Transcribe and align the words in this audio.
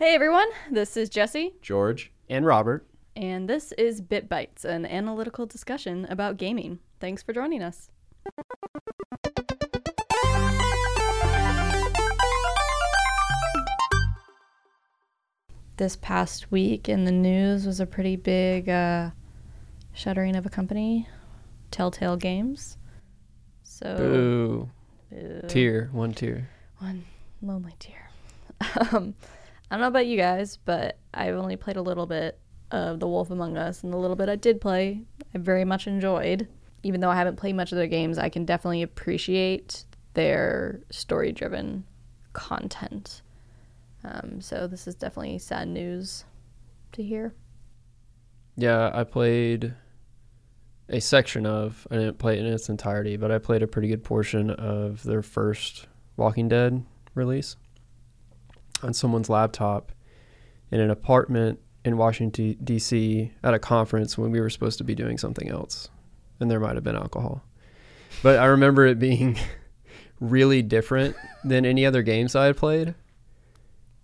Hey 0.00 0.14
everyone, 0.14 0.48
this 0.70 0.96
is 0.96 1.10
Jesse, 1.10 1.52
George. 1.60 2.10
And 2.30 2.46
Robert. 2.46 2.86
and 3.16 3.46
this 3.46 3.72
is 3.72 4.00
Bit 4.00 4.30
Bites, 4.30 4.64
an 4.64 4.86
analytical 4.86 5.44
discussion 5.44 6.06
about 6.08 6.38
gaming. 6.38 6.78
Thanks 7.00 7.22
for 7.22 7.34
joining 7.34 7.62
us. 7.62 7.90
This 15.76 15.96
past 15.96 16.50
week 16.50 16.88
in 16.88 17.04
the 17.04 17.12
news 17.12 17.66
was 17.66 17.80
a 17.80 17.86
pretty 17.86 18.16
big 18.16 18.68
uh, 18.70 19.10
shuttering 19.92 20.34
of 20.34 20.44
a 20.44 20.50
company, 20.50 21.08
Telltale 21.70 22.16
Games. 22.16 22.76
So, 23.62 23.96
Boo. 23.98 24.70
boo. 25.10 25.48
Tear. 25.48 25.88
One 25.92 26.12
tear. 26.12 26.48
one 26.78 27.04
lonely 27.42 27.74
tear. 27.78 28.10
Um, 28.92 29.14
I 29.70 29.76
don't 29.76 29.82
know 29.82 29.88
about 29.88 30.06
you 30.06 30.16
guys, 30.16 30.58
but 30.64 30.98
I've 31.14 31.36
only 31.36 31.56
played 31.56 31.76
a 31.76 31.82
little 31.82 32.06
bit 32.06 32.38
of 32.72 32.98
The 32.98 33.06
Wolf 33.06 33.30
Among 33.30 33.56
Us, 33.56 33.84
and 33.84 33.92
the 33.92 33.96
little 33.96 34.16
bit 34.16 34.28
I 34.28 34.34
did 34.34 34.60
play, 34.60 35.02
I 35.32 35.38
very 35.38 35.64
much 35.64 35.86
enjoyed. 35.86 36.48
Even 36.82 37.00
though 37.00 37.10
I 37.10 37.16
haven't 37.16 37.36
played 37.36 37.54
much 37.54 37.70
of 37.70 37.76
their 37.76 37.86
games, 37.86 38.18
I 38.18 38.30
can 38.30 38.44
definitely 38.44 38.82
appreciate 38.82 39.84
their 40.14 40.80
story 40.90 41.30
driven 41.30 41.84
content. 42.32 43.22
Um, 44.02 44.40
so 44.40 44.66
this 44.66 44.88
is 44.88 44.94
definitely 44.96 45.38
sad 45.38 45.68
news 45.68 46.24
to 46.92 47.02
hear. 47.02 47.34
Yeah, 48.56 48.90
I 48.92 49.04
played 49.04 49.74
a 50.88 51.00
section 51.00 51.46
of, 51.46 51.86
I 51.90 51.96
didn't 51.96 52.18
play 52.18 52.38
it 52.38 52.44
in 52.44 52.52
its 52.52 52.68
entirety, 52.68 53.16
but 53.16 53.30
I 53.30 53.38
played 53.38 53.62
a 53.62 53.68
pretty 53.68 53.88
good 53.88 54.02
portion 54.02 54.50
of 54.50 55.02
their 55.04 55.22
first 55.22 55.86
Walking 56.16 56.48
Dead 56.48 56.84
release 57.14 57.56
on 58.82 58.94
someone's 58.94 59.28
laptop 59.28 59.92
in 60.70 60.80
an 60.80 60.90
apartment 60.90 61.58
in 61.84 61.96
Washington, 61.96 62.56
D.C. 62.62 63.32
at 63.42 63.54
a 63.54 63.58
conference 63.58 64.18
when 64.18 64.30
we 64.30 64.40
were 64.40 64.50
supposed 64.50 64.78
to 64.78 64.84
be 64.84 64.94
doing 64.94 65.18
something 65.18 65.48
else. 65.48 65.88
And 66.38 66.50
there 66.50 66.60
might 66.60 66.74
have 66.74 66.84
been 66.84 66.96
alcohol. 66.96 67.42
But 68.22 68.38
I 68.38 68.46
remember 68.46 68.86
it 68.86 68.98
being 68.98 69.38
really 70.20 70.62
different 70.62 71.16
than 71.44 71.64
any 71.64 71.86
other 71.86 72.02
games 72.02 72.34
I 72.34 72.46
had 72.46 72.56
played. 72.56 72.94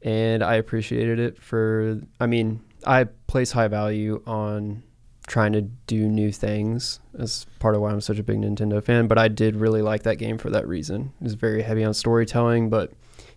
And 0.02 0.42
I 0.42 0.54
appreciated 0.54 1.18
it 1.18 1.42
for, 1.42 2.00
I 2.20 2.26
mean, 2.26 2.60
I 2.86 3.04
place 3.26 3.52
high 3.52 3.68
value 3.68 4.22
on 4.26 4.82
trying 5.26 5.52
to 5.52 5.62
do 5.62 6.08
new 6.08 6.30
things 6.30 7.00
as 7.18 7.46
part 7.58 7.74
of 7.74 7.80
why 7.80 7.90
I'm 7.90 8.00
such 8.00 8.18
a 8.18 8.22
big 8.22 8.38
Nintendo 8.38 8.82
fan. 8.82 9.08
But 9.08 9.18
I 9.18 9.28
did 9.28 9.56
really 9.56 9.82
like 9.82 10.04
that 10.04 10.16
game 10.16 10.38
for 10.38 10.50
that 10.50 10.68
reason. 10.68 11.12
It 11.20 11.24
was 11.24 11.34
very 11.34 11.62
heavy 11.62 11.84
on 11.84 11.94
storytelling, 11.94 12.70
but 12.70 12.92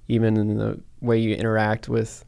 even 0.10 0.36
in 0.36 0.58
the 0.58 0.82
way 1.00 1.18
you 1.18 1.34
interact 1.36 1.88
with 1.88 2.26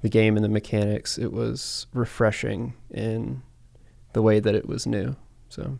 the 0.00 0.08
game 0.08 0.36
and 0.36 0.44
the 0.44 0.48
mechanics, 0.48 1.18
it 1.18 1.32
was 1.32 1.86
refreshing 1.92 2.72
in 2.90 3.42
the 4.14 4.22
way 4.22 4.40
that 4.40 4.54
it 4.54 4.66
was 4.66 4.86
new. 4.86 5.14
So 5.50 5.78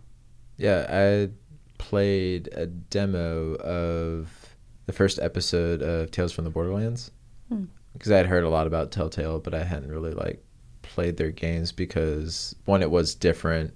Yeah, 0.59 0.87
I 0.91 1.31
played 1.79 2.49
a 2.53 2.67
demo 2.67 3.55
of 3.57 4.57
the 4.87 4.93
first 4.93 5.19
episode 5.19 5.83
of 5.83 6.11
Tales 6.11 6.33
from 6.33 6.45
the 6.45 6.51
Borderlands 6.51 7.11
Hmm. 7.49 7.65
because 7.93 8.11
I 8.11 8.17
had 8.17 8.27
heard 8.27 8.45
a 8.45 8.49
lot 8.49 8.67
about 8.67 8.91
Telltale, 8.91 9.39
but 9.41 9.55
I 9.55 9.63
hadn't 9.65 9.91
really 9.91 10.13
like 10.13 10.45
played 10.83 11.17
their 11.17 11.31
games 11.31 11.73
because 11.73 12.55
one, 12.65 12.83
it 12.83 12.91
was 12.91 13.15
different 13.15 13.75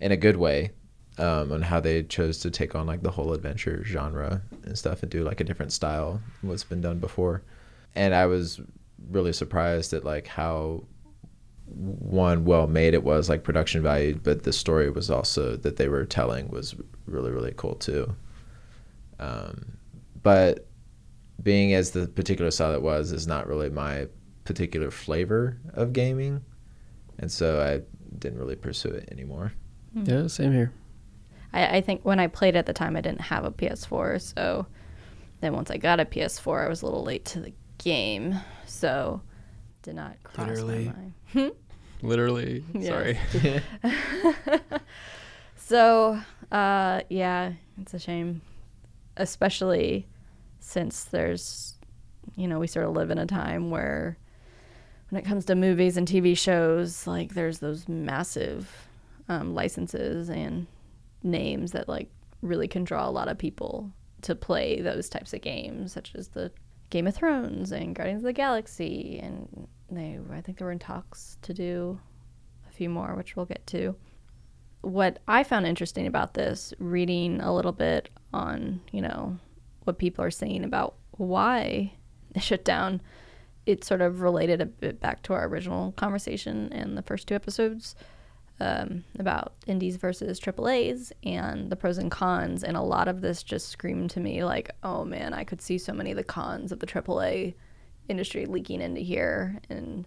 in 0.00 0.12
a 0.12 0.16
good 0.16 0.36
way 0.36 0.70
um, 1.22 1.52
on 1.52 1.62
how 1.62 1.78
they 1.78 2.02
chose 2.02 2.38
to 2.38 2.50
take 2.50 2.74
on 2.74 2.86
like 2.86 3.02
the 3.02 3.10
whole 3.10 3.32
adventure 3.32 3.82
genre 3.84 4.42
and 4.64 4.76
stuff 4.76 5.02
and 5.02 5.10
do 5.10 5.22
like 5.22 5.40
a 5.40 5.44
different 5.44 5.72
style 5.72 6.20
than 6.40 6.50
what's 6.50 6.64
been 6.64 6.80
done 6.80 6.98
before. 6.98 7.42
And 7.94 8.12
I 8.12 8.26
was 8.26 8.60
really 9.10 9.32
surprised 9.32 9.92
at 9.92 10.04
like 10.04 10.26
how 10.26 10.84
one 11.74 12.44
well 12.44 12.66
made 12.66 12.92
it 12.92 13.04
was 13.04 13.28
like 13.28 13.44
production 13.44 13.82
value 13.82 14.18
but 14.22 14.42
the 14.42 14.52
story 14.52 14.90
was 14.90 15.10
also 15.10 15.56
that 15.56 15.76
they 15.76 15.88
were 15.88 16.04
telling 16.04 16.48
was 16.50 16.74
really 17.06 17.30
really 17.30 17.54
cool 17.56 17.74
too 17.76 18.14
um, 19.18 19.64
but 20.22 20.66
being 21.42 21.72
as 21.72 21.92
the 21.92 22.06
particular 22.08 22.50
style 22.50 22.74
it 22.74 22.82
was 22.82 23.10
is 23.10 23.26
not 23.26 23.46
really 23.46 23.70
my 23.70 24.06
particular 24.44 24.90
flavor 24.90 25.56
of 25.72 25.94
gaming 25.94 26.44
and 27.18 27.32
so 27.32 27.62
i 27.62 27.80
didn't 28.18 28.38
really 28.38 28.56
pursue 28.56 28.90
it 28.90 29.08
anymore 29.10 29.52
yeah, 29.94 30.26
same 30.26 30.52
here. 30.52 30.72
I, 31.52 31.78
I 31.78 31.80
think 31.80 32.04
when 32.04 32.18
I 32.20 32.26
played 32.26 32.56
at 32.56 32.66
the 32.66 32.72
time, 32.72 32.96
I 32.96 33.00
didn't 33.00 33.22
have 33.22 33.44
a 33.44 33.50
PS4, 33.50 34.34
so 34.34 34.66
then 35.40 35.52
once 35.54 35.70
I 35.70 35.76
got 35.76 36.00
a 36.00 36.04
PS4, 36.04 36.66
I 36.66 36.68
was 36.68 36.82
a 36.82 36.86
little 36.86 37.04
late 37.04 37.24
to 37.26 37.40
the 37.40 37.52
game, 37.78 38.36
so 38.66 39.20
did 39.82 39.94
not 39.94 40.22
cross 40.22 40.48
Literally. 40.48 40.92
my 41.34 41.42
mind. 41.42 41.52
Literally. 42.02 42.64
Sorry. 42.82 43.18
So, 45.72 46.20
uh, 46.50 47.00
yeah, 47.08 47.52
it's 47.80 47.94
a 47.94 47.98
shame, 47.98 48.42
especially 49.16 50.06
since 50.60 51.04
there's, 51.04 51.78
you 52.36 52.48
know, 52.48 52.58
we 52.58 52.66
sort 52.66 52.84
of 52.84 52.92
live 52.92 53.10
in 53.10 53.16
a 53.16 53.24
time 53.24 53.70
where 53.70 54.18
when 55.08 55.18
it 55.18 55.24
comes 55.24 55.44
to 55.46 55.54
movies 55.54 55.96
and 55.96 56.06
TV 56.06 56.36
shows, 56.36 57.06
like 57.06 57.34
there's 57.34 57.60
those 57.60 57.88
massive 57.88 58.88
um, 59.28 59.54
licenses 59.54 60.28
and 60.28 60.66
names 61.22 61.72
that 61.72 61.88
like 61.88 62.10
really 62.42 62.68
can 62.68 62.84
draw 62.84 63.08
a 63.08 63.10
lot 63.10 63.28
of 63.28 63.38
people 63.38 63.90
to 64.22 64.34
play 64.34 64.80
those 64.80 65.08
types 65.08 65.32
of 65.32 65.40
games, 65.40 65.92
such 65.92 66.12
as 66.14 66.28
the 66.28 66.50
Game 66.90 67.06
of 67.06 67.14
Thrones 67.14 67.72
and 67.72 67.94
Guardians 67.94 68.20
of 68.20 68.26
the 68.26 68.32
Galaxy, 68.32 69.18
and 69.22 69.66
they 69.90 70.18
I 70.32 70.40
think 70.40 70.58
they 70.58 70.64
were 70.64 70.72
in 70.72 70.78
talks 70.78 71.38
to 71.42 71.54
do 71.54 71.98
a 72.68 72.72
few 72.72 72.88
more, 72.88 73.14
which 73.14 73.36
we'll 73.36 73.46
get 73.46 73.66
to. 73.68 73.96
What 74.82 75.20
I 75.28 75.44
found 75.44 75.66
interesting 75.66 76.06
about 76.06 76.34
this, 76.34 76.74
reading 76.78 77.40
a 77.40 77.54
little 77.54 77.72
bit 77.72 78.10
on, 78.32 78.80
you 78.90 79.00
know, 79.00 79.38
what 79.84 79.98
people 79.98 80.24
are 80.24 80.30
saying 80.30 80.64
about 80.64 80.96
why 81.12 81.92
they 82.32 82.40
shut 82.42 82.64
down, 82.64 83.00
it 83.64 83.84
sort 83.84 84.00
of 84.00 84.20
related 84.20 84.60
a 84.60 84.66
bit 84.66 85.00
back 85.00 85.22
to 85.22 85.34
our 85.34 85.46
original 85.46 85.92
conversation 85.92 86.72
in 86.72 86.94
the 86.94 87.02
first 87.02 87.28
two 87.28 87.34
episodes 87.34 87.94
um, 88.62 89.04
about 89.18 89.54
indies 89.66 89.96
versus 89.96 90.38
AAAs 90.38 91.10
and 91.24 91.68
the 91.68 91.76
pros 91.76 91.98
and 91.98 92.10
cons. 92.10 92.62
And 92.62 92.76
a 92.76 92.82
lot 92.82 93.08
of 93.08 93.20
this 93.20 93.42
just 93.42 93.68
screamed 93.68 94.10
to 94.10 94.20
me 94.20 94.44
like, 94.44 94.70
oh 94.84 95.04
man, 95.04 95.34
I 95.34 95.44
could 95.44 95.60
see 95.60 95.78
so 95.78 95.92
many 95.92 96.12
of 96.12 96.16
the 96.16 96.24
cons 96.24 96.70
of 96.70 96.78
the 96.78 96.86
AAA 96.86 97.54
industry 98.08 98.46
leaking 98.46 98.80
into 98.80 99.00
here. 99.00 99.58
And 99.68 100.06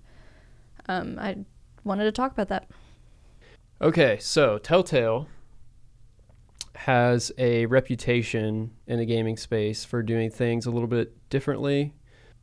um, 0.88 1.20
I 1.20 1.38
wanted 1.84 2.06
to 2.06 2.12
talk 2.12 2.32
about 2.32 2.48
that. 2.48 2.70
Okay, 3.82 4.18
so 4.22 4.58
Telltale 4.58 5.28
has 6.76 7.32
a 7.38 7.66
reputation 7.66 8.72
in 8.88 9.00
the 9.00 9.06
gaming 9.06 9.36
space 9.36 9.84
for 9.84 10.02
doing 10.02 10.30
things 10.30 10.66
a 10.66 10.72
little 10.72 10.88
bit 10.88 11.14
differently. 11.30 11.94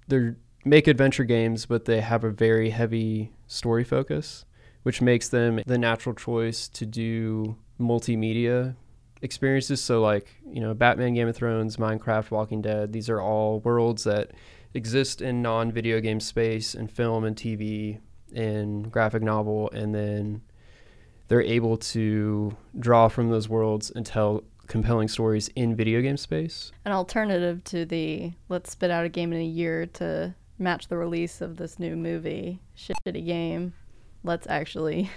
They 0.08 0.32
make 0.64 0.86
adventure 0.86 1.24
games, 1.24 1.64
but 1.64 1.86
they 1.86 2.00
have 2.00 2.22
a 2.22 2.30
very 2.30 2.70
heavy 2.70 3.32
story 3.46 3.84
focus, 3.84 4.44
which 4.82 5.00
makes 5.00 5.28
them 5.28 5.60
the 5.66 5.78
natural 5.78 6.14
choice 6.14 6.68
to 6.68 6.86
do 6.86 7.56
multimedia 7.80 8.74
experiences. 9.22 9.80
So, 9.80 10.00
like, 10.00 10.28
you 10.46 10.60
know, 10.60 10.74
Batman, 10.74 11.14
Game 11.14 11.28
of 11.28 11.36
Thrones, 11.36 11.76
Minecraft, 11.76 12.30
Walking 12.30 12.62
Dead, 12.62 12.92
these 12.92 13.08
are 13.08 13.20
all 13.20 13.60
worlds 13.60 14.04
that 14.04 14.32
exist 14.74 15.22
in 15.22 15.42
non 15.42 15.72
video 15.72 16.00
game 16.00 16.20
space 16.20 16.74
and 16.74 16.90
film 16.90 17.24
and 17.24 17.36
TV 17.36 18.00
and 18.34 18.90
graphic 18.90 19.22
novel, 19.22 19.70
and 19.70 19.94
then 19.94 20.42
they're 21.28 21.42
able 21.42 21.76
to 21.76 22.56
draw 22.78 23.08
from 23.08 23.30
those 23.30 23.48
worlds 23.48 23.90
and 23.90 24.04
tell 24.04 24.42
compelling 24.66 25.08
stories 25.08 25.48
in 25.54 25.74
video 25.76 26.00
game 26.00 26.16
space. 26.16 26.72
an 26.84 26.92
alternative 26.92 27.62
to 27.64 27.84
the 27.84 28.32
let's 28.48 28.70
spit 28.70 28.90
out 28.90 29.04
a 29.04 29.08
game 29.08 29.32
in 29.32 29.40
a 29.40 29.44
year 29.44 29.86
to 29.86 30.34
match 30.58 30.88
the 30.88 30.96
release 30.96 31.40
of 31.40 31.56
this 31.56 31.78
new 31.78 31.96
movie 31.96 32.60
shitty 32.76 33.26
game 33.26 33.74
let's 34.24 34.46
actually 34.48 35.10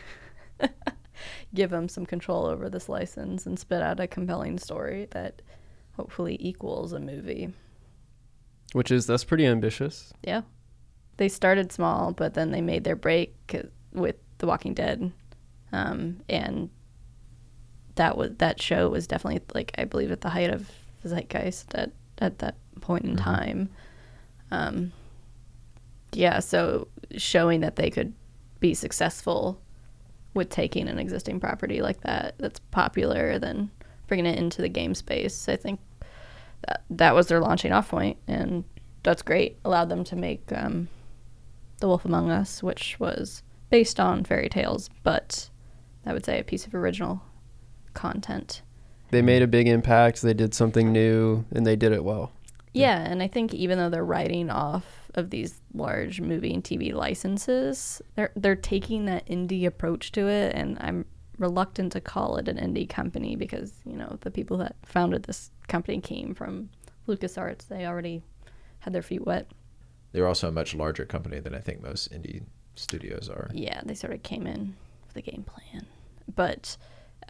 give 1.54 1.69
them 1.69 1.88
some 1.88 2.06
control 2.06 2.46
over 2.46 2.69
this 2.69 2.90
license 2.90 3.46
and 3.46 3.57
spit 3.60 3.81
out 3.81 4.00
a 4.00 4.07
compelling 4.07 4.57
story 4.57 5.07
that 5.12 5.42
hopefully 5.96 6.38
equals 6.40 6.92
a 6.94 7.00
movie 7.00 7.54
Which 8.74 8.92
is 8.92 9.06
that's 9.07 9.24
pretty 9.24 9.46
ambitious. 9.46 10.12
yeah 10.24 10.42
they 11.18 11.30
started 11.30 11.72
small 11.72 12.12
but 12.12 12.34
then 12.34 12.52
they 12.52 12.62
made 12.62 12.84
their 12.84 12.96
break 12.98 13.34
with 13.94 14.16
the 14.40 14.48
walking 14.48 14.74
dead 14.74 15.12
um, 15.72 16.22
and 16.30 16.69
that 17.96 18.18
was 18.18 18.31
that 18.40 18.62
show 18.62 18.90
was 18.90 19.08
definitely 19.08 19.42
like 19.54 19.72
I 19.78 19.86
believe 19.86 20.12
at 20.12 20.19
the 20.22 20.30
height 20.30 20.50
of 20.50 20.69
zeitgeist 21.06 21.74
at 21.75 21.92
at 22.18 22.40
that 22.40 22.56
point 22.81 23.06
in 23.06 23.16
Mhm. 23.16 23.24
time. 23.24 23.69
Um, 24.51 24.92
yeah, 26.12 26.40
so 26.40 26.88
showing 27.18 27.62
that 27.62 27.78
they 27.78 27.90
could 27.90 28.13
be 28.65 28.73
successful 28.73 29.62
with 30.33 30.50
taking 30.50 30.88
an 30.88 30.97
existing 30.97 31.39
property 31.39 31.83
like 31.83 32.01
that 32.01 32.33
that's 32.39 32.59
popular, 32.71 33.38
than 33.38 33.69
bringing 34.07 34.25
it 34.25 34.39
into 34.39 34.59
the 34.59 34.67
game 34.67 34.95
space. 34.95 35.47
I 35.47 35.56
think 35.56 35.79
that 36.67 36.81
that 36.89 37.13
was 37.13 37.27
their 37.27 37.39
launching 37.41 37.71
off 37.71 37.89
point, 37.89 38.17
and 38.27 38.63
that's 39.03 39.21
great. 39.21 39.59
Allowed 39.63 39.89
them 39.89 40.03
to 40.06 40.15
make 40.15 40.51
um, 40.51 40.88
The 41.79 41.88
Wolf 41.88 42.06
Among 42.06 42.31
Us, 42.31 42.63
which 42.63 43.00
was 43.00 43.44
based 43.69 44.00
on 44.00 44.23
fairy 44.23 44.50
tales, 44.50 44.89
but 45.03 45.51
I 46.03 46.13
would 46.13 46.25
say 46.25 46.39
a 46.39 46.44
piece 46.44 46.65
of 46.65 46.73
original 46.73 47.21
content. 47.94 48.63
They 49.12 49.21
made 49.21 49.44
a 49.44 49.47
big 49.47 49.67
impact. 49.67 50.23
They 50.23 50.33
did 50.33 50.56
something 50.56 50.91
new, 50.91 51.45
and 51.51 51.67
they 51.67 51.75
did 51.75 51.91
it 51.91 52.03
well. 52.03 52.31
Yeah, 52.75 53.00
and 53.00 53.24
I 53.24 53.27
think 53.27 53.54
even 53.54 53.77
though 53.77 53.89
they're 53.89 54.06
writing 54.06 54.50
off 54.50 55.10
of 55.16 55.30
these 55.30 55.62
large 55.74 56.19
movie 56.19 56.54
and 56.54 56.63
TV 56.63 56.94
licenses, 56.94 58.01
they're 58.16 58.31
they're 58.36 58.56
taking 58.56 59.06
that 59.06 59.25
indie 59.27 59.66
approach 59.66 60.12
to 60.13 60.27
it, 60.27 60.56
and 60.56 60.77
I'm 60.80 61.06
reluctant 61.38 61.92
to 61.94 62.01
call 62.01 62.38
it 62.38 62.48
an 62.48 62.57
indie 62.57 62.88
company 62.88 63.36
because 63.36 63.74
you 63.86 63.95
know 63.95 64.18
the 64.22 64.31
people 64.31 64.57
that 64.57 64.75
founded 64.83 65.24
this 65.24 65.51
company 65.68 66.01
came 66.01 66.33
from 66.33 66.69
LucasArts. 67.07 67.68
They 67.68 67.86
already 67.86 68.22
had 68.80 68.94
their 68.94 69.01
feet 69.01 69.25
wet. 69.25 69.50
They're 70.12 70.27
also 70.27 70.50
a 70.50 70.51
much 70.51 70.75
larger 70.75 71.06
company 71.06 71.39
than 71.39 71.56
I 71.56 71.60
think 71.60 71.81
most 71.81 72.12
indie 72.12 72.44
studios 72.75 73.30
are. 73.30 73.50
Yeah, 73.54 73.81
they 73.86 73.95
sort 73.95 74.13
of 74.13 74.24
came 74.24 74.48
in 74.48 74.75
with 75.07 75.16
a 75.16 75.22
game 75.22 75.44
plan, 75.44 75.86
but 76.36 76.77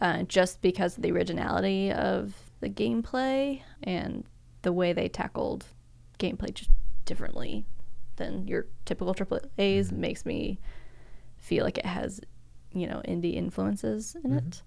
uh, 0.00 0.22
just 0.24 0.60
because 0.60 0.96
of 0.96 1.02
the 1.02 1.12
originality 1.12 1.92
of 1.92 2.34
the 2.60 2.68
gameplay 2.68 3.60
and 3.82 4.24
the 4.66 4.72
way 4.72 4.92
they 4.92 5.08
tackled 5.08 5.64
gameplay 6.18 6.52
just 6.52 6.70
differently 7.04 7.64
than 8.16 8.48
your 8.48 8.66
typical 8.84 9.14
triple 9.14 9.38
A's 9.58 9.92
Mhm. 9.92 9.98
makes 9.98 10.26
me 10.26 10.58
feel 11.36 11.62
like 11.62 11.78
it 11.78 11.86
has, 11.86 12.20
you 12.72 12.88
know, 12.88 13.00
indie 13.06 13.34
influences 13.34 14.16
in 14.24 14.32
it. 14.32 14.62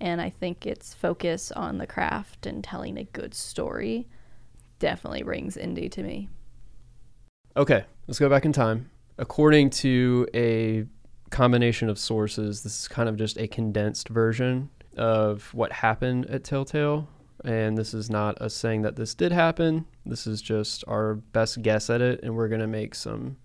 And 0.00 0.20
I 0.20 0.28
think 0.28 0.66
its 0.66 0.92
focus 0.92 1.52
on 1.52 1.78
the 1.78 1.86
craft 1.86 2.46
and 2.46 2.64
telling 2.64 2.98
a 2.98 3.04
good 3.04 3.32
story 3.32 4.08
definitely 4.80 5.22
rings 5.22 5.56
indie 5.56 5.88
to 5.92 6.02
me. 6.02 6.28
Okay, 7.56 7.84
let's 8.08 8.18
go 8.18 8.28
back 8.28 8.44
in 8.44 8.52
time. 8.52 8.90
According 9.18 9.70
to 9.70 10.26
a 10.34 10.84
combination 11.30 11.88
of 11.88 11.96
sources, 11.96 12.64
this 12.64 12.80
is 12.80 12.88
kind 12.88 13.08
of 13.08 13.14
just 13.16 13.38
a 13.38 13.46
condensed 13.46 14.08
version 14.08 14.70
of 14.96 15.54
what 15.54 15.70
happened 15.70 16.26
at 16.26 16.42
Telltale. 16.42 17.06
And 17.44 17.76
this 17.76 17.92
is 17.92 18.08
not 18.08 18.40
us 18.40 18.54
saying 18.54 18.82
that 18.82 18.96
this 18.96 19.14
did 19.14 19.30
happen. 19.32 19.84
This 20.06 20.26
is 20.26 20.40
just 20.40 20.82
our 20.88 21.14
best 21.16 21.60
guess 21.62 21.90
at 21.90 22.00
it. 22.00 22.20
And 22.22 22.34
we're 22.34 22.48
going 22.48 22.60
to 22.62 22.66
make 22.66 22.94
some 22.94 23.36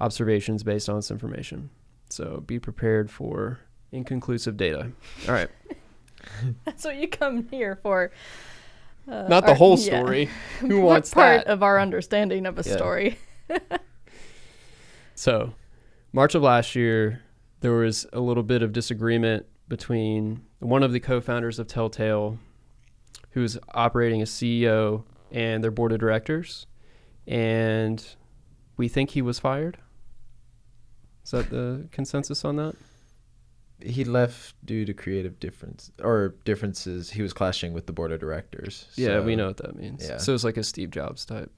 observations 0.00 0.62
based 0.62 0.88
on 0.88 0.96
this 0.96 1.10
information. 1.10 1.70
So 2.08 2.42
be 2.46 2.58
prepared 2.60 3.10
for 3.10 3.58
inconclusive 3.90 4.56
data. 4.56 4.92
All 5.28 5.34
right. 5.34 5.48
That's 6.64 6.84
what 6.84 6.96
you 6.96 7.08
come 7.08 7.48
here 7.50 7.80
for. 7.82 8.12
Uh, 9.10 9.26
Not 9.28 9.44
the 9.44 9.50
our- 9.50 9.56
whole 9.56 9.76
yeah. 9.78 9.98
story. 10.00 10.28
Who 10.60 10.80
wants 10.80 11.12
part 11.12 11.44
that? 11.46 11.52
of 11.52 11.64
our 11.64 11.80
understanding 11.80 12.46
of 12.46 12.58
a 12.58 12.62
Yeah. 12.68 12.76
story? 12.76 13.18
So, 15.14 15.54
March 16.12 16.34
of 16.34 16.42
last 16.42 16.74
year, 16.74 17.22
there 17.60 17.72
was 17.72 18.06
a 18.12 18.20
little 18.20 18.42
bit 18.42 18.62
of 18.62 18.72
disagreement 18.72 19.46
between 19.68 20.42
one 20.58 20.82
of 20.82 20.92
the 20.92 21.00
co 21.00 21.20
founders 21.20 21.58
of 21.58 21.66
Telltale, 21.66 22.38
who's 23.30 23.58
operating 23.74 24.22
as 24.22 24.30
CEO, 24.30 25.04
and 25.30 25.62
their 25.64 25.70
board 25.70 25.92
of 25.92 25.98
directors. 26.00 26.66
And 27.26 28.04
we 28.76 28.88
think 28.88 29.10
he 29.10 29.22
was 29.22 29.38
fired. 29.38 29.78
Is 31.24 31.30
that 31.30 31.50
the 31.50 31.88
consensus 31.92 32.44
on 32.44 32.56
that? 32.56 32.74
He 33.80 34.04
left 34.04 34.54
due 34.64 34.84
to 34.84 34.94
creative 34.94 35.40
difference 35.40 35.90
or 36.02 36.34
differences. 36.44 37.10
He 37.10 37.22
was 37.22 37.32
clashing 37.32 37.72
with 37.72 37.86
the 37.86 37.92
board 37.92 38.12
of 38.12 38.20
directors. 38.20 38.86
Yeah, 38.94 39.20
we 39.20 39.34
know 39.34 39.46
what 39.46 39.56
that 39.58 39.76
means. 39.76 40.06
yeah. 40.08 40.18
So 40.18 40.34
it's 40.34 40.44
like 40.44 40.56
a 40.56 40.62
Steve 40.62 40.90
Jobs 40.90 41.24
type. 41.24 41.50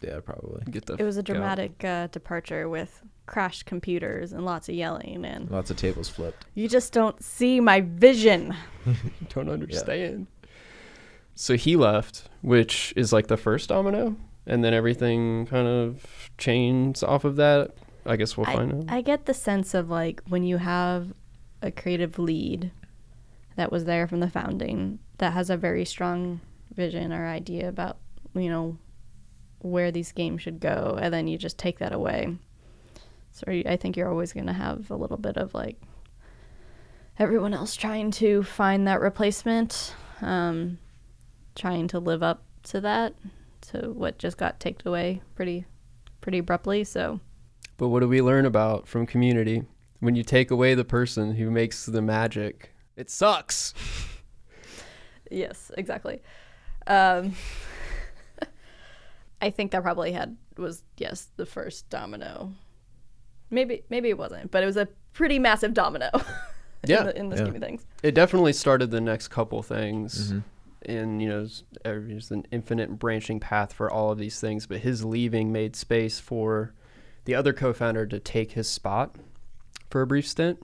Yeah, 0.00 0.20
probably. 0.20 0.62
Get 0.70 0.86
the 0.86 0.94
It 0.94 1.02
was 1.04 1.16
a 1.16 1.22
dramatic 1.22 1.82
uh, 1.84 2.06
departure 2.08 2.68
with 2.68 3.02
crashed 3.26 3.66
computers 3.66 4.32
and 4.32 4.44
lots 4.44 4.68
of 4.68 4.74
yelling, 4.74 5.24
and 5.24 5.50
Lots 5.50 5.70
of 5.70 5.76
tables 5.76 6.08
flipped. 6.08 6.46
you 6.54 6.68
just 6.68 6.92
don't 6.92 7.22
see 7.22 7.60
my 7.60 7.80
vision. 7.82 8.54
don't 9.34 9.48
understand. 9.50 10.26
So 11.34 11.56
he 11.56 11.76
left, 11.76 12.28
which 12.42 12.92
is 12.96 13.12
like 13.12 13.28
the 13.28 13.36
first 13.36 13.68
domino, 13.68 14.16
and 14.46 14.62
then 14.64 14.74
everything 14.74 15.46
kind 15.46 15.66
of 15.66 16.30
chains 16.38 17.02
off 17.02 17.24
of 17.24 17.36
that. 17.36 17.72
I 18.04 18.16
guess 18.16 18.36
we'll 18.36 18.46
find 18.46 18.72
out. 18.72 18.94
I 18.94 19.00
get 19.02 19.26
the 19.26 19.34
sense 19.34 19.74
of 19.74 19.90
like 19.90 20.22
when 20.28 20.44
you 20.44 20.56
have 20.58 21.12
a 21.62 21.70
creative 21.70 22.18
lead 22.18 22.70
that 23.56 23.70
was 23.70 23.84
there 23.84 24.06
from 24.06 24.20
the 24.20 24.30
founding 24.30 24.98
that 25.18 25.32
has 25.32 25.50
a 25.50 25.56
very 25.56 25.84
strong 25.84 26.40
vision 26.74 27.12
or 27.12 27.26
idea 27.26 27.68
about, 27.68 27.98
you 28.34 28.48
know, 28.48 28.78
where 29.58 29.90
these 29.90 30.12
games 30.12 30.40
should 30.42 30.60
go, 30.60 30.98
and 31.00 31.12
then 31.12 31.28
you 31.28 31.36
just 31.36 31.58
take 31.58 31.78
that 31.78 31.92
away. 31.92 32.36
So 33.32 33.44
I 33.48 33.76
think 33.76 33.96
you're 33.96 34.10
always 34.10 34.32
going 34.32 34.46
to 34.46 34.52
have 34.52 34.90
a 34.90 34.96
little 34.96 35.16
bit 35.18 35.36
of 35.36 35.54
like 35.54 35.80
everyone 37.18 37.54
else 37.54 37.76
trying 37.76 38.10
to 38.12 38.42
find 38.42 38.88
that 38.88 39.00
replacement, 39.00 39.94
um, 40.22 40.78
trying 41.60 41.86
to 41.88 41.98
live 41.98 42.22
up 42.22 42.42
to 42.62 42.80
that, 42.80 43.14
to 43.60 43.92
what 43.92 44.18
just 44.18 44.38
got 44.38 44.58
taken 44.58 44.88
away 44.88 45.20
pretty, 45.34 45.66
pretty 46.22 46.38
abruptly. 46.38 46.84
So. 46.84 47.20
but 47.76 47.88
what 47.88 48.00
do 48.00 48.08
we 48.08 48.22
learn 48.22 48.46
about 48.46 48.88
from 48.88 49.06
community? 49.06 49.62
When 50.00 50.16
you 50.16 50.22
take 50.22 50.50
away 50.50 50.74
the 50.74 50.84
person 50.84 51.34
who 51.34 51.50
makes 51.50 51.84
the 51.84 52.00
magic, 52.00 52.72
it 52.96 53.10
sucks. 53.10 53.74
Yes, 55.32 55.70
exactly. 55.78 56.22
Um, 56.88 57.36
I 59.40 59.50
think 59.50 59.70
that 59.70 59.80
probably 59.80 60.10
had 60.10 60.36
was 60.56 60.82
yes 60.96 61.28
the 61.36 61.46
first 61.46 61.88
domino. 61.88 62.52
Maybe 63.48 63.84
maybe 63.90 64.08
it 64.08 64.18
wasn't, 64.18 64.50
but 64.50 64.64
it 64.64 64.66
was 64.66 64.76
a 64.76 64.88
pretty 65.12 65.38
massive 65.38 65.72
domino. 65.72 66.10
Yeah, 66.86 67.00
in 67.00 67.06
the, 67.06 67.18
in 67.18 67.28
the 67.28 67.36
yeah. 67.36 67.42
scheme 67.42 67.54
of 67.56 67.62
things. 67.62 67.86
It 68.02 68.14
definitely 68.14 68.54
started 68.54 68.90
the 68.90 69.02
next 69.02 69.28
couple 69.28 69.62
things. 69.62 70.32
Mhm. 70.32 70.42
And 70.86 71.20
you 71.20 71.28
know 71.28 71.46
there's 71.84 72.30
an 72.30 72.46
infinite 72.50 72.98
branching 72.98 73.40
path 73.40 73.72
for 73.72 73.90
all 73.90 74.10
of 74.10 74.18
these 74.18 74.40
things 74.40 74.66
but 74.66 74.78
his 74.78 75.04
leaving 75.04 75.52
made 75.52 75.76
space 75.76 76.18
for 76.18 76.74
the 77.24 77.34
other 77.34 77.52
co-founder 77.52 78.06
to 78.06 78.18
take 78.18 78.52
his 78.52 78.68
spot 78.68 79.16
for 79.90 80.00
a 80.02 80.06
brief 80.06 80.26
stint. 80.26 80.58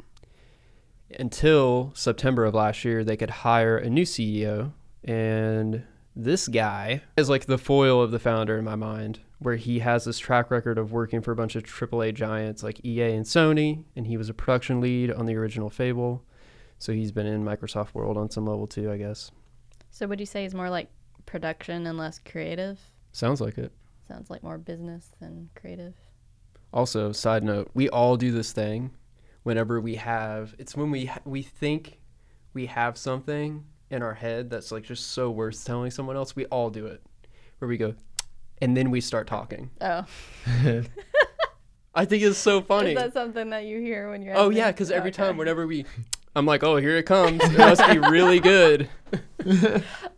Until 1.19 1.93
september 1.95 2.45
of 2.45 2.55
last 2.55 2.85
year 2.85 3.05
they 3.05 3.17
could 3.17 3.31
hire 3.31 3.77
a 3.77 3.89
new 3.89 4.05
ceo 4.05 4.73
and 5.05 5.85
this 6.17 6.49
guy 6.49 7.03
is 7.17 7.29
like 7.29 7.47
the 7.47 7.59
foil 7.59 8.03
of 8.03 8.11
the 8.11 8.19
founder 8.19 8.59
in 8.59 8.65
my 8.65 8.75
mind 8.75 9.21
where 9.39 9.57
he 9.57 9.81
has 9.81 10.05
this 10.05 10.19
track 10.19 10.51
record 10.51 10.79
of 10.79 10.93
working 10.93 11.21
for 11.21 11.31
a 11.31 11.37
bunch 11.37 11.55
of 11.55 11.65
aaa 11.65 12.13
giants 12.13 12.63
like 12.63 12.85
ea 12.85 13.13
and 13.13 13.27
sony 13.27 13.85
and 13.95 14.07
he 14.07 14.17
was 14.17 14.29
a 14.29 14.35
production 14.35 14.81
lead 14.81 15.13
on 15.13 15.27
the 15.27 15.37
original 15.37 15.71
fable. 15.71 16.25
So 16.79 16.93
he's 16.93 17.13
been 17.13 17.27
in 17.27 17.45
microsoft 17.45 17.95
world 17.95 18.17
on 18.17 18.31
some 18.31 18.47
level 18.47 18.67
too 18.67 18.91
i 18.91 18.97
guess 18.97 19.31
So 19.97 20.07
would 20.07 20.21
you 20.21 20.27
say 20.27 20.43
he's 20.43 20.53
more 20.55 20.69
like 20.69 20.91
production 21.25 21.87
and 21.87 21.97
less 21.97 22.19
creative? 22.23 22.79
Sounds 23.13 23.41
like 23.41 23.57
it. 23.57 23.73
Sounds 24.07 24.29
like 24.29 24.43
more 24.43 24.59
business 24.59 25.11
than 25.23 25.49
creative. 25.55 25.95
Also, 26.71 27.13
side 27.13 27.43
note, 27.43 27.71
we 27.73 27.89
all 27.89 28.19
do 28.19 28.31
this 28.31 28.53
thing 28.53 28.91
whenever 29.43 29.81
we 29.81 29.95
have 29.95 30.55
it's 30.59 30.77
when 30.77 30.91
we 30.91 31.07
ha- 31.07 31.23
we 31.25 31.41
think 31.41 31.99
we 32.53 32.67
have 32.67 32.99
something 32.99 33.65
in 33.89 34.03
our 34.03 34.13
head 34.13 34.51
that's 34.51 34.71
like 34.71 34.83
just 34.83 35.13
so 35.13 35.31
worth 35.31 35.65
telling 35.65 35.91
someone 35.91 36.15
else. 36.15 36.37
We 36.37 36.45
all 36.47 36.69
do 36.69 36.85
it. 36.85 37.01
Where 37.59 37.67
we 37.69 37.79
go 37.79 37.95
and 38.61 38.77
then 38.77 38.91
we 38.91 39.01
start 39.01 39.27
talking. 39.27 39.71
Oh, 39.81 40.05
I 41.95 42.05
think 42.05 42.23
it's 42.23 42.37
so 42.37 42.61
funny. 42.61 42.91
is 42.91 42.97
that 42.97 43.15
something 43.15 43.49
that 43.49 43.65
you 43.65 43.81
hear 43.81 44.11
when 44.11 44.21
you're? 44.21 44.37
Oh 44.37 44.51
yeah, 44.51 44.71
cuz 44.73 44.91
every 44.91 45.09
Okay. 45.09 45.17
time 45.23 45.39
whenever 45.39 45.67
we 45.67 45.87
I'm 46.37 46.45
like, 46.45 46.63
"Oh, 46.63 46.77
here 46.77 46.99
it 46.99 47.05
comes. 47.05 47.43
It 47.43 47.57
must 47.57 47.85
be 47.89 47.99
really 48.11 48.41
good." 48.41 48.91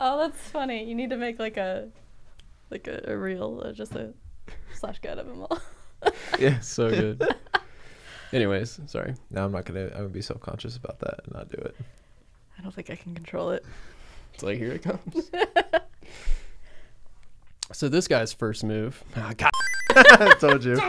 Oh, 0.00 0.18
that's 0.18 0.50
funny. 0.50 0.82
You 0.82 0.96
need 0.96 1.10
to 1.10 1.16
make 1.16 1.38
like 1.38 1.56
a, 1.56 1.88
like 2.70 2.88
a, 2.88 3.12
a 3.12 3.16
reel, 3.16 3.62
uh, 3.64 3.72
just 3.72 3.94
a 3.94 4.12
slash 4.74 4.98
cut 4.98 5.18
of 5.18 5.28
them 5.28 5.42
all. 5.42 5.60
yeah. 6.40 6.58
So 6.58 6.90
good. 6.90 7.36
Anyways, 8.32 8.80
sorry. 8.86 9.14
No, 9.30 9.44
I'm 9.44 9.52
not 9.52 9.64
gonna. 9.64 9.84
I'm 9.86 9.92
gonna 9.92 10.08
be 10.08 10.20
self 10.20 10.40
conscious 10.40 10.76
about 10.76 10.98
that 10.98 11.20
and 11.24 11.34
not 11.34 11.50
do 11.50 11.58
it. 11.58 11.76
I 12.58 12.62
don't 12.62 12.74
think 12.74 12.90
I 12.90 12.96
can 12.96 13.14
control 13.14 13.50
it. 13.52 13.64
It's 14.34 14.42
like 14.42 14.58
here 14.58 14.72
it 14.72 14.82
comes. 14.82 15.30
so 17.72 17.88
this 17.88 18.08
guy's 18.08 18.32
first 18.32 18.64
move. 18.64 19.04
Ah, 19.14 19.32
God. 19.36 19.50
I 19.94 20.34
told 20.40 20.64
you. 20.64 20.80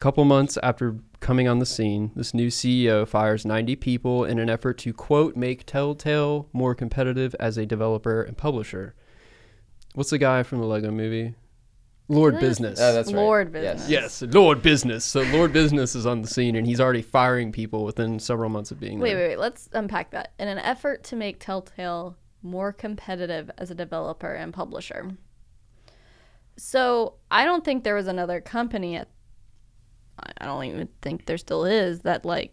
couple 0.00 0.24
months 0.24 0.58
after 0.62 0.96
coming 1.20 1.48
on 1.48 1.58
the 1.58 1.66
scene, 1.66 2.12
this 2.14 2.32
new 2.34 2.48
CEO 2.48 3.06
fires 3.06 3.44
90 3.44 3.76
people 3.76 4.24
in 4.24 4.38
an 4.38 4.48
effort 4.48 4.78
to 4.78 4.92
quote 4.92 5.36
make 5.36 5.66
Telltale 5.66 6.48
more 6.52 6.74
competitive 6.74 7.34
as 7.40 7.58
a 7.58 7.66
developer 7.66 8.22
and 8.22 8.36
publisher. 8.36 8.94
What's 9.94 10.10
the 10.10 10.18
guy 10.18 10.42
from 10.42 10.60
the 10.60 10.66
Lego 10.66 10.90
movie? 10.90 11.34
Lord 12.10 12.34
Yes. 12.34 12.40
Business. 12.42 12.80
Oh, 12.80 12.92
that's 12.94 13.12
right. 13.12 13.20
Lord 13.20 13.52
Yes. 13.54 13.82
business. 13.86 13.90
yes, 13.90 14.34
Lord 14.34 14.62
Business. 14.62 15.04
So 15.04 15.20
Lord 15.22 15.52
Business 15.52 15.94
is 15.94 16.06
on 16.06 16.22
the 16.22 16.28
scene 16.28 16.56
and 16.56 16.66
he's 16.66 16.80
already 16.80 17.02
firing 17.02 17.52
people 17.52 17.84
within 17.84 18.18
several 18.18 18.48
months 18.48 18.70
of 18.70 18.80
being 18.80 18.98
Wait, 18.98 19.12
there. 19.12 19.24
wait, 19.24 19.28
wait. 19.30 19.38
Let's 19.38 19.68
unpack 19.72 20.10
that. 20.12 20.32
In 20.38 20.48
an 20.48 20.58
effort 20.58 21.04
to 21.04 21.16
make 21.16 21.38
Telltale 21.38 22.16
more 22.42 22.72
competitive 22.72 23.50
as 23.58 23.70
a 23.70 23.74
developer 23.74 24.32
and 24.32 24.54
publisher. 24.54 25.10
So 26.56 27.14
I 27.30 27.44
don't 27.44 27.64
think 27.64 27.84
there 27.84 27.94
was 27.94 28.06
another 28.08 28.40
company 28.40 28.96
at. 28.96 29.08
I- 30.40 30.44
don't 30.46 30.64
even 30.64 30.88
think 31.02 31.26
there 31.26 31.38
still 31.38 31.64
is 31.64 32.00
that 32.00 32.24
like 32.24 32.52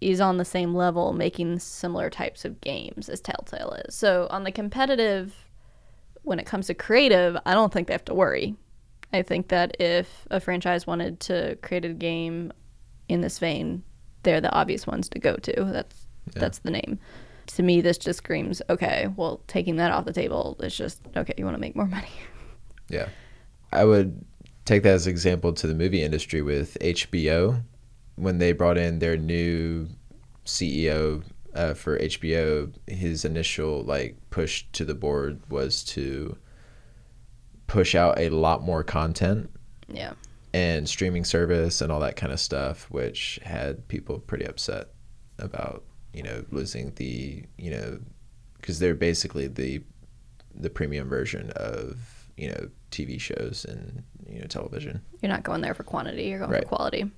is 0.00 0.20
on 0.20 0.38
the 0.38 0.44
same 0.44 0.74
level 0.74 1.12
making 1.12 1.58
similar 1.58 2.08
types 2.08 2.44
of 2.44 2.60
games 2.62 3.08
as 3.08 3.20
Telltale 3.20 3.72
is. 3.86 3.94
So 3.94 4.26
on 4.30 4.44
the 4.44 4.52
competitive, 4.52 5.34
when 6.22 6.38
it 6.38 6.46
comes 6.46 6.68
to 6.68 6.74
creative, 6.74 7.36
I 7.44 7.52
don't 7.54 7.72
think 7.72 7.86
they 7.88 7.94
have 7.94 8.04
to 8.06 8.14
worry. 8.14 8.54
I 9.12 9.22
think 9.22 9.48
that 9.48 9.76
if 9.80 10.26
a 10.30 10.40
franchise 10.40 10.86
wanted 10.86 11.20
to 11.20 11.56
create 11.62 11.84
a 11.84 11.90
game 11.90 12.52
in 13.08 13.20
this 13.20 13.38
vein, 13.38 13.82
they're 14.22 14.40
the 14.40 14.52
obvious 14.52 14.86
ones 14.86 15.08
to 15.10 15.18
go 15.18 15.36
to. 15.36 15.64
That's 15.64 16.06
Yeah. 16.34 16.40
that's 16.40 16.58
the 16.60 16.70
name. 16.70 16.98
To 17.48 17.62
me, 17.62 17.80
this 17.80 17.98
just 17.98 18.18
screams, 18.18 18.62
okay, 18.70 19.08
well, 19.16 19.40
taking 19.48 19.76
that 19.76 19.90
off 19.90 20.04
the 20.04 20.12
table, 20.12 20.56
it's 20.60 20.76
just 20.76 21.00
okay. 21.16 21.34
You 21.36 21.44
want 21.44 21.56
to 21.56 21.60
make 21.60 21.74
more 21.76 21.86
money. 21.86 22.08
Yeah. 22.88 23.08
I 23.72 23.84
would 23.84 24.24
take 24.64 24.82
that 24.82 24.94
as 24.94 25.06
an 25.06 25.10
example 25.10 25.52
to 25.54 25.66
the 25.66 25.74
movie 25.74 26.02
industry 26.02 26.42
with 26.42 26.76
HBO 26.80 27.62
when 28.16 28.38
they 28.38 28.52
brought 28.52 28.76
in 28.78 28.98
their 28.98 29.16
new 29.16 29.88
CEO 30.44 31.22
uh, 31.54 31.74
for 31.74 31.98
HBO. 31.98 32.72
His 32.86 33.24
initial 33.24 33.82
like 33.82 34.16
push 34.30 34.64
to 34.72 34.84
the 34.84 34.94
board 34.94 35.40
was 35.50 35.82
to 35.84 36.36
push 37.66 37.94
out 37.94 38.18
a 38.18 38.28
lot 38.30 38.62
more 38.62 38.82
content 38.82 39.50
Yeah. 39.88 40.12
and 40.52 40.88
streaming 40.88 41.24
service 41.24 41.80
and 41.80 41.92
all 41.92 42.00
that 42.00 42.16
kind 42.16 42.32
of 42.32 42.40
stuff, 42.40 42.90
which 42.90 43.38
had 43.42 43.86
people 43.88 44.18
pretty 44.18 44.44
upset 44.44 44.88
about 45.38 45.84
you 46.12 46.22
know 46.22 46.44
losing 46.50 46.92
the 46.96 47.44
you 47.56 47.70
know 47.70 47.98
because 48.56 48.78
they're 48.80 48.94
basically 48.94 49.46
the 49.46 49.80
the 50.54 50.68
premium 50.68 51.08
version 51.08 51.50
of 51.54 52.19
you 52.40 52.48
know 52.48 52.68
TV 52.90 53.20
shows 53.20 53.64
and 53.68 54.02
you 54.28 54.40
know 54.40 54.46
television 54.46 55.00
You're 55.20 55.30
not 55.32 55.42
going 55.42 55.60
there 55.60 55.74
for 55.74 55.82
quantity. 55.84 56.24
You're 56.24 56.38
going 56.40 56.50
Right. 56.50 56.62
for 56.62 56.68
quality 56.76 57.10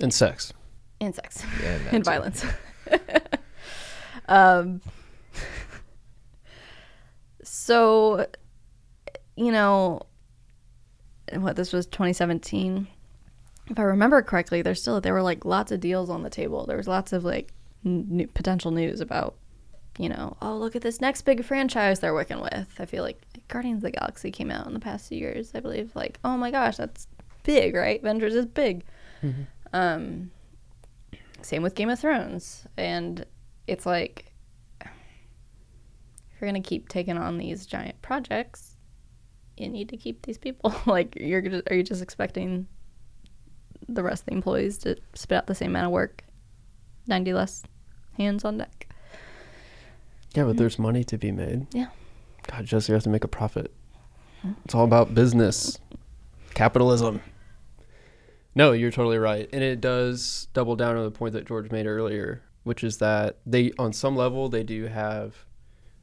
And 0.00 0.12
sex. 0.12 0.52
and 1.00 1.14
sex 1.14 1.42
and, 1.64 1.82
and 1.92 2.04
violence. 2.04 2.44
um. 4.28 4.80
So, 7.42 8.26
you 9.36 9.50
know, 9.52 10.02
what 11.32 11.56
this 11.56 11.72
was 11.72 11.86
2017. 11.86 12.86
If 13.68 13.78
I 13.78 13.82
remember 13.82 14.20
correctly, 14.22 14.62
there's 14.62 14.80
still 14.80 15.00
there 15.00 15.14
were 15.14 15.22
like 15.22 15.44
lots 15.44 15.72
of 15.72 15.80
deals 15.80 16.10
on 16.10 16.22
the 16.22 16.30
table. 16.30 16.66
There 16.66 16.76
was 16.76 16.88
lots 16.88 17.12
of 17.12 17.24
like 17.24 17.52
n- 17.84 18.06
new, 18.10 18.26
potential 18.26 18.70
news 18.72 19.00
about, 19.00 19.36
you 20.00 20.08
know, 20.08 20.34
oh 20.40 20.56
look 20.56 20.74
at 20.74 20.80
this 20.80 21.02
next 21.02 21.22
big 21.22 21.44
franchise 21.44 22.00
they're 22.00 22.14
working 22.14 22.40
with. 22.40 22.68
I 22.78 22.86
feel 22.86 23.02
like 23.02 23.20
Guardians 23.48 23.78
of 23.78 23.82
the 23.82 23.90
Galaxy 23.90 24.30
came 24.30 24.50
out 24.50 24.66
in 24.66 24.72
the 24.72 24.80
past 24.80 25.08
few 25.08 25.18
years. 25.18 25.52
I 25.54 25.60
believe 25.60 25.94
like 25.94 26.18
oh 26.24 26.38
my 26.38 26.50
gosh 26.50 26.78
that's 26.78 27.06
big, 27.42 27.74
right? 27.74 28.00
Avengers 28.00 28.34
is 28.34 28.46
big. 28.46 28.84
Um, 29.72 30.30
same 31.42 31.62
with 31.62 31.74
Game 31.74 31.90
of 31.90 32.00
Thrones, 32.00 32.66
and 32.76 33.24
it's 33.66 33.86
like 33.86 34.32
if 34.80 34.90
you're 36.40 36.48
gonna 36.48 36.62
keep 36.62 36.88
taking 36.88 37.18
on 37.18 37.38
these 37.38 37.66
giant 37.66 38.00
projects, 38.02 38.78
you 39.56 39.68
need 39.68 39.88
to 39.90 39.96
keep 39.96 40.22
these 40.22 40.38
people. 40.38 40.74
like 40.86 41.14
you're 41.20 41.42
just, 41.42 41.70
are 41.70 41.76
you 41.76 41.82
just 41.82 42.02
expecting 42.02 42.66
the 43.88 44.02
rest 44.02 44.22
of 44.22 44.26
the 44.26 44.32
employees 44.32 44.78
to 44.78 44.96
spit 45.14 45.38
out 45.38 45.46
the 45.46 45.54
same 45.54 45.70
amount 45.70 45.86
of 45.86 45.92
work, 45.92 46.24
ninety 47.06 47.32
less 47.32 47.62
hands 48.16 48.44
on 48.44 48.58
deck? 48.58 48.89
Yeah, 50.34 50.44
but 50.44 50.56
there's 50.56 50.78
money 50.78 51.02
to 51.04 51.18
be 51.18 51.32
made. 51.32 51.66
Yeah. 51.72 51.88
God, 52.50 52.64
Jesse, 52.66 52.90
you 52.92 52.94
have 52.94 53.02
to 53.04 53.10
make 53.10 53.24
a 53.24 53.28
profit. 53.28 53.72
It's 54.64 54.74
all 54.74 54.84
about 54.84 55.14
business, 55.14 55.78
capitalism. 56.54 57.20
No, 58.54 58.72
you're 58.72 58.90
totally 58.90 59.18
right, 59.18 59.48
and 59.52 59.62
it 59.62 59.80
does 59.80 60.48
double 60.54 60.76
down 60.76 60.96
on 60.96 61.04
the 61.04 61.10
point 61.10 61.34
that 61.34 61.46
George 61.46 61.70
made 61.70 61.86
earlier, 61.86 62.42
which 62.64 62.82
is 62.82 62.98
that 62.98 63.36
they, 63.46 63.72
on 63.78 63.92
some 63.92 64.16
level, 64.16 64.48
they 64.48 64.62
do 64.62 64.86
have 64.86 65.44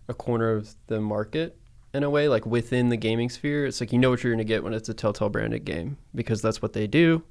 a 0.07 0.13
corner 0.13 0.51
of 0.51 0.75
the 0.87 1.01
market 1.01 1.57
in 1.93 2.03
a 2.03 2.09
way, 2.09 2.27
like 2.27 2.45
within 2.45 2.89
the 2.89 2.95
gaming 2.97 3.29
sphere. 3.29 3.65
It's 3.65 3.81
like 3.81 3.91
you 3.91 3.97
know 3.99 4.09
what 4.11 4.23
you're 4.23 4.31
going 4.33 4.37
to 4.37 4.43
get 4.47 4.63
when 4.63 4.73
it's 4.73 4.87
a 4.87 4.93
Telltale 4.93 5.29
branded 5.29 5.65
game 5.65 5.97
because 6.13 6.41
that's 6.41 6.61
what 6.61 6.73
they 6.73 6.85
do. 6.87 7.23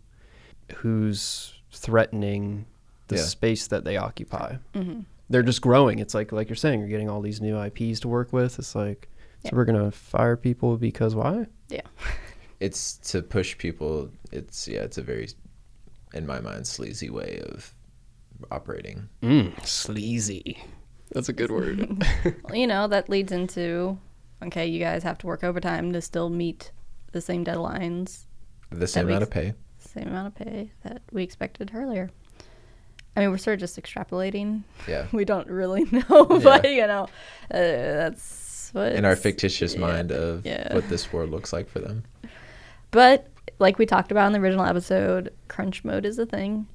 Who's 0.77 1.55
threatening 1.71 2.67
the 3.09 3.17
Yeah. 3.17 3.23
space 3.23 3.69
that 3.69 3.85
they 3.85 3.97
occupy? 3.97 4.57
Mm-hmm. 4.75 5.01
They're 5.29 5.43
just 5.43 5.61
growing. 5.61 5.99
It's 5.99 6.15
like 6.15 6.33
like 6.33 6.49
you're 6.49 6.57
saying, 6.57 6.81
you're 6.81 6.89
getting 6.89 7.09
all 7.11 7.21
these 7.21 7.41
new 7.41 7.61
IPs 7.61 8.01
to 8.01 8.09
work 8.09 8.33
with. 8.33 8.59
It's 8.59 8.75
like 8.75 9.09
Yeah. 9.43 9.51
so 9.51 9.57
we're 9.57 9.65
gonna 9.65 9.91
fire 9.91 10.37
people 10.37 10.77
because 10.77 11.15
why? 11.15 11.47
Yeah. 11.69 11.83
it's 12.61 12.97
to 13.11 13.23
push 13.23 13.57
people. 13.59 14.11
It's 14.33 14.67
yeah. 14.69 14.81
It's 14.81 14.99
a 14.99 15.03
very, 15.03 15.29
in 16.15 16.27
my 16.27 16.41
mind, 16.41 16.67
sleazy 16.67 17.11
way 17.11 17.41
of 17.49 17.75
operating. 18.51 19.09
Mm, 19.23 19.67
sleazy. 19.67 20.59
That's 21.13 21.29
a 21.29 21.33
good 21.33 21.51
word. 21.51 22.05
Well, 22.45 22.57
you 22.57 22.67
know 22.67 22.87
that 22.89 23.09
leads 23.09 23.33
into 23.33 23.99
okay, 24.45 24.67
you 24.67 24.79
guys 24.81 25.03
have 25.03 25.19
to 25.19 25.27
work 25.27 25.43
overtime 25.45 25.93
to 25.93 26.01
still 26.03 26.29
meet 26.31 26.71
the 27.13 27.21
same 27.21 27.45
deadlines 27.45 28.27
The 28.71 28.87
same 28.87 29.07
amount 29.07 29.23
ex- 29.23 29.29
of 29.29 29.33
pay. 29.33 29.55
same 29.79 30.09
amount 30.09 30.27
of 30.29 30.35
pay 30.35 30.73
that 30.83 31.03
we 31.13 31.23
expected 31.23 31.71
earlier. 31.75 32.11
I 33.17 33.21
mean, 33.21 33.31
we're 33.31 33.39
sort 33.39 33.55
of 33.55 33.61
just 33.61 33.81
extrapolating. 33.81 34.63
Yeah. 34.87 35.07
We 35.13 35.25
don't 35.25 35.49
really 35.49 35.85
know, 35.91 36.25
but 36.27 36.71
you 36.71 36.87
know, 36.87 37.05
uh, 37.05 37.09
that's 37.51 38.71
what. 38.73 38.93
In 38.93 39.05
our 39.05 39.17
fictitious 39.17 39.75
yeah, 39.75 39.81
mind 39.81 40.13
of 40.13 40.45
yeah. 40.45 40.75
what 40.75 40.89
this 40.89 41.13
world 41.13 41.31
looks 41.31 41.53
like 41.53 41.69
for 41.69 41.81
them. 41.81 42.05
But 42.91 43.29
like 43.59 43.79
we 43.79 43.87
talked 43.87 44.11
about 44.11 44.27
in 44.27 44.33
the 44.33 44.41
original 44.41 44.67
episode, 44.67 45.33
crunch 45.49 45.85
mode 45.85 46.05
is 46.05 46.19
a 46.19 46.27
thing, 46.27 46.67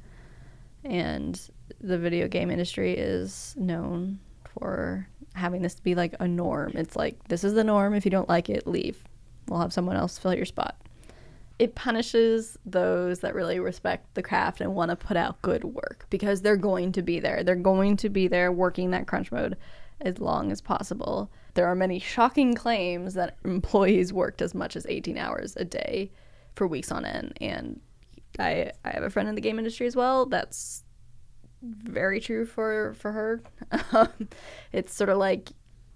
and 0.84 1.40
the 1.80 1.98
video 1.98 2.28
game 2.28 2.50
industry 2.50 2.94
is 2.94 3.56
known 3.58 4.20
for 4.54 5.08
having 5.34 5.62
this 5.62 5.80
be 5.80 5.96
like 5.96 6.16
a 6.20 6.28
norm. 6.28 6.72
It's 6.76 6.96
like 6.96 7.28
this 7.28 7.44
is 7.44 7.54
the 7.54 7.64
norm. 7.64 7.94
If 7.94 8.06
you 8.06 8.12
don't 8.12 8.30
like 8.30 8.50
it, 8.50 8.66
leave. 8.66 9.04
We'll 9.48 9.60
have 9.60 9.74
someone 9.74 9.96
else 9.96 10.18
fill 10.18 10.34
your 10.34 10.46
spot. 10.46 10.81
It 11.62 11.76
punishes 11.76 12.58
those 12.66 13.20
that 13.20 13.36
really 13.36 13.60
respect 13.60 14.16
the 14.16 14.24
craft 14.24 14.62
and 14.62 14.74
want 14.74 14.90
to 14.90 14.96
put 14.96 15.16
out 15.16 15.40
good 15.44 15.64
work 15.64 16.08
because 16.10 16.42
they're 16.42 16.58
going 16.58 16.92
to 16.94 17.04
be 17.04 17.20
there. 17.20 17.44
They're 17.44 17.56
going 17.56 17.98
to 17.98 18.10
be 18.10 18.28
there 18.28 18.52
working 18.52 18.90
that 18.92 19.06
crunch 19.06 19.32
mode 19.32 19.56
as 20.02 20.18
long 20.18 20.52
as 20.52 20.60
possible. 20.60 21.32
There 21.54 21.68
are 21.68 21.76
many 21.76 22.00
shocking 22.00 22.56
claims 22.56 23.14
that 23.14 23.38
employees 23.46 24.12
worked 24.12 24.42
as 24.42 24.56
much 24.56 24.76
as 24.76 24.88
18 24.90 25.20
hours 25.20 25.56
a 25.56 25.64
day 25.64 26.10
for 26.56 26.66
weeks 26.66 26.92
on 26.92 27.06
end. 27.06 27.38
And 27.40 27.80
I, 28.40 28.72
I 28.84 28.90
have 28.90 29.04
a 29.04 29.12
friend 29.12 29.30
in 29.30 29.36
the 29.36 29.42
game 29.42 29.60
industry 29.60 29.86
as 29.86 29.96
well. 29.96 30.26
That's 30.26 30.84
very 31.62 32.20
true 32.20 32.48
for 32.48 32.96
for 32.96 33.12
her. 33.12 33.44
It's 34.74 34.96
sort 34.96 35.12
of 35.12 35.20
like 35.20 35.50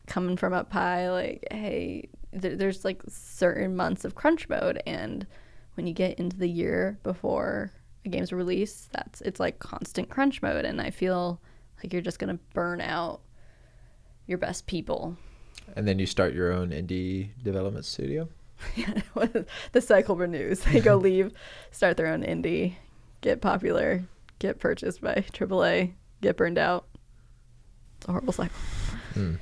coming 0.05 0.37
from 0.37 0.53
up 0.53 0.71
high. 0.71 1.09
Like, 1.09 1.47
hey, 1.49 2.09
there, 2.31 2.55
there's 2.55 2.85
like 2.85 3.01
certain 3.07 3.75
months 3.75 4.05
of 4.05 4.13
crunch 4.13 4.47
mode, 4.47 4.79
and 4.85 5.25
when 5.75 5.87
you 5.87 5.93
get 5.93 6.19
into 6.19 6.37
the 6.37 6.49
year 6.49 6.97
before 7.03 7.71
a 8.05 8.09
game's 8.09 8.33
release, 8.33 8.89
that's 8.91 9.21
it's 9.21 9.39
like 9.39 9.59
constant 9.59 10.09
crunch 10.09 10.41
mode, 10.41 10.65
and 10.65 10.81
I 10.81 10.89
feel 10.89 11.41
like 11.77 11.93
you're 11.93 12.01
just 12.01 12.19
gonna 12.19 12.39
burn 12.53 12.81
out 12.81 13.21
your 14.27 14.37
best 14.37 14.67
people. 14.67 15.17
And 15.75 15.87
then 15.87 15.99
you 15.99 16.05
start 16.05 16.33
your 16.33 16.51
own 16.51 16.69
indie 16.69 17.29
development 17.43 17.85
studio. 17.85 18.29
the 19.71 19.81
cycle 19.81 20.15
renews. 20.15 20.59
They 20.59 20.79
go 20.79 20.95
leave, 20.97 21.33
start 21.71 21.97
their 21.97 22.07
own 22.07 22.23
indie, 22.23 22.75
get 23.21 23.41
popular, 23.41 24.03
get 24.39 24.59
purchased 24.59 25.01
by 25.01 25.15
AAA, 25.15 25.93
get 26.21 26.37
burned 26.37 26.57
out. 26.57 26.87
It's 27.97 28.07
a 28.07 28.11
horrible 28.11 28.33
cycle. 28.33 28.57
Mm. 29.15 29.39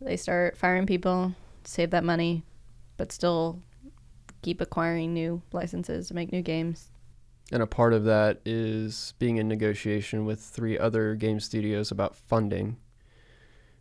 They 0.00 0.16
start 0.16 0.56
firing 0.56 0.86
people, 0.86 1.34
save 1.64 1.90
that 1.90 2.04
money, 2.04 2.44
but 2.96 3.12
still 3.12 3.60
keep 4.42 4.60
acquiring 4.60 5.14
new 5.14 5.40
licenses 5.52 6.08
to 6.08 6.14
make 6.14 6.32
new 6.32 6.42
games. 6.42 6.90
and 7.50 7.62
a 7.62 7.66
part 7.66 7.92
of 7.92 8.04
that 8.04 8.40
is 8.44 9.14
being 9.18 9.36
in 9.36 9.46
negotiation 9.48 10.24
with 10.24 10.40
three 10.40 10.78
other 10.78 11.14
game 11.14 11.38
studios 11.38 11.90
about 11.90 12.16
funding, 12.16 12.76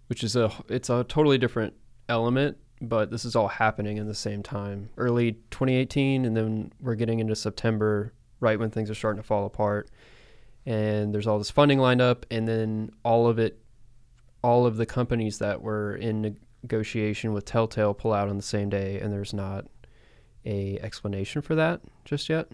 which 0.08 0.24
is 0.24 0.36
a 0.36 0.52
it's 0.68 0.90
a 0.90 1.04
totally 1.06 1.38
different 1.38 1.74
element. 2.10 2.58
But 2.84 3.12
this 3.12 3.26
is 3.26 3.36
all 3.36 3.48
happening 3.48 3.98
in 3.98 4.08
the 4.08 4.16
same 4.16 4.42
time, 4.42 4.90
early 4.98 5.34
2018, 5.52 6.26
and 6.26 6.36
then 6.36 6.74
we're 6.82 6.96
getting 6.96 7.20
into 7.20 7.36
September, 7.36 8.12
right 8.40 8.58
when 8.60 8.72
things 8.72 8.90
are 8.90 8.96
starting 8.96 9.22
to 9.22 9.28
fall 9.28 9.46
apart. 9.46 9.92
And 10.66 11.14
there's 11.14 11.28
all 11.28 11.38
this 11.38 11.52
funding 11.52 11.78
lined 11.78 12.02
up, 12.02 12.26
and 12.32 12.48
then 12.48 12.90
all 13.06 13.28
of 13.28 13.38
it, 13.38 13.60
all 14.44 14.66
of 14.66 14.78
the 14.78 14.88
companies 14.88 15.38
that 15.38 15.62
were 15.62 15.96
in 15.96 16.38
negotiation 16.64 17.34
with 17.34 17.46
Telltale 17.46 17.94
pull 17.94 18.14
out 18.14 18.30
on 18.30 18.38
the 18.38 18.44
same 18.44 18.68
day, 18.70 19.00
and 19.00 19.14
there's 19.14 19.34
not 19.34 19.68
a 20.46 20.78
explanation 20.82 21.42
for 21.42 21.56
that 21.56 21.82
just 22.06 22.30
yet. 22.30 22.48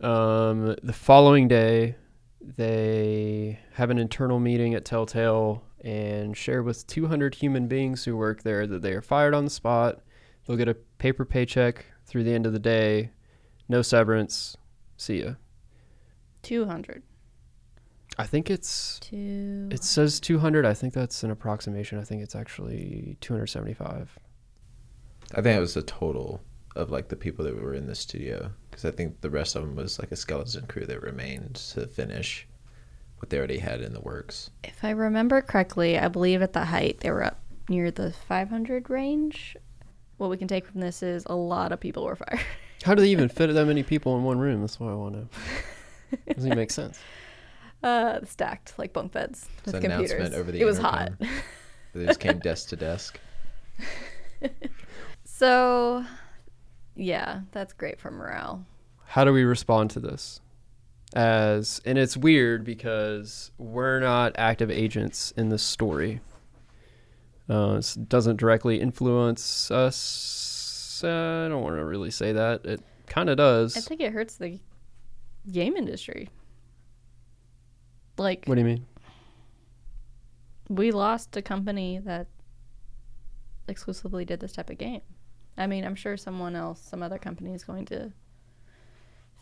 Um, 0.00 0.76
the 0.82 0.92
following 0.92 1.48
day, 1.48 1.96
they 2.40 3.60
have 3.74 3.90
an 3.90 3.98
internal 3.98 4.40
meeting 4.40 4.74
at 4.74 4.84
Telltale 4.84 5.62
and 5.84 6.36
share 6.36 6.62
with 6.62 6.86
200 6.86 7.36
human 7.36 7.68
beings 7.68 8.04
who 8.04 8.16
work 8.16 8.42
there 8.42 8.66
that 8.66 8.82
they 8.82 8.92
are 8.92 9.02
fired 9.02 9.34
on 9.34 9.44
the 9.44 9.50
spot. 9.50 10.00
They'll 10.46 10.56
get 10.56 10.68
a 10.68 10.74
paper 10.74 11.24
paycheck 11.24 11.84
through 12.04 12.24
the 12.24 12.34
end 12.34 12.46
of 12.46 12.52
the 12.52 12.58
day, 12.58 13.10
no 13.68 13.80
severance. 13.82 14.56
See 14.96 15.22
ya. 15.22 15.34
200. 16.42 17.02
I 18.18 18.26
think 18.26 18.50
it's 18.50 18.98
Two. 19.00 19.68
it 19.70 19.82
says 19.84 20.20
200. 20.20 20.66
I 20.66 20.74
think 20.74 20.92
that's 20.92 21.22
an 21.22 21.30
approximation. 21.30 21.98
I 21.98 22.02
think 22.04 22.22
it's 22.22 22.34
actually 22.34 23.16
275. 23.20 24.18
I 25.34 25.40
think 25.42 25.56
it 25.56 25.60
was 25.60 25.74
the 25.74 25.82
total 25.82 26.40
of 26.76 26.90
like 26.90 27.08
the 27.08 27.16
people 27.16 27.44
that 27.44 27.54
were 27.60 27.74
in 27.74 27.86
the 27.86 27.94
studio 27.94 28.50
because 28.70 28.84
I 28.84 28.90
think 28.90 29.20
the 29.20 29.30
rest 29.30 29.56
of 29.56 29.62
them 29.62 29.76
was 29.76 29.98
like 29.98 30.12
a 30.12 30.16
skeleton 30.16 30.66
crew 30.66 30.86
that 30.86 31.02
remained 31.02 31.56
to 31.74 31.86
finish 31.86 32.46
what 33.18 33.30
they 33.30 33.38
already 33.38 33.58
had 33.58 33.80
in 33.80 33.92
the 33.92 34.00
works. 34.00 34.50
If 34.64 34.84
I 34.84 34.90
remember 34.90 35.40
correctly, 35.42 35.98
I 35.98 36.08
believe 36.08 36.42
at 36.42 36.52
the 36.54 36.64
height 36.64 37.00
they 37.00 37.10
were 37.10 37.24
up 37.24 37.38
near 37.68 37.90
the 37.90 38.12
500 38.12 38.90
range. 38.90 39.56
What 40.16 40.30
we 40.30 40.36
can 40.36 40.48
take 40.48 40.66
from 40.66 40.80
this 40.80 41.02
is 41.02 41.24
a 41.26 41.34
lot 41.34 41.72
of 41.72 41.80
people 41.80 42.04
were 42.04 42.16
fired. 42.16 42.40
How 42.84 42.94
do 42.94 43.02
they 43.02 43.10
even 43.10 43.28
fit 43.28 43.52
that 43.52 43.66
many 43.66 43.82
people 43.92 44.16
in 44.16 44.24
one 44.24 44.38
room? 44.38 44.60
That's 44.62 44.80
what 44.80 44.90
I 44.90 44.94
want 44.94 45.14
to 45.14 45.20
know. 45.20 45.28
Doesn't 46.34 46.46
even 46.48 46.58
make 46.58 46.70
sense. 46.70 46.98
Uh, 47.84 48.24
stacked 48.24 48.78
like 48.78 48.92
bunk 48.92 49.10
beds 49.10 49.48
It's 49.64 49.66
with 49.66 49.74
an 49.74 49.90
computers. 49.90 50.12
announcement 50.12 50.34
over 50.40 50.52
the 50.52 50.60
it 50.60 50.64
was 50.64 50.78
hot. 50.78 51.10
They 51.92 52.06
just 52.06 52.20
came 52.20 52.38
desk 52.38 52.68
to 52.68 52.76
desk. 52.76 53.18
So, 55.42 56.04
yeah, 56.94 57.40
that's 57.50 57.72
great 57.72 57.98
for 57.98 58.12
morale. 58.12 58.64
How 59.06 59.24
do 59.24 59.32
we 59.32 59.42
respond 59.42 59.90
to 59.90 59.98
this? 59.98 60.40
As 61.16 61.80
and 61.84 61.98
it's 61.98 62.16
weird 62.16 62.62
because 62.62 63.50
we're 63.58 63.98
not 63.98 64.34
active 64.38 64.70
agents 64.70 65.32
in 65.36 65.48
this 65.48 65.64
story. 65.64 66.20
Uh, 67.50 67.80
it 67.80 68.08
doesn't 68.08 68.36
directly 68.36 68.80
influence 68.80 69.68
us. 69.72 71.02
Uh, 71.02 71.08
I 71.08 71.48
don't 71.48 71.64
want 71.64 71.74
to 71.74 71.84
really 71.84 72.12
say 72.12 72.30
that. 72.30 72.64
It 72.64 72.80
kind 73.06 73.28
of 73.28 73.36
does. 73.36 73.76
I 73.76 73.80
think 73.80 74.00
it 74.00 74.12
hurts 74.12 74.36
the 74.36 74.60
game 75.50 75.76
industry. 75.76 76.28
Like 78.16 78.44
what 78.44 78.54
do 78.54 78.60
you 78.60 78.66
mean? 78.66 78.86
we 80.68 80.92
lost 80.92 81.36
a 81.36 81.42
company 81.42 81.98
that 81.98 82.28
exclusively 83.66 84.24
did 84.24 84.38
this 84.38 84.52
type 84.52 84.70
of 84.70 84.78
game. 84.78 85.00
I 85.56 85.66
mean, 85.66 85.84
I'm 85.84 85.94
sure 85.94 86.16
someone 86.16 86.56
else, 86.56 86.80
some 86.80 87.02
other 87.02 87.18
company 87.18 87.54
is 87.54 87.64
going 87.64 87.86
to 87.86 88.12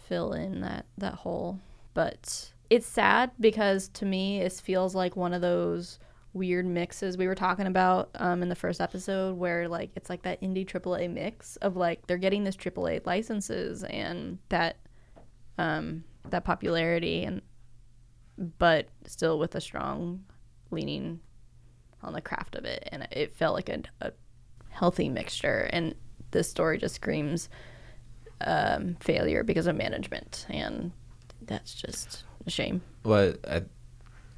fill 0.08 0.32
in 0.32 0.60
that 0.60 0.86
that 0.98 1.14
hole, 1.14 1.60
but 1.94 2.50
it's 2.68 2.86
sad 2.86 3.30
because 3.38 3.88
to 3.88 4.04
me 4.04 4.40
it 4.40 4.52
feels 4.52 4.94
like 4.94 5.16
one 5.16 5.32
of 5.32 5.40
those 5.40 5.98
weird 6.32 6.64
mixes 6.64 7.16
we 7.16 7.26
were 7.26 7.34
talking 7.34 7.66
about 7.66 8.08
um, 8.14 8.40
in 8.40 8.48
the 8.48 8.54
first 8.54 8.80
episode 8.80 9.36
where 9.36 9.66
like 9.66 9.90
it's 9.96 10.08
like 10.08 10.22
that 10.22 10.40
indie 10.40 10.64
AAA 10.64 11.12
mix 11.12 11.56
of 11.56 11.76
like 11.76 12.06
they're 12.06 12.16
getting 12.16 12.44
this 12.44 12.56
AAA 12.56 13.04
licenses 13.04 13.82
and 13.82 14.38
that 14.48 14.76
um, 15.58 16.04
that 16.28 16.44
popularity 16.44 17.24
and 17.24 17.42
but 18.58 18.88
still 19.04 19.38
with 19.38 19.54
a 19.54 19.60
strong 19.60 20.24
leaning 20.70 21.20
on 22.02 22.12
the 22.12 22.20
craft 22.20 22.54
of 22.54 22.64
it. 22.64 22.88
And 22.90 23.06
it 23.10 23.34
felt 23.34 23.54
like 23.54 23.68
a, 23.68 23.82
a 24.00 24.12
healthy 24.70 25.08
mixture 25.08 25.68
and 25.72 25.94
this 26.30 26.48
story 26.48 26.78
just 26.78 26.94
screams 26.94 27.48
um, 28.42 28.96
failure 29.00 29.42
because 29.42 29.66
of 29.66 29.76
management 29.76 30.46
and 30.48 30.92
that's 31.42 31.74
just 31.74 32.24
a 32.46 32.50
shame 32.50 32.80
Well, 33.04 33.34
I, 33.48 33.62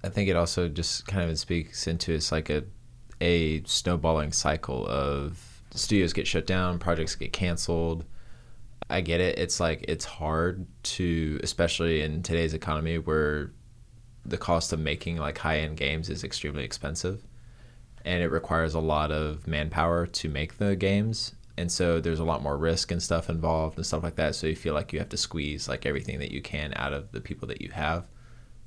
I 0.03 0.09
think 0.09 0.29
it 0.29 0.37
also 0.37 0.69
just 0.69 1.07
kind 1.07 1.31
of 1.31 1.39
speaks 1.39 1.87
into 1.87 2.13
it's 2.13 2.33
like 2.33 2.51
a 2.51 2.65
a 3.21 3.63
snowballing 3.65 4.33
cycle 4.33 4.85
of 4.89 5.63
studios 5.71 6.13
get 6.13 6.27
shut 6.27 6.47
down, 6.47 6.79
projects 6.79 7.15
get 7.15 7.33
canceled. 7.33 8.05
I 8.91 9.01
get 9.01 9.21
it. 9.21 9.39
It's 9.39 9.61
like 9.61 9.85
it's 9.89 10.05
hard 10.05 10.67
to, 10.83 11.39
especially 11.43 12.03
in 12.03 12.23
today's 12.23 12.53
economy 12.53 12.99
where 12.99 13.53
the 14.27 14.37
cost 14.37 14.73
of 14.73 14.81
making 14.81 15.17
like 15.17 15.39
high 15.39 15.59
end 15.59 15.77
games 15.77 16.11
is 16.11 16.25
extremely 16.25 16.65
expensive, 16.65 17.23
and 18.05 18.23
it 18.23 18.31
requires 18.31 18.75
a 18.75 18.81
lot 18.81 19.11
of 19.11 19.47
manpower 19.47 20.07
to 20.07 20.29
make 20.29 20.59
the 20.59 20.77
games. 20.77 21.35
And 21.57 21.71
so 21.71 22.01
there's 22.01 22.21
a 22.21 22.25
lot 22.25 22.43
more 22.43 22.57
risk 22.57 22.91
and 22.91 23.03
stuff 23.03 23.29
involved 23.29 23.77
and 23.77 23.87
stuff 23.87 24.03
like 24.03 24.17
that. 24.17 24.35
So 24.35 24.47
you 24.47 24.57
feel 24.57 24.75
like 24.75 24.93
you 24.93 24.99
have 24.99 25.11
to 25.11 25.17
squeeze 25.17 25.69
like 25.69 25.87
everything 25.87 26.19
that 26.21 26.31
you 26.31 26.41
can 26.41 26.73
out 26.77 26.93
of 26.93 27.13
the 27.13 27.21
people 27.21 27.49
that 27.49 27.61
you 27.61 27.71
have 27.71 28.07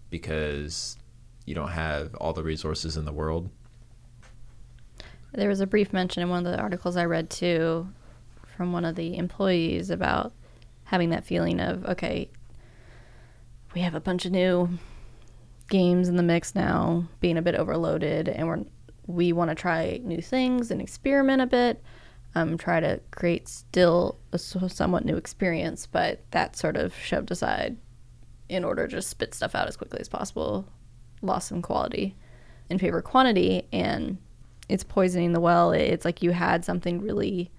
because 0.09 0.97
you 1.45 1.55
don't 1.55 1.69
have 1.69 2.13
all 2.15 2.33
the 2.33 2.43
resources 2.43 2.95
in 2.97 3.05
the 3.05 3.11
world. 3.11 3.49
There 5.33 5.49
was 5.49 5.59
a 5.59 5.67
brief 5.67 5.91
mention 5.91 6.23
in 6.23 6.29
one 6.29 6.45
of 6.45 6.51
the 6.51 6.59
articles 6.59 6.95
I 6.95 7.05
read 7.05 7.29
too 7.29 7.87
from 8.55 8.71
one 8.71 8.85
of 8.85 8.95
the 8.95 9.17
employees 9.17 9.89
about 9.89 10.31
having 10.85 11.09
that 11.09 11.25
feeling 11.25 11.59
of, 11.59 11.85
okay, 11.85 12.29
we 13.73 13.81
have 13.81 13.95
a 13.95 13.99
bunch 13.99 14.25
of 14.25 14.31
new 14.31 14.69
games 15.69 16.07
in 16.07 16.15
the 16.15 16.23
mix 16.23 16.55
now, 16.55 17.05
being 17.19 17.37
a 17.37 17.41
bit 17.41 17.55
overloaded, 17.55 18.29
and 18.29 18.47
we're 18.47 18.63
we 19.07 19.33
want 19.33 19.49
to 19.49 19.55
try 19.55 19.99
new 20.03 20.21
things 20.21 20.71
and 20.71 20.81
experiment 20.81 21.41
a 21.41 21.45
bit, 21.45 21.83
um, 22.33 22.57
try 22.57 22.79
to 22.79 22.99
create 23.11 23.47
still 23.47 24.17
a 24.31 24.37
somewhat 24.37 25.05
new 25.05 25.15
experience, 25.15 25.85
but 25.85 26.23
that 26.31 26.55
sort 26.55 26.75
of 26.75 26.93
shoved 26.95 27.31
aside 27.31 27.77
in 28.49 28.63
order 28.63 28.87
to 28.87 28.97
just 28.97 29.09
spit 29.09 29.33
stuff 29.33 29.55
out 29.55 29.67
as 29.67 29.77
quickly 29.77 29.99
as 29.99 30.09
possible, 30.09 30.67
lost 31.21 31.47
some 31.47 31.61
quality 31.61 32.15
in 32.69 32.77
favor 32.77 32.99
of 32.99 33.03
quantity, 33.03 33.67
and 33.71 34.17
it's 34.69 34.83
poisoning 34.83 35.31
the 35.33 35.39
well. 35.39 35.71
It's 35.71 36.05
like 36.05 36.21
you 36.21 36.31
had 36.31 36.65
something 36.65 37.01
really 37.01 37.51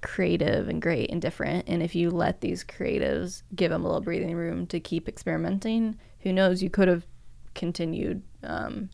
creative 0.00 0.68
and 0.68 0.80
great 0.80 1.10
and 1.10 1.20
different, 1.20 1.68
and 1.68 1.82
if 1.82 1.94
you 1.94 2.10
let 2.10 2.40
these 2.40 2.64
creatives 2.64 3.42
give 3.54 3.70
them 3.70 3.84
a 3.84 3.88
little 3.88 4.00
breathing 4.00 4.34
room 4.34 4.66
to 4.68 4.80
keep 4.80 5.08
experimenting, 5.08 5.98
who 6.20 6.32
knows? 6.32 6.62
You 6.62 6.70
could 6.70 6.88
have 6.88 7.06
continued 7.54 8.22
um, 8.42 8.90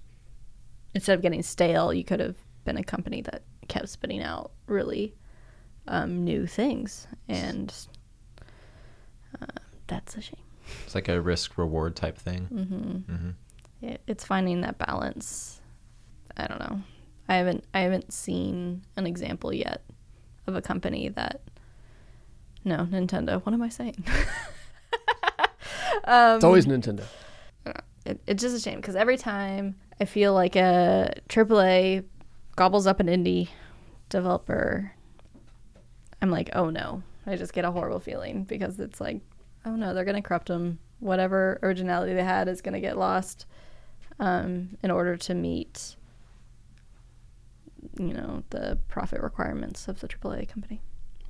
instead 0.94 1.14
of 1.14 1.22
getting 1.22 1.42
stale. 1.42 1.92
You 1.92 2.04
could 2.04 2.20
have 2.20 2.36
been 2.64 2.76
a 2.76 2.84
company 2.84 3.22
that 3.22 3.42
kept 3.68 3.88
spitting 3.88 4.22
out 4.22 4.52
really 4.66 5.14
um, 5.88 6.24
new 6.24 6.46
things, 6.46 7.06
and 7.28 7.72
uh, 9.40 9.46
that's 9.86 10.16
a 10.16 10.20
shame. 10.20 10.36
It's 10.84 10.94
like 10.94 11.08
a 11.08 11.20
risk 11.20 11.58
reward 11.58 11.94
type 11.96 12.16
thing. 12.18 12.48
Mm-hmm. 12.52 13.12
hmm 13.14 13.30
it, 13.82 14.00
it's 14.06 14.24
finding 14.24 14.62
that 14.62 14.78
balance. 14.78 15.60
I 16.36 16.46
don't 16.46 16.58
know. 16.58 16.80
I 17.28 17.36
haven't 17.36 17.64
I 17.74 17.80
haven't 17.80 18.12
seen 18.12 18.82
an 18.96 19.06
example 19.06 19.52
yet 19.52 19.82
of 20.46 20.54
a 20.56 20.62
company 20.62 21.08
that. 21.10 21.42
No, 22.64 22.88
Nintendo. 22.90 23.44
What 23.44 23.52
am 23.52 23.60
I 23.60 23.68
saying? 23.68 24.02
um, 26.04 26.36
It's 26.36 26.44
always 26.44 26.64
Nintendo. 26.66 27.04
it, 28.06 28.20
it's 28.26 28.42
just 28.42 28.56
a 28.56 28.60
shame 28.60 28.76
because 28.76 28.96
every 28.96 29.18
time 29.18 29.76
I 30.00 30.04
feel 30.06 30.34
like 30.34 30.56
a 30.56 31.14
AAA 31.28 32.04
gobbles 32.56 32.86
up 32.86 33.00
an 33.00 33.06
indie 33.06 33.48
developer, 34.08 34.92
I'm 36.22 36.30
like, 36.30 36.50
oh 36.54 36.70
no. 36.70 37.02
I 37.26 37.36
just 37.36 37.52
get 37.52 37.64
a 37.64 37.70
horrible 37.70 38.00
feeling 38.00 38.44
because 38.44 38.78
it's 38.78 39.00
like, 39.00 39.20
oh 39.64 39.76
no, 39.76 39.94
they're 39.94 40.04
gonna 40.04 40.20
corrupt 40.22 40.48
them. 40.48 40.78
Whatever 41.00 41.58
originality 41.62 42.14
they 42.14 42.22
had 42.24 42.48
is 42.48 42.60
gonna 42.60 42.80
get 42.80 42.98
lost 42.98 43.46
um, 44.20 44.76
in 44.82 44.90
order 44.90 45.16
to 45.16 45.34
meet, 45.34 45.96
you 47.98 48.12
know, 48.12 48.42
the 48.50 48.78
profit 48.88 49.20
requirements 49.20 49.88
of 49.88 50.00
the 50.00 50.08
AAA 50.08 50.48
company. 50.48 50.80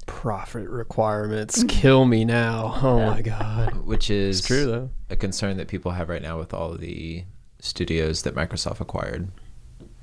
Profit 0.07 0.69
requirements 0.69 1.65
kill 1.69 2.05
me 2.05 2.25
now. 2.25 2.79
Oh 2.83 2.99
Yeah. 2.99 3.11
my 3.11 3.23
god. 3.23 3.87
Which 3.87 4.11
is 4.11 4.39
It's 4.41 4.47
true 4.49 4.67
though. 4.67 4.91
a 5.11 5.17
concern 5.17 5.57
that 5.57 5.69
people 5.69 5.93
have 5.93 6.09
right 6.09 6.23
now 6.23 6.39
with 6.39 6.53
all 6.53 6.75
the 6.77 7.25
studios 7.65 8.23
that 8.23 8.35
Microsoft 8.35 8.81
acquired. 8.81 9.29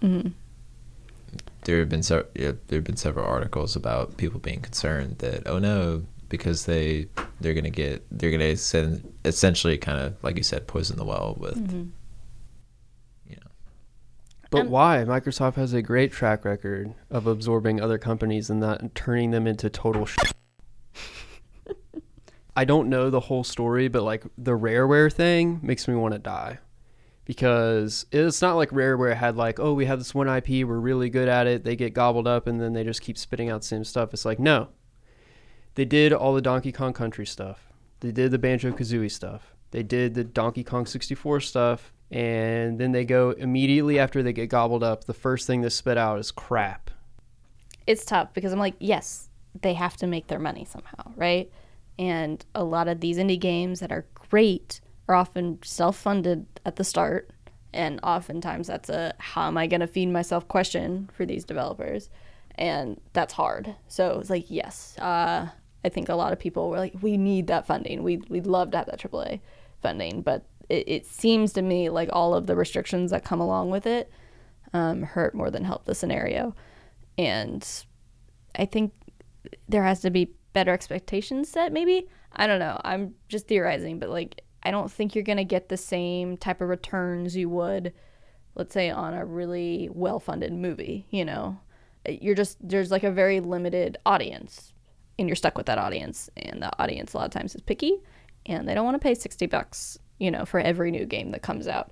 hmm 0.01 0.29
There 1.65 1.79
have 1.79 1.89
been 1.89 2.03
se- 2.03 2.23
there 2.35 2.55
have 2.71 2.83
been 2.83 2.97
several 2.97 3.25
articles 3.25 3.75
about 3.75 4.17
people 4.17 4.39
being 4.39 4.61
concerned 4.61 5.19
that 5.19 5.43
oh 5.45 5.59
no 5.59 6.03
because 6.29 6.65
they 6.65 7.07
they're 7.39 7.53
gonna 7.53 7.69
get 7.69 8.03
they're 8.09 8.31
gonna 8.31 8.55
send, 8.57 9.13
essentially 9.25 9.77
kind 9.77 9.99
of 9.99 10.15
like 10.23 10.37
you 10.37 10.43
said 10.43 10.65
poison 10.65 10.97
the 10.97 11.05
well 11.05 11.35
with 11.39 11.55
hmm 11.55 11.83
you 13.29 13.35
know 13.35 13.51
But 14.49 14.61
Um, 14.61 14.69
why? 14.71 15.03
Microsoft 15.07 15.55
has 15.55 15.73
a 15.73 15.81
great 15.81 16.11
track 16.11 16.43
record 16.45 16.93
of 17.09 17.27
absorbing 17.27 17.79
other 17.79 17.97
companies 17.99 18.49
and 18.49 18.59
not 18.59 18.95
turning 18.95 19.31
them 19.31 19.45
into 19.45 19.69
total 19.69 20.05
shit. 20.05 20.31
I 22.55 22.65
don't 22.65 22.89
know 22.89 23.09
the 23.09 23.21
whole 23.21 23.43
story, 23.45 23.87
but 23.87 24.03
like 24.03 24.23
the 24.37 24.51
Rareware 24.57 25.11
thing 25.13 25.59
makes 25.63 25.87
me 25.87 25.95
want 25.95 26.13
to 26.13 26.19
die. 26.19 26.57
Because 27.31 28.05
it's 28.11 28.41
not 28.41 28.57
like 28.57 28.71
Rareware 28.71 29.15
had 29.15 29.37
like, 29.37 29.57
oh, 29.57 29.71
we 29.71 29.85
have 29.85 29.99
this 29.99 30.13
one 30.13 30.27
IP, 30.27 30.67
we're 30.67 30.81
really 30.81 31.09
good 31.09 31.29
at 31.29 31.47
it, 31.47 31.63
they 31.63 31.77
get 31.77 31.93
gobbled 31.93 32.27
up 32.27 32.45
and 32.45 32.59
then 32.59 32.73
they 32.73 32.83
just 32.83 32.99
keep 32.99 33.17
spitting 33.17 33.49
out 33.49 33.61
the 33.61 33.67
same 33.67 33.85
stuff. 33.85 34.13
It's 34.13 34.25
like, 34.25 34.37
no. 34.37 34.67
They 35.75 35.85
did 35.85 36.11
all 36.11 36.33
the 36.33 36.41
Donkey 36.41 36.73
Kong 36.73 36.91
Country 36.91 37.25
stuff. 37.25 37.71
They 38.01 38.11
did 38.11 38.31
the 38.31 38.37
Banjo 38.37 38.73
Kazooie 38.73 39.09
stuff. 39.09 39.55
They 39.71 39.81
did 39.81 40.13
the 40.13 40.25
Donkey 40.25 40.65
Kong 40.65 40.85
64 40.85 41.39
stuff. 41.39 41.93
And 42.11 42.77
then 42.77 42.91
they 42.91 43.05
go 43.05 43.29
immediately 43.31 43.97
after 43.97 44.21
they 44.21 44.33
get 44.33 44.49
gobbled 44.49 44.83
up. 44.83 45.05
The 45.05 45.13
first 45.13 45.47
thing 45.47 45.61
they 45.61 45.69
spit 45.69 45.97
out 45.97 46.19
is 46.19 46.31
crap. 46.31 46.91
It's 47.87 48.03
tough 48.03 48.33
because 48.33 48.51
I'm 48.51 48.59
like, 48.59 48.75
yes, 48.79 49.29
they 49.61 49.73
have 49.75 49.95
to 49.97 50.05
make 50.05 50.27
their 50.27 50.37
money 50.37 50.65
somehow, 50.65 51.13
right? 51.15 51.49
And 51.97 52.45
a 52.53 52.65
lot 52.65 52.89
of 52.89 52.99
these 52.99 53.17
indie 53.17 53.39
games 53.39 53.79
that 53.79 53.93
are 53.93 54.05
great 54.15 54.80
are 55.11 55.15
often 55.15 55.59
self 55.63 55.97
funded 55.97 56.45
at 56.65 56.77
the 56.77 56.83
start. 56.83 57.29
And 57.73 57.99
oftentimes 58.03 58.67
that's 58.67 58.89
a 58.89 59.13
how 59.17 59.47
am 59.47 59.57
I 59.57 59.67
going 59.67 59.81
to 59.81 59.87
feed 59.87 60.09
myself 60.09 60.47
question 60.47 61.09
for 61.13 61.25
these 61.25 61.45
developers. 61.45 62.09
And 62.55 62.99
that's 63.13 63.33
hard. 63.33 63.75
So 63.87 64.19
it's 64.19 64.29
like, 64.29 64.45
yes, 64.49 64.97
uh, 64.99 65.47
I 65.83 65.89
think 65.89 66.09
a 66.09 66.15
lot 66.15 66.33
of 66.33 66.39
people 66.39 66.69
were 66.69 66.77
like, 66.77 66.93
we 67.01 67.17
need 67.17 67.47
that 67.47 67.65
funding. 67.65 68.03
We, 68.03 68.17
we'd 68.29 68.45
love 68.45 68.71
to 68.71 68.77
have 68.77 68.87
that 68.87 68.99
AAA 68.99 69.39
funding. 69.81 70.21
But 70.21 70.45
it, 70.69 70.87
it 70.87 71.05
seems 71.05 71.53
to 71.53 71.61
me 71.61 71.89
like 71.89 72.09
all 72.11 72.33
of 72.33 72.47
the 72.47 72.55
restrictions 72.55 73.11
that 73.11 73.23
come 73.23 73.39
along 73.39 73.69
with 73.69 73.85
it 73.85 74.11
um, 74.73 75.03
hurt 75.03 75.33
more 75.33 75.49
than 75.49 75.63
help 75.63 75.85
the 75.85 75.95
scenario. 75.95 76.55
And 77.17 77.67
I 78.55 78.65
think 78.65 78.93
there 79.69 79.83
has 79.83 80.01
to 80.01 80.09
be 80.09 80.33
better 80.53 80.71
expectations 80.71 81.49
set, 81.49 81.71
maybe. 81.71 82.07
I 82.33 82.47
don't 82.47 82.59
know. 82.59 82.79
I'm 82.83 83.15
just 83.29 83.47
theorizing, 83.47 83.99
but 83.99 84.09
like, 84.09 84.43
I 84.63 84.71
don't 84.71 84.91
think 84.91 85.15
you're 85.15 85.23
going 85.23 85.37
to 85.37 85.43
get 85.43 85.69
the 85.69 85.77
same 85.77 86.37
type 86.37 86.61
of 86.61 86.69
returns 86.69 87.35
you 87.35 87.49
would, 87.49 87.93
let's 88.55 88.73
say, 88.73 88.89
on 88.89 89.13
a 89.13 89.25
really 89.25 89.89
well 89.91 90.19
funded 90.19 90.53
movie, 90.53 91.07
you 91.09 91.25
know? 91.25 91.59
You're 92.07 92.35
just, 92.35 92.57
there's 92.61 92.91
like 92.91 93.03
a 93.03 93.11
very 93.11 93.39
limited 93.39 93.97
audience, 94.05 94.73
and 95.19 95.27
you're 95.27 95.35
stuck 95.35 95.57
with 95.57 95.67
that 95.67 95.77
audience. 95.77 96.29
And 96.37 96.61
the 96.61 96.71
audience, 96.81 97.13
a 97.13 97.17
lot 97.17 97.25
of 97.25 97.31
times, 97.31 97.55
is 97.55 97.61
picky, 97.61 98.01
and 98.45 98.67
they 98.67 98.73
don't 98.73 98.85
want 98.85 98.95
to 98.95 98.99
pay 98.99 99.13
60 99.13 99.45
bucks, 99.47 99.97
you 100.19 100.31
know, 100.31 100.45
for 100.45 100.59
every 100.59 100.91
new 100.91 101.05
game 101.05 101.31
that 101.31 101.41
comes 101.41 101.67
out. 101.67 101.91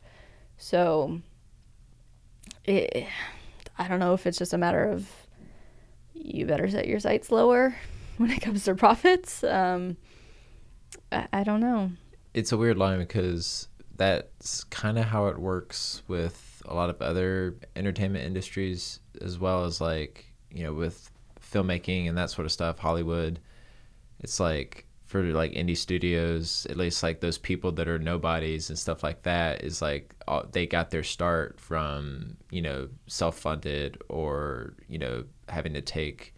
So, 0.57 1.21
it, 2.65 3.07
I 3.77 3.87
don't 3.87 3.99
know 3.99 4.13
if 4.13 4.27
it's 4.27 4.37
just 4.37 4.53
a 4.53 4.57
matter 4.57 4.83
of 4.83 5.09
you 6.13 6.45
better 6.45 6.69
set 6.69 6.87
your 6.87 6.99
sights 6.99 7.31
lower 7.31 7.75
when 8.17 8.29
it 8.31 8.41
comes 8.41 8.63
to 8.65 8.75
profits. 8.75 9.43
Um, 9.43 9.97
I, 11.11 11.27
I 11.31 11.43
don't 11.43 11.61
know. 11.61 11.91
It's 12.33 12.51
a 12.51 12.57
weird 12.57 12.77
line 12.77 12.99
because 12.99 13.67
that's 13.95 14.63
kind 14.65 14.97
of 14.97 15.05
how 15.05 15.27
it 15.27 15.37
works 15.37 16.03
with 16.07 16.61
a 16.65 16.73
lot 16.73 16.89
of 16.89 17.01
other 17.01 17.55
entertainment 17.75 18.25
industries, 18.25 18.99
as 19.21 19.39
well 19.39 19.65
as 19.65 19.81
like, 19.81 20.25
you 20.51 20.63
know, 20.63 20.73
with 20.73 21.11
filmmaking 21.41 22.07
and 22.07 22.17
that 22.17 22.29
sort 22.29 22.45
of 22.45 22.51
stuff, 22.51 22.79
Hollywood. 22.79 23.39
It's 24.19 24.39
like 24.39 24.85
for 25.05 25.23
like 25.23 25.53
indie 25.53 25.75
studios, 25.75 26.67
at 26.69 26.77
least 26.77 27.01
like 27.01 27.19
those 27.19 27.37
people 27.37 27.71
that 27.73 27.87
are 27.87 27.97
nobodies 27.97 28.69
and 28.69 28.77
stuff 28.77 29.03
like 29.03 29.23
that, 29.23 29.63
is 29.63 29.81
like 29.81 30.13
all, 30.27 30.45
they 30.51 30.67
got 30.67 30.91
their 30.91 31.03
start 31.03 31.59
from 31.59 32.37
you 32.51 32.61
know 32.61 32.87
self 33.07 33.37
funded 33.37 33.97
or 34.07 34.75
you 34.87 34.99
know 34.99 35.23
having 35.47 35.73
to 35.73 35.81
take 35.81 36.33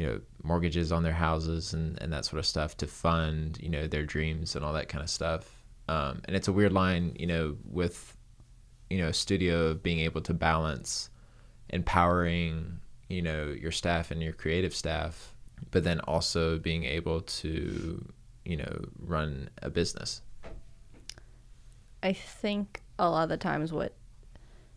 you 0.00 0.06
know 0.06 0.20
mortgages 0.42 0.92
on 0.92 1.02
their 1.02 1.12
houses 1.12 1.74
and, 1.74 2.00
and 2.00 2.10
that 2.10 2.24
sort 2.24 2.38
of 2.38 2.46
stuff 2.46 2.74
to 2.78 2.86
fund 2.86 3.58
you 3.60 3.68
know 3.68 3.86
their 3.86 4.06
dreams 4.06 4.56
and 4.56 4.64
all 4.64 4.72
that 4.72 4.88
kind 4.88 5.04
of 5.04 5.10
stuff. 5.10 5.62
Um, 5.88 6.22
and 6.24 6.34
it's 6.34 6.48
a 6.48 6.52
weird 6.52 6.72
line 6.72 7.14
you 7.18 7.26
know 7.26 7.56
with 7.64 8.16
you 8.88 8.96
know 8.96 9.08
a 9.08 9.12
studio 9.12 9.74
being 9.74 9.98
able 9.98 10.22
to 10.22 10.32
balance 10.32 11.10
empowering 11.68 12.78
you 13.10 13.20
know 13.20 13.48
your 13.48 13.72
staff 13.72 14.10
and 14.10 14.22
your 14.22 14.32
creative 14.32 14.74
staff 14.74 15.34
but 15.70 15.84
then 15.84 16.00
also 16.00 16.58
being 16.58 16.84
able 16.84 17.20
to 17.20 18.02
you 18.46 18.56
know 18.56 18.84
run 18.98 19.50
a 19.60 19.68
business. 19.68 20.22
I 22.02 22.14
think 22.14 22.80
a 22.98 23.10
lot 23.10 23.24
of 23.24 23.28
the 23.28 23.36
times 23.36 23.70
what 23.70 23.92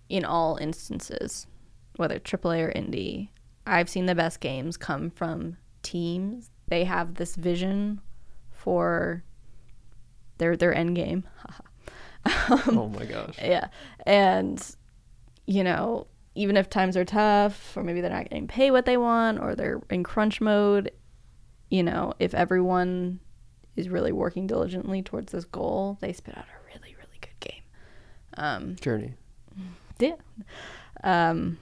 in 0.09 0.25
all 0.25 0.57
instances, 0.57 1.47
whether 1.95 2.19
AAA 2.19 2.67
or 2.67 2.73
indie, 2.73 3.29
I've 3.65 3.89
seen 3.89 4.05
the 4.05 4.15
best 4.15 4.39
games 4.39 4.77
come 4.77 5.09
from 5.09 5.57
teams. 5.81 6.49
They 6.67 6.83
have 6.83 7.15
this 7.15 7.35
vision 7.35 8.01
for 8.51 9.23
their 10.37 10.55
their 10.57 10.73
end 10.73 10.95
game. 10.95 11.23
oh 12.25 12.91
my 12.93 13.05
gosh. 13.05 13.37
Yeah. 13.41 13.67
And, 14.05 14.75
you 15.45 15.63
know, 15.63 16.07
even 16.35 16.57
if 16.57 16.69
times 16.69 16.97
are 16.97 17.05
tough 17.05 17.75
or 17.77 17.83
maybe 17.83 18.01
they're 18.01 18.09
not 18.09 18.29
getting 18.29 18.47
paid 18.47 18.71
what 18.71 18.85
they 18.85 18.97
want 18.97 19.39
or 19.39 19.55
they're 19.55 19.81
in 19.89 20.03
crunch 20.03 20.41
mode, 20.41 20.91
you 21.69 21.83
know, 21.83 22.13
if 22.19 22.33
everyone 22.33 23.19
is 23.75 23.89
really 23.89 24.11
working 24.11 24.47
diligently 24.47 25.01
towards 25.01 25.31
this 25.31 25.45
goal, 25.45 25.97
they 26.01 26.13
spit 26.13 26.37
out 26.37 26.45
a 26.45 26.67
really, 26.67 26.95
really 26.95 27.19
good 27.19 27.39
game. 27.39 27.63
Um, 28.37 28.75
Journey. 28.77 29.13
yeah. 29.99 30.15
Um, 31.03 31.57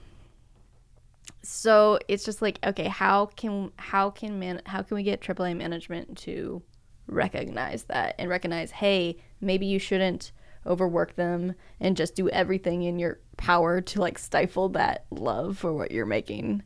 so 1.42 1.98
it's 2.08 2.24
just 2.24 2.40
like, 2.42 2.58
okay, 2.64 2.88
how 2.88 3.26
can 3.26 3.72
how 3.76 4.10
can 4.10 4.38
man 4.38 4.62
how 4.66 4.82
can 4.82 4.94
we 4.96 5.02
get 5.02 5.20
AAA 5.20 5.56
management 5.56 6.16
to 6.18 6.62
recognize 7.06 7.84
that 7.84 8.14
and 8.18 8.30
recognize, 8.30 8.70
hey, 8.70 9.16
maybe 9.40 9.66
you 9.66 9.78
shouldn't 9.78 10.32
overwork 10.66 11.16
them 11.16 11.54
and 11.80 11.96
just 11.96 12.14
do 12.14 12.28
everything 12.28 12.82
in 12.84 12.98
your 12.98 13.18
power 13.36 13.80
to 13.80 14.00
like 14.00 14.18
stifle 14.18 14.68
that 14.70 15.04
love 15.10 15.58
for 15.58 15.72
what 15.72 15.90
you're 15.90 16.06
making. 16.06 16.62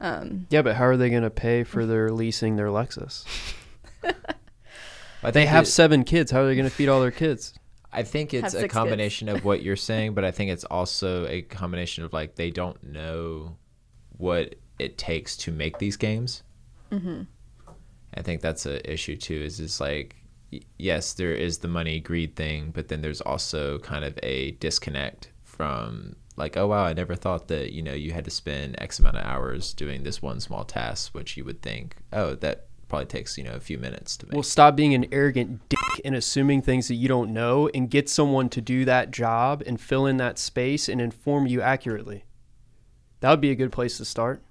Um, 0.00 0.46
Yeah, 0.50 0.62
but 0.62 0.76
how 0.76 0.84
are 0.84 0.96
they 0.96 1.10
going 1.10 1.24
to 1.24 1.30
pay 1.30 1.64
for 1.64 1.84
their 1.84 2.10
leasing 2.10 2.54
their 2.56 2.68
Lexus? 2.68 3.24
I 5.22 5.30
They 5.32 5.46
have 5.46 5.64
it- 5.64 5.66
seven 5.66 6.04
kids. 6.04 6.30
How 6.30 6.40
are 6.42 6.46
they 6.46 6.54
going 6.54 6.68
to 6.68 6.74
feed 6.74 6.88
all 6.88 7.00
their 7.00 7.10
kids? 7.10 7.54
I 7.92 8.04
think 8.04 8.32
it's 8.32 8.54
a 8.54 8.68
combination 8.68 9.28
of 9.28 9.44
what 9.44 9.62
you're 9.62 9.74
saying, 9.90 10.14
but 10.14 10.24
I 10.24 10.30
think 10.30 10.52
it's 10.52 10.64
also 10.64 11.26
a 11.26 11.42
combination 11.42 12.04
of 12.04 12.12
like 12.12 12.36
they 12.36 12.50
don't 12.50 12.80
know 12.84 13.56
what 14.20 14.54
it 14.78 14.98
takes 14.98 15.36
to 15.38 15.52
make 15.52 15.78
these 15.78 15.96
games. 15.96 16.42
Mm-hmm. 16.90 17.22
I 18.14 18.22
think 18.22 18.40
that's 18.40 18.66
an 18.66 18.80
issue 18.84 19.16
too. 19.16 19.40
Is 19.42 19.60
it's 19.60 19.80
like 19.80 20.16
yes, 20.78 21.14
there 21.14 21.32
is 21.32 21.58
the 21.58 21.68
money 21.68 22.00
greed 22.00 22.34
thing, 22.34 22.70
but 22.72 22.88
then 22.88 23.02
there's 23.02 23.20
also 23.20 23.78
kind 23.78 24.04
of 24.04 24.18
a 24.22 24.52
disconnect 24.52 25.30
from 25.44 26.16
like 26.36 26.56
oh 26.56 26.66
wow, 26.66 26.84
I 26.84 26.92
never 26.92 27.14
thought 27.14 27.48
that 27.48 27.72
you 27.72 27.82
know 27.82 27.92
you 27.94 28.12
had 28.12 28.24
to 28.24 28.30
spend 28.30 28.80
X 28.80 28.98
amount 28.98 29.16
of 29.16 29.24
hours 29.24 29.72
doing 29.72 30.02
this 30.02 30.20
one 30.20 30.40
small 30.40 30.64
task, 30.64 31.14
which 31.14 31.36
you 31.36 31.44
would 31.44 31.62
think 31.62 31.96
oh 32.12 32.34
that 32.36 32.66
probably 32.88 33.06
takes 33.06 33.38
you 33.38 33.44
know 33.44 33.52
a 33.52 33.60
few 33.60 33.78
minutes 33.78 34.16
to 34.18 34.26
make. 34.26 34.34
Well, 34.34 34.42
stop 34.42 34.74
being 34.74 34.94
an 34.94 35.06
arrogant 35.12 35.68
dick 35.68 35.78
and 36.04 36.14
assuming 36.14 36.62
things 36.62 36.88
that 36.88 36.96
you 36.96 37.08
don't 37.08 37.32
know 37.32 37.70
and 37.72 37.88
get 37.88 38.08
someone 38.08 38.48
to 38.50 38.60
do 38.60 38.84
that 38.84 39.10
job 39.10 39.62
and 39.66 39.80
fill 39.80 40.06
in 40.06 40.16
that 40.16 40.38
space 40.38 40.88
and 40.88 41.00
inform 41.00 41.46
you 41.46 41.62
accurately. 41.62 42.24
That 43.20 43.30
would 43.30 43.40
be 43.40 43.50
a 43.50 43.54
good 43.54 43.72
place 43.72 43.96
to 43.98 44.04
start. 44.04 44.42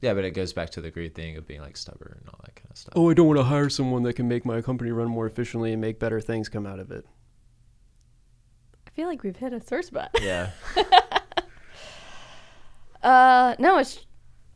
yeah, 0.00 0.12
but 0.14 0.24
it 0.24 0.32
goes 0.32 0.52
back 0.52 0.70
to 0.70 0.80
the 0.80 0.90
greed 0.90 1.14
thing 1.14 1.36
of 1.36 1.46
being 1.46 1.60
like 1.62 1.76
stubborn 1.76 2.18
and 2.20 2.28
all 2.28 2.40
that 2.44 2.54
kind 2.54 2.70
of 2.70 2.76
stuff. 2.76 2.92
Oh, 2.96 3.10
I 3.10 3.14
don't 3.14 3.26
want 3.26 3.38
to 3.38 3.44
hire 3.44 3.68
someone 3.70 4.02
that 4.02 4.14
can 4.14 4.28
make 4.28 4.44
my 4.44 4.60
company 4.60 4.90
run 4.90 5.08
more 5.08 5.26
efficiently 5.26 5.72
and 5.72 5.80
make 5.80 5.98
better 5.98 6.20
things 6.20 6.48
come 6.48 6.66
out 6.66 6.78
of 6.78 6.90
it. 6.90 7.06
I 8.86 8.90
feel 8.90 9.08
like 9.08 9.22
we've 9.22 9.36
hit 9.36 9.52
a 9.52 9.60
sore 9.66 9.82
spot. 9.82 10.10
Yeah. 10.22 10.50
Uh, 13.02 13.54
no, 13.58 13.78
it's 13.78 14.06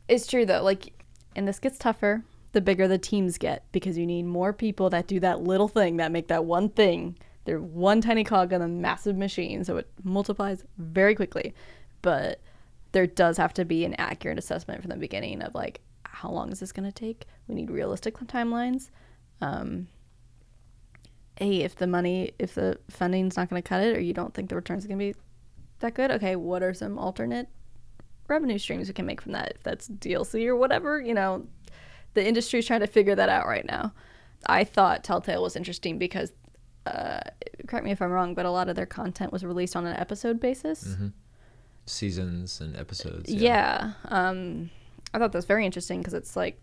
it's 0.07 0.25
true 0.25 0.45
though. 0.45 0.63
Like, 0.63 1.03
and 1.35 1.47
this 1.47 1.59
gets 1.59 1.77
tougher 1.77 2.23
the 2.51 2.61
bigger 2.61 2.87
the 2.87 2.97
teams 2.97 3.37
get 3.37 3.63
because 3.71 3.95
you 3.95 4.07
need 4.07 4.23
more 4.23 4.53
people 4.53 4.89
that 4.89 5.05
do 5.05 5.19
that 5.19 5.41
little 5.41 5.67
thing 5.67 5.97
that 5.97 6.11
make 6.11 6.27
that 6.29 6.45
one 6.45 6.67
thing. 6.69 7.15
They're 7.45 7.61
one 7.61 8.01
tiny 8.01 8.23
cog 8.23 8.51
on 8.51 8.61
a 8.63 8.67
massive 8.67 9.15
machine, 9.15 9.63
so 9.63 9.77
it 9.77 9.87
multiplies 10.03 10.63
very 10.79 11.13
quickly. 11.13 11.53
But 12.01 12.41
there 12.91 13.07
does 13.07 13.37
have 13.37 13.53
to 13.53 13.65
be 13.65 13.85
an 13.85 13.95
accurate 13.95 14.37
assessment 14.37 14.81
from 14.81 14.89
the 14.89 14.97
beginning 14.97 15.41
of 15.41 15.53
like 15.53 15.81
how 16.03 16.29
long 16.29 16.51
is 16.51 16.59
this 16.59 16.71
going 16.71 16.89
to 16.89 16.91
take? 16.91 17.25
We 17.47 17.55
need 17.55 17.69
realistic 17.69 18.17
timelines. 18.17 18.89
Um, 19.41 19.87
hey, 21.37 21.61
if 21.61 21.75
the 21.75 21.87
money, 21.87 22.31
if 22.39 22.55
the 22.55 22.79
funding's 22.89 23.37
not 23.37 23.49
going 23.49 23.61
to 23.61 23.67
cut 23.67 23.81
it, 23.81 23.95
or 23.95 23.99
you 23.99 24.13
don't 24.13 24.33
think 24.33 24.49
the 24.49 24.55
returns 24.55 24.83
are 24.83 24.87
going 24.87 24.99
to 24.99 25.13
be 25.13 25.19
that 25.79 25.93
good, 25.93 26.11
okay, 26.11 26.35
what 26.35 26.61
are 26.61 26.73
some 26.73 26.97
alternate 26.97 27.47
revenue 28.27 28.57
streams 28.57 28.87
we 28.87 28.93
can 28.93 29.05
make 29.05 29.21
from 29.21 29.31
that? 29.31 29.53
If 29.55 29.63
that's 29.63 29.87
DLC 29.87 30.45
or 30.47 30.55
whatever, 30.55 30.99
you 30.99 31.13
know, 31.13 31.47
the 32.15 32.27
industry's 32.27 32.67
trying 32.67 32.81
to 32.81 32.87
figure 32.87 33.15
that 33.15 33.29
out 33.29 33.47
right 33.47 33.65
now. 33.65 33.93
I 34.47 34.63
thought 34.63 35.03
Telltale 35.03 35.41
was 35.41 35.55
interesting 35.55 35.97
because, 35.97 36.33
uh, 36.85 37.19
correct 37.67 37.85
me 37.85 37.91
if 37.91 38.01
I'm 38.01 38.11
wrong, 38.11 38.33
but 38.33 38.45
a 38.45 38.51
lot 38.51 38.67
of 38.67 38.75
their 38.75 38.85
content 38.85 39.31
was 39.31 39.45
released 39.45 39.75
on 39.75 39.85
an 39.85 39.95
episode 39.95 40.39
basis. 40.39 40.95
Seasons 41.89 42.61
and 42.61 42.75
episodes. 42.75 43.31
Yeah. 43.31 43.93
Um, 44.05 44.69
I 45.13 45.19
thought 45.19 45.31
that's 45.31 45.45
very 45.45 45.65
interesting 45.65 45.99
because 45.99 46.13
it's 46.13 46.35
like, 46.35 46.61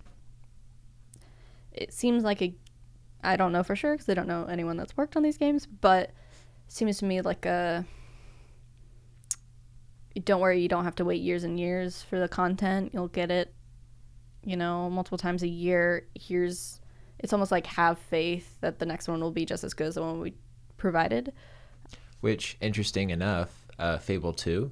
it 1.72 1.92
seems 1.92 2.22
like 2.22 2.40
a, 2.42 2.54
I 3.22 3.36
don't 3.36 3.52
know 3.52 3.62
for 3.62 3.74
sure 3.76 3.94
because 3.94 4.08
I 4.08 4.14
don't 4.14 4.28
know 4.28 4.44
anyone 4.44 4.76
that's 4.76 4.96
worked 4.96 5.16
on 5.16 5.22
these 5.22 5.36
games, 5.36 5.66
but 5.66 6.10
it 6.10 6.14
seems 6.68 6.98
to 6.98 7.04
me 7.04 7.20
like 7.20 7.44
a, 7.44 7.84
don't 10.24 10.40
worry, 10.40 10.60
you 10.60 10.68
don't 10.68 10.84
have 10.84 10.94
to 10.96 11.04
wait 11.04 11.20
years 11.20 11.44
and 11.44 11.58
years 11.58 12.02
for 12.02 12.18
the 12.18 12.28
content. 12.28 12.92
You'll 12.94 13.08
get 13.08 13.30
it, 13.30 13.52
you 14.44 14.56
know, 14.56 14.88
multiple 14.88 15.18
times 15.18 15.42
a 15.42 15.48
year. 15.48 16.06
Here's, 16.14 16.80
it's 17.18 17.32
almost 17.32 17.50
like 17.50 17.66
have 17.66 17.98
faith 17.98 18.58
that 18.60 18.78
the 18.78 18.86
next 18.86 19.08
one 19.08 19.20
will 19.20 19.32
be 19.32 19.44
just 19.44 19.64
as 19.64 19.74
good 19.74 19.88
as 19.88 19.96
the 19.96 20.02
one 20.02 20.20
we 20.20 20.34
provided. 20.78 21.32
Which, 22.20 22.56
interesting 22.60 23.10
enough, 23.10 23.66
uh, 23.78 23.98
Fable 23.98 24.32
2 24.32 24.70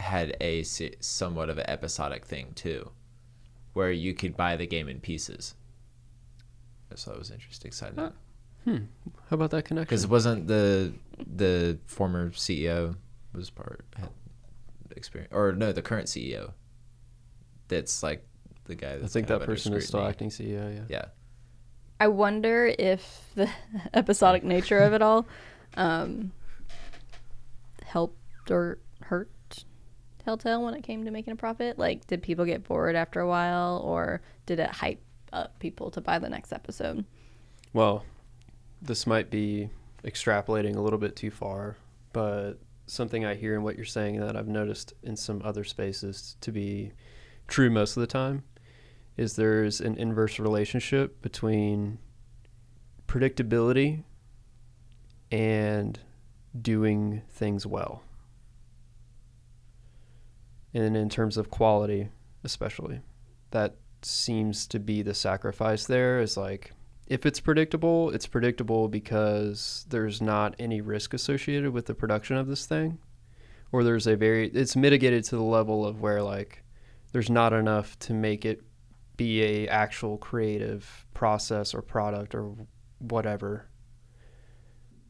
had 0.00 0.36
a 0.40 0.62
somewhat 0.64 1.50
of 1.50 1.58
an 1.58 1.68
episodic 1.68 2.24
thing 2.24 2.52
too. 2.54 2.90
where 3.72 3.92
you 3.92 4.12
could 4.14 4.36
buy 4.36 4.56
the 4.56 4.66
game 4.66 4.88
in 4.88 4.98
pieces. 4.98 5.54
I 6.90 6.94
just 6.94 7.04
thought 7.04 7.14
it 7.14 7.18
was 7.18 7.30
interesting 7.30 7.70
side 7.70 7.96
note 7.96 8.14
Hmm. 8.64 8.76
How 9.28 9.34
about 9.34 9.50
that 9.52 9.64
connection? 9.64 9.86
because 9.86 10.04
it 10.04 10.10
wasn't 10.10 10.46
the 10.48 10.92
the 11.18 11.78
former 11.86 12.30
CEO 12.30 12.96
was 13.32 13.48
part 13.48 13.84
had 13.96 14.10
experience 14.96 15.32
or 15.32 15.52
no 15.52 15.72
the 15.72 15.82
current 15.82 16.08
CEO. 16.08 16.52
That's 17.68 18.02
like 18.02 18.26
the 18.64 18.74
guy. 18.74 18.98
I 19.02 19.06
think 19.06 19.28
that 19.28 19.42
person 19.42 19.72
is 19.74 19.86
still 19.86 20.04
acting 20.04 20.28
CEO. 20.30 20.74
Yeah. 20.74 20.84
Yeah. 20.88 21.04
I 22.00 22.08
wonder 22.08 22.74
if 22.78 23.30
the 23.34 23.48
episodic 23.94 24.42
nature 24.42 24.78
of 24.78 24.92
it 24.92 25.00
all 25.02 25.26
um, 25.76 26.32
helped 27.84 28.50
or 28.50 28.78
hurt 29.02 29.30
Telltale 30.24 30.62
when 30.62 30.74
it 30.74 30.82
came 30.82 31.04
to 31.04 31.10
making 31.10 31.32
a 31.32 31.36
profit. 31.36 31.78
Like, 31.78 32.06
did 32.06 32.22
people 32.22 32.44
get 32.44 32.64
bored 32.64 32.96
after 32.96 33.20
a 33.20 33.28
while, 33.28 33.80
or 33.84 34.20
did 34.46 34.60
it 34.60 34.70
hype 34.70 35.02
up 35.32 35.58
people 35.58 35.90
to 35.92 36.00
buy 36.00 36.18
the 36.18 36.28
next 36.28 36.52
episode? 36.52 37.04
Well, 37.72 38.04
this 38.82 39.06
might 39.06 39.30
be 39.30 39.70
extrapolating 40.04 40.76
a 40.76 40.80
little 40.80 40.98
bit 40.98 41.16
too 41.16 41.30
far, 41.30 41.76
but 42.12 42.54
something 42.86 43.24
I 43.24 43.34
hear 43.34 43.54
in 43.54 43.62
what 43.62 43.76
you're 43.76 43.84
saying 43.84 44.18
that 44.20 44.36
I've 44.36 44.48
noticed 44.48 44.94
in 45.02 45.16
some 45.16 45.42
other 45.44 45.64
spaces 45.64 46.36
to 46.40 46.50
be 46.50 46.92
true 47.46 47.70
most 47.70 47.96
of 47.96 48.00
the 48.00 48.06
time 48.06 48.42
is 49.16 49.36
there's 49.36 49.80
an 49.80 49.96
inverse 49.96 50.38
relationship 50.38 51.20
between 51.22 51.98
predictability 53.06 54.04
and 55.30 55.98
doing 56.60 57.22
things 57.28 57.66
well. 57.66 58.02
And 60.72 60.96
in 60.96 61.08
terms 61.08 61.36
of 61.36 61.50
quality, 61.50 62.08
especially, 62.44 63.00
that 63.50 63.76
seems 64.02 64.66
to 64.68 64.78
be 64.78 65.02
the 65.02 65.14
sacrifice 65.14 65.84
there 65.84 66.20
is 66.20 66.36
like 66.36 66.72
if 67.06 67.26
it's 67.26 67.40
predictable, 67.40 68.10
it's 68.10 68.28
predictable 68.28 68.88
because 68.88 69.84
there's 69.88 70.22
not 70.22 70.54
any 70.60 70.80
risk 70.80 71.12
associated 71.12 71.72
with 71.72 71.86
the 71.86 71.94
production 71.94 72.36
of 72.36 72.46
this 72.46 72.66
thing, 72.66 72.98
or 73.72 73.82
there's 73.82 74.06
a 74.06 74.16
very 74.16 74.48
it's 74.48 74.76
mitigated 74.76 75.24
to 75.24 75.36
the 75.36 75.42
level 75.42 75.84
of 75.84 76.00
where 76.00 76.22
like 76.22 76.62
there's 77.10 77.28
not 77.28 77.52
enough 77.52 77.98
to 77.98 78.14
make 78.14 78.44
it 78.44 78.62
be 79.16 79.42
a 79.42 79.68
actual 79.68 80.18
creative 80.18 81.04
process 81.12 81.74
or 81.74 81.82
product 81.82 82.34
or 82.34 82.54
whatever. 83.00 83.66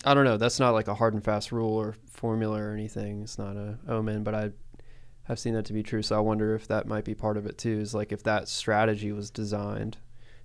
I 0.04 0.14
don't 0.14 0.24
know. 0.24 0.38
That's 0.38 0.58
not 0.58 0.70
like 0.70 0.88
a 0.88 0.94
hard 0.94 1.12
and 1.12 1.22
fast 1.22 1.52
rule 1.52 1.74
or 1.74 1.94
formula 2.06 2.62
or 2.62 2.72
anything. 2.72 3.22
It's 3.22 3.38
not 3.38 3.56
a 3.56 3.78
omen, 3.86 4.24
but 4.24 4.34
I 4.34 4.50
have 5.30 5.38
seen 5.38 5.54
that 5.54 5.64
to 5.66 5.72
be 5.72 5.82
true. 5.82 6.02
So 6.02 6.16
I 6.16 6.20
wonder 6.20 6.54
if 6.54 6.68
that 6.68 6.86
might 6.86 7.04
be 7.04 7.14
part 7.14 7.36
of 7.36 7.46
it 7.46 7.58
too. 7.58 7.78
Is 7.80 7.94
like 7.94 8.12
if 8.12 8.22
that 8.24 8.48
strategy 8.48 9.12
was 9.12 9.30
designed 9.30 9.96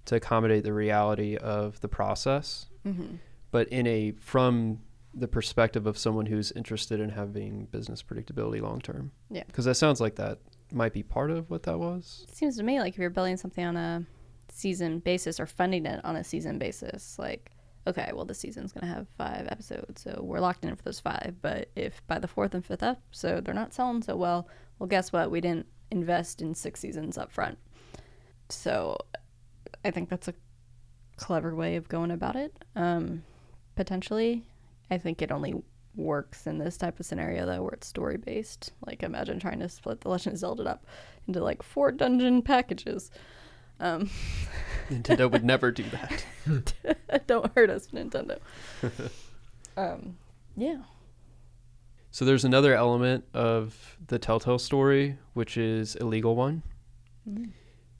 to 0.06 0.16
accommodate 0.16 0.64
the 0.64 0.74
reality 0.74 1.36
of 1.38 1.80
the 1.82 1.88
process, 1.88 2.68
Mm-hmm. 2.86 3.16
but 3.52 3.68
in 3.70 3.88
a 3.88 4.12
from 4.20 4.80
the 5.14 5.28
perspective 5.28 5.88
of 5.88 5.98
someone 5.98 6.26
who's 6.28 6.52
interested 6.52 7.00
in 7.00 7.10
having 7.10 7.66
business 7.72 8.04
predictability 8.04 8.62
long 8.62 8.80
term. 8.82 9.12
Yeah. 9.32 9.44
Because 9.48 9.66
that 9.66 9.76
sounds 9.76 10.00
like 10.02 10.16
that 10.16 10.40
might 10.72 10.94
be 10.94 11.02
part 11.04 11.32
of 11.32 11.50
what 11.50 11.64
that 11.64 11.80
was. 11.80 12.26
It 12.30 12.36
seems 12.36 12.58
to 12.58 12.64
me 12.64 12.80
like 12.80 12.94
if 12.94 13.00
you're 13.00 13.10
building 13.10 13.38
something 13.38 13.66
on 13.66 13.78
a 13.78 14.04
season 14.52 15.00
basis 15.00 15.40
or 15.40 15.46
funding 15.48 15.86
it 15.86 16.04
on 16.06 16.16
a 16.16 16.24
season 16.24 16.60
basis, 16.60 17.18
like, 17.18 17.52
okay, 17.88 18.12
well, 18.14 18.26
this 18.26 18.40
season's 18.40 18.72
going 18.72 18.88
to 18.88 18.94
have 18.94 19.08
five 19.18 19.48
episodes, 19.50 20.02
so 20.02 20.20
we're 20.24 20.40
locked 20.40 20.66
in 20.66 20.76
for 20.76 20.84
those 20.84 21.00
five. 21.00 21.36
But 21.42 21.70
if 21.76 22.06
by 22.08 22.20
the 22.20 22.28
fourth 22.28 22.54
and 22.54 22.66
fifth 22.66 22.84
episode 22.84 23.46
they're 23.46 23.54
not 23.54 23.74
selling 23.74 24.02
so 24.02 24.16
well, 24.16 24.48
well, 24.80 24.88
guess 24.88 25.14
what? 25.14 25.32
We 25.32 25.42
didn't 25.42 25.68
invest 25.92 26.42
in 26.42 26.56
six 26.56 26.80
seasons 26.80 27.18
up 27.18 27.32
front. 27.32 27.58
So 28.50 28.98
I 29.84 29.92
think 29.92 30.10
that's 30.10 30.28
a 30.28 30.34
clever 31.18 31.56
way 31.56 31.76
of 31.76 31.88
going 31.88 32.12
about 32.12 32.36
it. 32.36 32.64
Um, 32.76 33.24
potentially, 33.76 34.44
I 34.92 34.98
think 34.98 35.22
it 35.22 35.32
only 35.32 35.56
works 35.96 36.46
in 36.46 36.58
this 36.58 36.78
type 36.78 37.00
of 37.00 37.06
scenario 37.06 37.46
though 37.46 37.62
where 37.62 37.72
it's 37.72 37.88
story 37.88 38.18
based 38.18 38.74
like 38.86 39.02
imagine 39.02 39.40
trying 39.40 39.60
to 39.60 39.70
split 39.70 40.02
the 40.02 40.10
legend 40.10 40.34
of 40.34 40.40
zelda 40.40 40.64
up 40.66 40.86
into 41.26 41.42
like 41.42 41.64
four 41.64 41.90
dungeon 41.90 42.42
packages 42.42 43.12
um 43.80 44.10
Nintendo 44.90 45.32
would 45.32 45.44
never 45.44 45.72
do 45.72 45.84
that. 45.90 46.26
don't 47.28 47.52
hurt 47.56 47.70
us 47.70 47.88
nintendo 47.88 48.38
um 49.78 50.16
yeah 50.56 50.82
So 52.12 52.24
there's 52.24 52.46
another 52.46 52.74
element 52.74 53.26
of 53.34 53.98
the 54.08 54.18
Telltale 54.18 54.58
story, 54.60 55.18
which 55.34 55.58
is 55.58 55.98
a 56.00 56.06
legal 56.06 56.36
one. 56.36 56.64
Mm. 57.30 57.50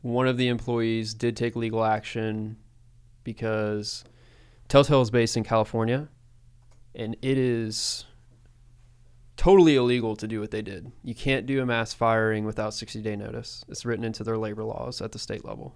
One 0.04 0.26
of 0.28 0.38
the 0.38 0.48
employees 0.48 1.14
did 1.14 1.36
take 1.36 1.58
legal 1.58 1.84
action 1.84 2.56
because 3.26 4.06
Telltale 4.70 5.02
is 5.02 5.10
based 5.12 5.36
in 5.36 5.44
California, 5.44 6.08
and 6.94 7.18
it 7.22 7.38
is 7.38 8.06
totally 9.38 9.76
illegal 9.76 10.16
to 10.16 10.28
do 10.28 10.40
what 10.40 10.52
they 10.52 10.62
did. 10.62 10.92
You 11.04 11.16
can't 11.16 11.46
do 11.46 11.62
a 11.62 11.66
mass 11.66 11.94
firing 11.94 12.46
without 12.46 12.74
60 12.74 13.02
day 13.02 13.16
notice. 13.16 13.64
It's 13.68 13.86
written 13.86 14.06
into 14.06 14.24
their 14.24 14.38
labor 14.38 14.64
laws 14.64 15.02
at 15.02 15.12
the 15.12 15.20
state 15.20 15.46
level. 15.46 15.76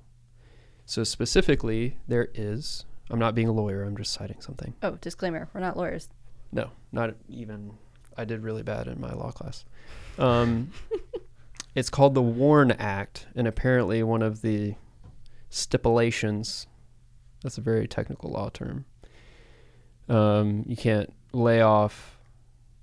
So 0.86 1.04
specifically, 1.04 1.98
there 2.08 2.30
is. 2.34 2.86
I'm 3.10 3.20
not 3.20 3.36
being 3.36 3.48
a 3.48 3.52
lawyer. 3.52 3.84
I'm 3.84 3.98
just 3.98 4.14
citing 4.14 4.42
something. 4.42 4.74
oh 4.84 4.98
disclaimer 5.02 5.50
we're 5.54 5.62
not 5.62 5.78
lawyers 5.78 6.10
No, 6.52 6.72
not 6.92 7.16
even. 7.28 7.74
I 8.18 8.26
did 8.26 8.44
really 8.44 8.64
bad 8.64 8.88
in 8.88 9.00
my 9.00 9.14
law 9.14 9.32
class. 9.32 9.66
Um, 10.18 10.72
it's 11.76 11.90
called 11.90 12.14
the 12.16 12.22
WARN 12.22 12.72
Act, 12.72 13.28
and 13.36 13.48
apparently 13.48 14.04
one 14.04 14.22
of 14.22 14.42
the 14.42 14.76
stipulations. 15.50 16.68
That's 17.44 17.58
a 17.58 17.62
very 17.62 17.88
technical 17.88 18.32
law 18.32 18.50
term. 18.50 18.86
Um, 20.10 20.66
you 20.68 20.76
can't 20.76 21.14
lay 21.32 21.62
off 21.62 22.19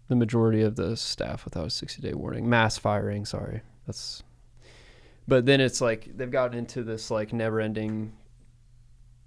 the 0.08 0.16
majority 0.16 0.62
of 0.62 0.76
the 0.76 0.96
staff 0.96 1.44
without 1.44 1.64
a 1.64 1.68
60-day 1.68 2.14
warning. 2.14 2.48
Mass 2.48 2.78
firing, 2.78 3.24
sorry. 3.24 3.62
That's. 3.86 4.22
But 5.28 5.46
then 5.46 5.60
it's 5.60 5.80
like 5.80 6.16
they've 6.16 6.30
gotten 6.30 6.56
into 6.56 6.84
this 6.84 7.10
like 7.10 7.32
never-ending 7.32 8.12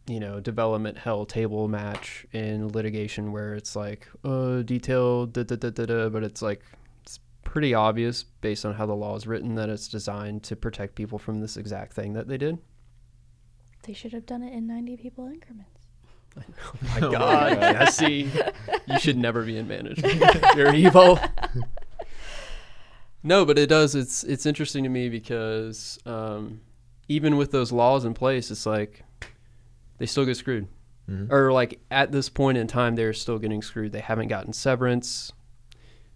you 0.09 0.19
know, 0.19 0.39
development 0.39 0.97
hell 0.97 1.23
table 1.23 1.67
match 1.67 2.25
in 2.33 2.67
litigation 2.69 3.31
where 3.31 3.53
it's 3.53 3.75
like, 3.75 4.07
uh, 4.25 4.63
detailed, 4.63 5.33
da, 5.33 5.43
da, 5.43 5.55
da, 5.55 5.69
da, 5.69 5.85
da, 5.85 6.09
but 6.09 6.23
it's 6.23 6.41
like, 6.41 6.63
it's 7.03 7.19
pretty 7.43 7.75
obvious 7.75 8.23
based 8.23 8.65
on 8.65 8.73
how 8.73 8.87
the 8.87 8.95
law 8.95 9.15
is 9.15 9.27
written 9.27 9.53
that 9.53 9.69
it's 9.69 9.87
designed 9.87 10.41
to 10.41 10.55
protect 10.55 10.95
people 10.95 11.19
from 11.19 11.39
this 11.39 11.57
exact 11.57 11.93
thing 11.93 12.13
that 12.13 12.27
they 12.27 12.37
did. 12.37 12.57
they 13.83 13.93
should 13.93 14.11
have 14.11 14.25
done 14.25 14.41
it 14.41 14.51
in 14.51 14.65
90 14.65 14.97
people 14.97 15.27
increments 15.27 15.78
Oh 16.37 16.41
my 16.81 16.83
Oh 16.97 16.99
my 16.99 16.99
God, 16.99 17.59
God. 17.59 17.73
Jesse, 17.73 18.29
you 18.87 18.99
should 18.99 19.17
never 19.17 19.43
be 19.43 19.57
in 19.57 19.67
management. 19.67 20.21
You're 20.55 20.73
evil. 20.73 21.19
no, 23.23 23.45
but 23.45 23.57
it 23.57 23.67
does. 23.67 23.95
It's 23.95 24.23
it's 24.23 24.45
interesting 24.45 24.83
to 24.83 24.89
me 24.89 25.09
because 25.09 25.99
um, 26.05 26.61
even 27.07 27.37
with 27.37 27.51
those 27.51 27.71
laws 27.71 28.05
in 28.05 28.13
place, 28.13 28.51
it's 28.51 28.65
like 28.65 29.03
they 29.97 30.05
still 30.05 30.25
get 30.25 30.37
screwed. 30.37 30.67
Mhm. 31.09 31.31
or 31.31 31.51
like 31.51 31.79
at 31.89 32.11
this 32.11 32.29
point 32.29 32.59
in 32.59 32.67
time 32.67 32.95
they're 32.95 33.13
still 33.13 33.39
getting 33.39 33.63
screwed 33.63 33.93
they 33.93 33.99
haven't 33.99 34.27
gotten 34.27 34.53
severance 34.53 35.31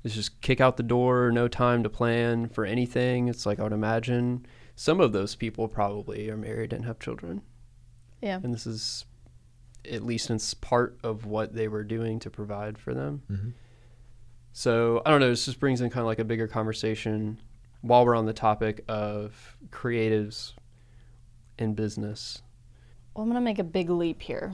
it's 0.03 0.13
just 0.13 0.39
kick 0.41 0.61
out 0.61 0.77
the 0.77 0.83
door 0.83 1.31
no 1.31 1.47
time 1.47 1.81
to 1.81 1.89
plan 1.89 2.47
for 2.47 2.63
anything 2.63 3.27
it's 3.27 3.43
like 3.43 3.59
i 3.59 3.63
would 3.63 3.73
imagine 3.73 4.45
some 4.75 5.01
of 5.01 5.11
those 5.11 5.33
people 5.33 5.67
probably 5.67 6.29
are 6.29 6.37
married 6.37 6.71
and 6.71 6.85
have 6.85 6.99
children 6.99 7.41
yeah 8.21 8.39
and 8.43 8.53
this 8.53 8.67
is 8.67 9.05
at 9.91 10.03
least 10.03 10.29
in 10.29 10.35
s- 10.35 10.53
part 10.53 10.97
of 11.03 11.25
what 11.25 11.53
they 11.53 11.67
were 11.67 11.83
doing 11.83 12.19
to 12.19 12.29
provide 12.29 12.77
for 12.77 12.93
them 12.93 13.21
Mhm. 13.29 13.53
so 14.51 15.01
i 15.05 15.09
don't 15.09 15.19
know 15.19 15.29
this 15.29 15.45
just 15.45 15.59
brings 15.59 15.81
in 15.81 15.89
kind 15.89 16.01
of 16.01 16.05
like 16.07 16.19
a 16.19 16.23
bigger 16.25 16.47
conversation 16.47 17.39
while 17.81 18.05
we're 18.05 18.15
on 18.15 18.25
the 18.25 18.33
topic 18.33 18.83
of 18.87 19.57
creatives 19.69 20.53
in 21.59 21.73
business 21.73 22.41
Well, 23.13 23.23
I'm 23.23 23.29
gonna 23.29 23.41
make 23.41 23.59
a 23.59 23.63
big 23.63 23.89
leap 23.89 24.21
here. 24.21 24.53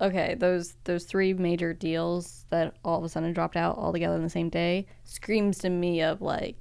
Okay, 0.00 0.34
those 0.34 0.74
those 0.84 1.04
three 1.04 1.32
major 1.32 1.72
deals 1.72 2.44
that 2.50 2.74
all 2.84 2.98
of 2.98 3.04
a 3.04 3.08
sudden 3.08 3.32
dropped 3.32 3.56
out 3.56 3.78
all 3.78 3.92
together 3.92 4.16
in 4.16 4.22
the 4.22 4.28
same 4.30 4.48
day 4.48 4.86
screams 5.04 5.58
to 5.58 5.70
me 5.70 6.02
of 6.02 6.20
like 6.20 6.56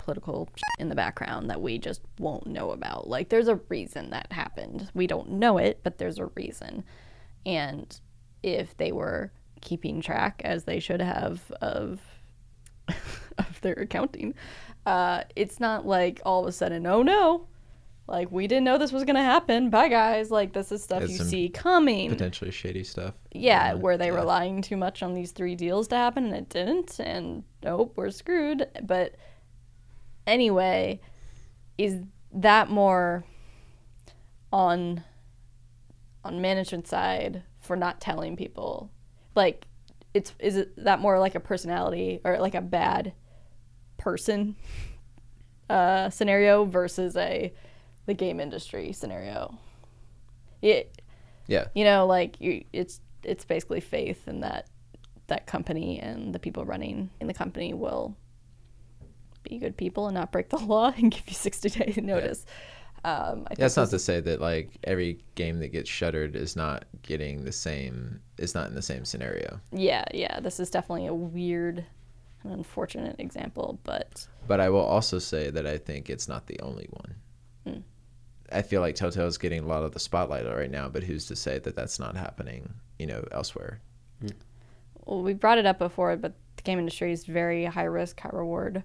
political 0.00 0.48
in 0.78 0.88
the 0.88 0.94
background 0.94 1.50
that 1.50 1.60
we 1.60 1.78
just 1.78 2.00
won't 2.18 2.46
know 2.46 2.70
about. 2.70 3.08
Like, 3.08 3.28
there's 3.28 3.48
a 3.48 3.60
reason 3.68 4.10
that 4.10 4.32
happened. 4.32 4.90
We 4.94 5.06
don't 5.06 5.30
know 5.32 5.58
it, 5.58 5.80
but 5.82 5.98
there's 5.98 6.18
a 6.18 6.26
reason. 6.26 6.84
And 7.46 7.98
if 8.42 8.76
they 8.76 8.92
were 8.92 9.32
keeping 9.60 10.00
track, 10.00 10.42
as 10.44 10.64
they 10.64 10.80
should 10.80 11.00
have, 11.00 11.40
of 11.60 12.00
of 13.38 13.60
their 13.60 13.74
accounting, 13.74 14.34
uh, 14.86 15.24
it's 15.36 15.60
not 15.60 15.86
like 15.86 16.20
all 16.24 16.42
of 16.42 16.48
a 16.48 16.52
sudden, 16.52 16.86
oh 16.86 17.02
no, 17.02 17.46
like 18.10 18.32
we 18.32 18.48
didn't 18.48 18.64
know 18.64 18.76
this 18.76 18.92
was 18.92 19.04
gonna 19.04 19.22
happen. 19.22 19.70
Bye 19.70 19.88
guys. 19.88 20.32
Like 20.32 20.52
this 20.52 20.72
is 20.72 20.82
stuff 20.82 21.08
you 21.08 21.16
see 21.16 21.48
coming. 21.48 22.10
Potentially 22.10 22.50
shady 22.50 22.82
stuff. 22.82 23.14
Yeah, 23.30 23.74
were 23.74 23.96
they 23.96 24.08
yeah. 24.08 24.16
relying 24.16 24.62
too 24.62 24.76
much 24.76 25.02
on 25.02 25.14
these 25.14 25.30
three 25.30 25.54
deals 25.54 25.86
to 25.88 25.96
happen 25.96 26.24
and 26.24 26.34
it 26.34 26.48
didn't? 26.48 26.98
And 26.98 27.44
nope, 27.62 27.92
we're 27.94 28.10
screwed. 28.10 28.66
But 28.82 29.14
anyway, 30.26 31.00
is 31.78 31.98
that 32.32 32.70
more 32.70 33.24
on 34.52 35.02
on 36.24 36.40
management 36.40 36.86
side 36.86 37.42
for 37.60 37.76
not 37.76 38.00
telling 38.00 38.36
people 38.36 38.90
like 39.34 39.66
it's 40.12 40.34
is 40.38 40.56
it 40.56 40.84
that 40.84 40.98
more 41.00 41.18
like 41.18 41.34
a 41.34 41.40
personality 41.40 42.20
or 42.24 42.38
like 42.38 42.54
a 42.54 42.60
bad 42.60 43.12
person 43.96 44.56
uh 45.70 46.10
scenario 46.10 46.64
versus 46.64 47.16
a 47.16 47.52
the 48.06 48.14
game 48.14 48.40
industry 48.40 48.92
scenario 48.92 49.56
it 50.62 51.00
Yeah. 51.46 51.66
you 51.74 51.84
know 51.84 52.06
like 52.06 52.40
you 52.40 52.64
it's 52.72 53.00
it's 53.22 53.44
basically 53.44 53.80
faith 53.80 54.26
in 54.26 54.40
that 54.40 54.66
that 55.28 55.46
company 55.46 56.00
and 56.00 56.34
the 56.34 56.38
people 56.40 56.64
running 56.64 57.08
in 57.20 57.28
the 57.28 57.34
company 57.34 57.72
will 57.72 58.16
be 59.42 59.58
good 59.58 59.76
people 59.76 60.06
and 60.06 60.14
not 60.14 60.32
break 60.32 60.48
the 60.50 60.58
law 60.74 60.92
and 60.96 61.10
give 61.10 61.22
you 61.28 61.34
60 61.34 61.70
day 61.70 61.94
notice 62.02 62.44
um 63.04 63.46
I 63.50 63.54
That's 63.54 63.76
not 63.76 63.90
to 63.90 63.98
say 63.98 64.20
that 64.20 64.40
like 64.40 64.76
every 64.84 65.24
game 65.34 65.58
that 65.60 65.68
gets 65.68 65.88
shuttered 65.88 66.36
is 66.36 66.54
not 66.56 66.84
getting 67.02 67.44
the 67.44 67.52
same 67.52 68.20
is 68.38 68.54
not 68.54 68.68
in 68.68 68.74
the 68.74 68.82
same 68.82 69.04
scenario. 69.04 69.60
yeah 69.72 70.04
yeah 70.12 70.38
this 70.40 70.60
is 70.60 70.68
definitely 70.70 71.06
a 71.06 71.14
weird 71.14 71.84
and 72.42 72.52
unfortunate 72.52 73.16
example 73.18 73.78
but 73.84 74.26
But 74.46 74.60
I 74.60 74.68
will 74.70 74.84
also 74.84 75.18
say 75.18 75.50
that 75.50 75.66
I 75.66 75.78
think 75.78 76.10
it's 76.10 76.28
not 76.28 76.46
the 76.46 76.60
only 76.60 76.88
one. 76.90 77.14
Hmm. 77.66 77.80
I 78.52 78.62
feel 78.62 78.80
like 78.80 78.96
Telltale 78.96 79.26
is 79.26 79.38
getting 79.38 79.62
a 79.62 79.66
lot 79.66 79.84
of 79.84 79.92
the 79.92 80.00
spotlight 80.00 80.44
right 80.44 80.70
now, 80.70 80.88
but 80.88 81.04
who's 81.04 81.26
to 81.26 81.36
say 81.36 81.58
that 81.60 81.76
that's 81.76 82.00
not 82.00 82.16
happening, 82.16 82.72
you 82.98 83.06
know, 83.06 83.22
elsewhere? 83.30 83.80
well, 85.06 85.22
we 85.22 85.34
brought 85.34 85.58
it 85.58 85.66
up 85.66 85.78
before, 85.78 86.16
but 86.16 86.34
the 86.56 86.62
game 86.62 86.78
industry 86.78 87.12
is 87.12 87.24
very 87.26 87.64
high 87.64 87.84
risk, 87.84 88.18
high 88.20 88.30
reward. 88.32 88.82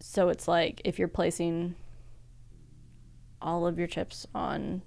So 0.00 0.28
it's 0.28 0.46
like 0.46 0.80
if 0.84 0.98
you're 0.98 1.08
placing 1.08 1.74
all 3.40 3.66
of 3.66 3.78
your 3.78 3.86
chips 3.86 4.26
on, 4.34 4.82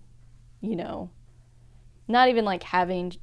you 0.61 0.75
know, 0.75 1.09
not 2.07 2.29
even 2.29 2.45
like 2.45 2.63
having 2.63 3.13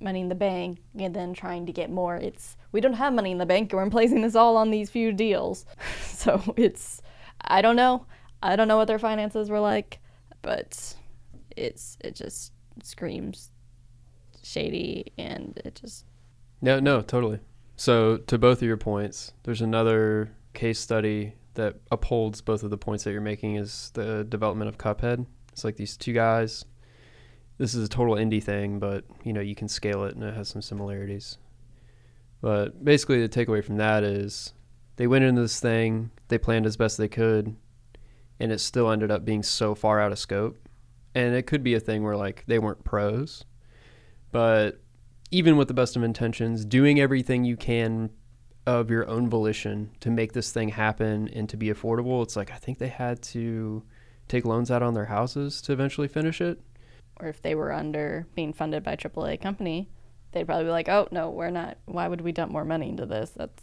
money 0.00 0.20
in 0.20 0.28
the 0.28 0.34
bank 0.34 0.78
and 0.98 1.14
then 1.14 1.32
trying 1.32 1.66
to 1.66 1.72
get 1.72 1.90
more. 1.90 2.16
It's 2.16 2.56
we 2.72 2.80
don't 2.80 2.94
have 2.94 3.12
money 3.12 3.30
in 3.30 3.38
the 3.38 3.46
bank 3.46 3.72
and 3.72 3.80
we're 3.80 3.90
placing 3.90 4.22
this 4.22 4.34
all 4.34 4.56
on 4.56 4.70
these 4.70 4.90
few 4.90 5.12
deals. 5.12 5.64
so 6.06 6.42
it's 6.56 7.02
I 7.40 7.62
don't 7.62 7.76
know. 7.76 8.06
I 8.42 8.56
don't 8.56 8.68
know 8.68 8.76
what 8.76 8.88
their 8.88 8.98
finances 8.98 9.50
were 9.50 9.60
like, 9.60 10.00
but 10.42 10.94
it's 11.56 11.96
it 12.00 12.14
just 12.14 12.52
screams 12.82 13.50
shady 14.42 15.12
and 15.16 15.60
it 15.64 15.78
just 15.80 16.04
No, 16.60 16.80
no, 16.80 17.00
totally. 17.02 17.40
So 17.76 18.18
to 18.18 18.38
both 18.38 18.58
of 18.58 18.68
your 18.68 18.76
points, 18.76 19.32
there's 19.44 19.60
another 19.60 20.32
case 20.52 20.78
study 20.78 21.34
that 21.54 21.76
upholds 21.90 22.40
both 22.40 22.62
of 22.62 22.70
the 22.70 22.78
points 22.78 23.04
that 23.04 23.12
you're 23.12 23.20
making 23.20 23.56
is 23.56 23.90
the 23.94 24.24
development 24.24 24.68
of 24.68 24.78
Cuphead. 24.78 25.26
It's 25.52 25.64
like 25.64 25.76
these 25.76 25.96
two 25.96 26.12
guys. 26.12 26.64
This 27.58 27.74
is 27.74 27.84
a 27.84 27.88
total 27.88 28.14
indie 28.14 28.42
thing, 28.42 28.78
but 28.78 29.04
you 29.24 29.32
know, 29.32 29.40
you 29.40 29.54
can 29.54 29.68
scale 29.68 30.04
it 30.04 30.14
and 30.14 30.24
it 30.24 30.34
has 30.34 30.48
some 30.48 30.62
similarities. 30.62 31.38
But 32.40 32.84
basically 32.84 33.24
the 33.24 33.28
takeaway 33.28 33.64
from 33.64 33.76
that 33.76 34.02
is 34.02 34.52
they 34.96 35.06
went 35.06 35.24
into 35.24 35.42
this 35.42 35.60
thing, 35.60 36.10
they 36.28 36.38
planned 36.38 36.66
as 36.66 36.76
best 36.76 36.98
they 36.98 37.08
could, 37.08 37.54
and 38.40 38.50
it 38.50 38.58
still 38.58 38.90
ended 38.90 39.10
up 39.10 39.24
being 39.24 39.42
so 39.42 39.74
far 39.74 40.00
out 40.00 40.12
of 40.12 40.18
scope. 40.18 40.58
And 41.14 41.34
it 41.34 41.46
could 41.46 41.62
be 41.62 41.74
a 41.74 41.80
thing 41.80 42.02
where 42.02 42.16
like 42.16 42.44
they 42.46 42.58
weren't 42.58 42.84
pros, 42.84 43.44
but 44.32 44.80
even 45.30 45.56
with 45.56 45.68
the 45.68 45.74
best 45.74 45.96
of 45.96 46.02
intentions, 46.02 46.64
doing 46.64 46.98
everything 46.98 47.44
you 47.44 47.56
can 47.56 48.10
of 48.66 48.90
your 48.90 49.08
own 49.08 49.28
volition 49.28 49.90
to 50.00 50.10
make 50.10 50.32
this 50.32 50.52
thing 50.52 50.68
happen 50.70 51.28
and 51.28 51.48
to 51.48 51.56
be 51.56 51.68
affordable, 51.68 52.22
it's 52.22 52.36
like 52.36 52.50
I 52.52 52.56
think 52.56 52.78
they 52.78 52.88
had 52.88 53.20
to 53.22 53.82
take 54.28 54.44
loans 54.44 54.70
out 54.70 54.82
on 54.82 54.94
their 54.94 55.06
houses 55.06 55.60
to 55.62 55.72
eventually 55.72 56.08
finish 56.08 56.40
it. 56.40 56.60
or 57.20 57.28
if 57.28 57.42
they 57.42 57.54
were 57.54 57.72
under 57.72 58.26
being 58.34 58.52
funded 58.52 58.82
by 58.82 58.96
AAA 58.96 59.40
company, 59.40 59.88
they'd 60.32 60.46
probably 60.46 60.64
be 60.64 60.70
like, 60.70 60.88
"Oh 60.88 61.06
no, 61.12 61.30
we're 61.30 61.50
not. 61.50 61.76
Why 61.84 62.08
would 62.08 62.20
we 62.22 62.32
dump 62.32 62.50
more 62.50 62.64
money 62.64 62.88
into 62.88 63.06
this? 63.06 63.30
That's, 63.30 63.62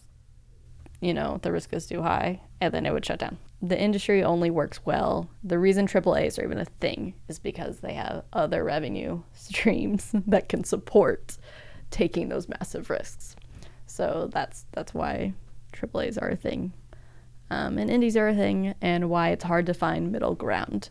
you 1.01 1.13
know, 1.13 1.39
the 1.41 1.51
risk 1.51 1.73
is 1.73 1.87
too 1.87 2.01
high," 2.01 2.41
and 2.61 2.73
then 2.73 2.85
it 2.85 2.93
would 2.93 3.05
shut 3.05 3.19
down. 3.19 3.37
The 3.61 3.79
industry 3.79 4.23
only 4.23 4.49
works 4.49 4.85
well. 4.85 5.29
The 5.43 5.59
reason 5.59 5.87
AAA's 5.87 6.37
are 6.39 6.43
even 6.43 6.59
a 6.59 6.65
thing 6.65 7.15
is 7.27 7.39
because 7.39 7.79
they 7.79 7.93
have 7.93 8.23
other 8.31 8.63
revenue 8.63 9.23
streams 9.33 10.11
that 10.27 10.47
can 10.47 10.63
support 10.63 11.37
taking 11.89 12.29
those 12.29 12.47
massive 12.47 12.89
risks. 12.89 13.35
So 13.89 14.29
that's 14.31 14.65
that's 14.71 14.93
why 14.93 15.33
AAA's 15.73 16.17
are 16.17 16.29
a 16.29 16.35
thing, 16.35 16.73
um, 17.49 17.77
and 17.77 17.89
indies 17.89 18.15
are 18.15 18.27
a 18.29 18.35
thing, 18.35 18.75
and 18.81 19.09
why 19.09 19.29
it's 19.29 19.43
hard 19.43 19.65
to 19.65 19.73
find 19.73 20.11
middle 20.11 20.35
ground 20.35 20.89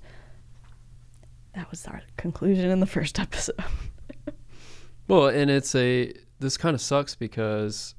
that 1.54 1.70
was 1.70 1.86
our 1.86 2.02
conclusion 2.16 2.70
in 2.70 2.78
the 2.80 2.86
first 2.86 3.18
episode. 3.18 3.56
Well, 5.08 5.28
and 5.28 5.50
it's 5.50 5.74
a 5.74 6.12
this 6.38 6.58
kind 6.58 6.74
of 6.74 6.82
sucks 6.82 7.14
because 7.14 7.94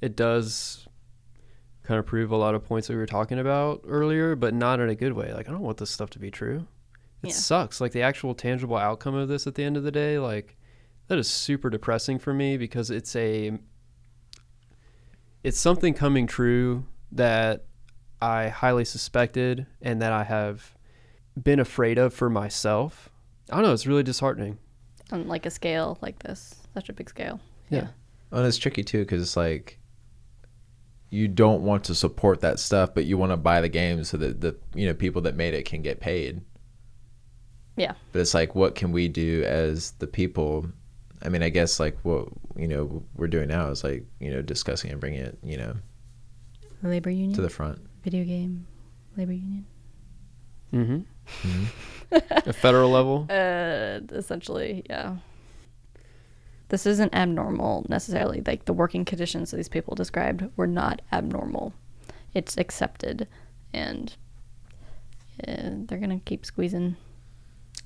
it 0.00 0.16
does 0.16 0.88
kind 1.82 1.98
of 2.00 2.06
prove 2.06 2.30
a 2.30 2.36
lot 2.36 2.54
of 2.54 2.64
points 2.64 2.88
that 2.88 2.94
we 2.94 2.98
were 2.98 3.04
talking 3.06 3.38
about 3.38 3.82
earlier, 3.86 4.34
but 4.34 4.54
not 4.54 4.80
in 4.80 4.88
a 4.88 4.94
good 4.94 5.12
way. 5.12 5.30
Like 5.34 5.46
I 5.46 5.52
don't 5.52 5.60
want 5.60 5.76
this 5.76 5.90
stuff 5.90 6.08
to 6.10 6.18
be 6.18 6.30
true. 6.30 6.66
It 7.22 7.28
Yeah. 7.28 7.34
sucks. 7.34 7.82
Like 7.82 7.92
the 7.92 8.00
actual 8.00 8.34
tangible 8.34 8.78
outcome 8.78 9.14
of 9.14 9.28
this 9.28 9.46
at 9.46 9.56
the 9.56 9.62
end 9.62 9.76
of 9.76 9.82
the 9.82 9.90
day, 9.92 10.18
like 10.18 10.56
that 11.08 11.18
is 11.18 11.28
super 11.28 11.68
depressing 11.68 12.18
for 12.18 12.32
me 12.32 12.56
because 12.56 12.90
it's 12.90 13.14
a 13.14 13.58
it's 15.44 15.60
something 15.60 15.94
coming 15.94 16.26
true 16.26 16.84
that 17.12 17.66
I 18.20 18.48
highly 18.48 18.84
suspected 18.84 19.66
and 19.82 20.02
that 20.02 20.10
I 20.10 20.24
have 20.24 20.74
been 21.40 21.60
afraid 21.60 21.98
of 21.98 22.12
for 22.14 22.30
myself. 22.30 23.10
I 23.50 23.56
don't 23.56 23.64
know, 23.64 23.72
it's 23.72 23.86
really 23.86 24.02
disheartening. 24.02 24.58
On 25.12 25.28
like 25.28 25.46
a 25.46 25.50
scale 25.50 25.98
like 26.00 26.20
this, 26.20 26.54
such 26.72 26.88
a 26.88 26.92
big 26.94 27.10
scale. 27.10 27.38
Yeah. 27.68 27.88
Oh, 28.32 28.38
and 28.38 28.46
it's 28.46 28.56
tricky 28.56 28.82
too 28.82 29.00
because 29.00 29.20
it's 29.20 29.36
like 29.36 29.78
you 31.10 31.28
don't 31.28 31.62
want 31.62 31.84
to 31.84 31.94
support 31.94 32.40
that 32.40 32.58
stuff, 32.58 32.94
but 32.94 33.04
you 33.04 33.18
want 33.18 33.30
to 33.30 33.36
buy 33.36 33.60
the 33.60 33.68
game 33.68 34.02
so 34.02 34.16
that 34.16 34.40
the 34.40 34.56
you 34.74 34.86
know 34.86 34.94
people 34.94 35.22
that 35.22 35.36
made 35.36 35.54
it 35.54 35.64
can 35.66 35.82
get 35.82 36.00
paid. 36.00 36.40
Yeah. 37.76 37.94
But 38.12 38.20
it's 38.20 38.34
like, 38.34 38.54
what 38.54 38.74
can 38.74 38.92
we 38.92 39.08
do 39.08 39.44
as 39.44 39.92
the 39.92 40.06
people? 40.06 40.66
I 41.24 41.28
mean, 41.28 41.42
I 41.42 41.48
guess 41.48 41.80
like 41.80 41.96
what 42.02 42.28
you 42.56 42.68
know 42.68 43.02
we're 43.16 43.28
doing 43.28 43.48
now 43.48 43.68
is 43.70 43.82
like 43.84 44.04
you 44.20 44.30
know 44.30 44.42
discussing 44.42 44.90
and 44.90 45.00
bringing 45.00 45.20
it 45.20 45.38
you 45.42 45.56
know 45.56 45.74
Labor 46.82 47.10
union, 47.10 47.32
to 47.34 47.40
the 47.42 47.48
front. 47.50 47.78
video 48.02 48.24
game, 48.24 48.66
labor 49.16 49.32
union. 49.32 49.66
Mm-hmm. 50.72 50.98
Mhm. 51.48 51.66
a 52.46 52.52
federal 52.52 52.90
level. 52.90 53.26
Uh, 53.30 54.00
essentially, 54.10 54.84
yeah. 54.90 55.16
This 56.68 56.86
isn't 56.86 57.14
abnormal 57.14 57.86
necessarily. 57.88 58.42
Like 58.44 58.64
the 58.64 58.72
working 58.72 59.04
conditions 59.04 59.50
that 59.50 59.56
these 59.58 59.68
people 59.68 59.94
described 59.94 60.44
were 60.56 60.66
not 60.66 61.00
abnormal. 61.12 61.72
It's 62.34 62.56
accepted, 62.58 63.28
and 63.72 64.14
uh, 65.46 65.70
they're 65.86 65.98
gonna 65.98 66.20
keep 66.24 66.44
squeezing 66.44 66.96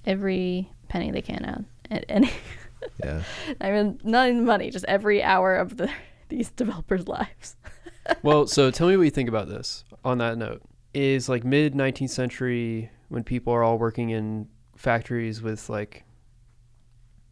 every 0.06 0.70
penny 0.88 1.10
they 1.10 1.20
can 1.22 1.44
out. 1.44 1.64
At 1.90 2.04
any, 2.08 2.30
Yeah. 3.04 3.22
I 3.60 3.70
mean, 3.70 4.00
not 4.04 4.28
even 4.28 4.44
money, 4.44 4.70
just 4.70 4.84
every 4.86 5.22
hour 5.22 5.54
of 5.56 5.76
the 5.76 5.90
these 6.28 6.50
developers' 6.50 7.06
lives. 7.08 7.56
well, 8.22 8.46
so 8.46 8.70
tell 8.70 8.88
me 8.88 8.96
what 8.96 9.04
you 9.04 9.10
think 9.10 9.28
about 9.28 9.48
this. 9.48 9.84
On 10.04 10.18
that 10.18 10.36
note, 10.38 10.62
is 10.94 11.28
like 11.28 11.44
mid 11.44 11.74
19th 11.74 12.10
century 12.10 12.90
when 13.08 13.22
people 13.24 13.52
are 13.52 13.62
all 13.62 13.78
working 13.78 14.10
in 14.10 14.48
factories 14.76 15.40
with 15.42 15.68
like 15.68 16.04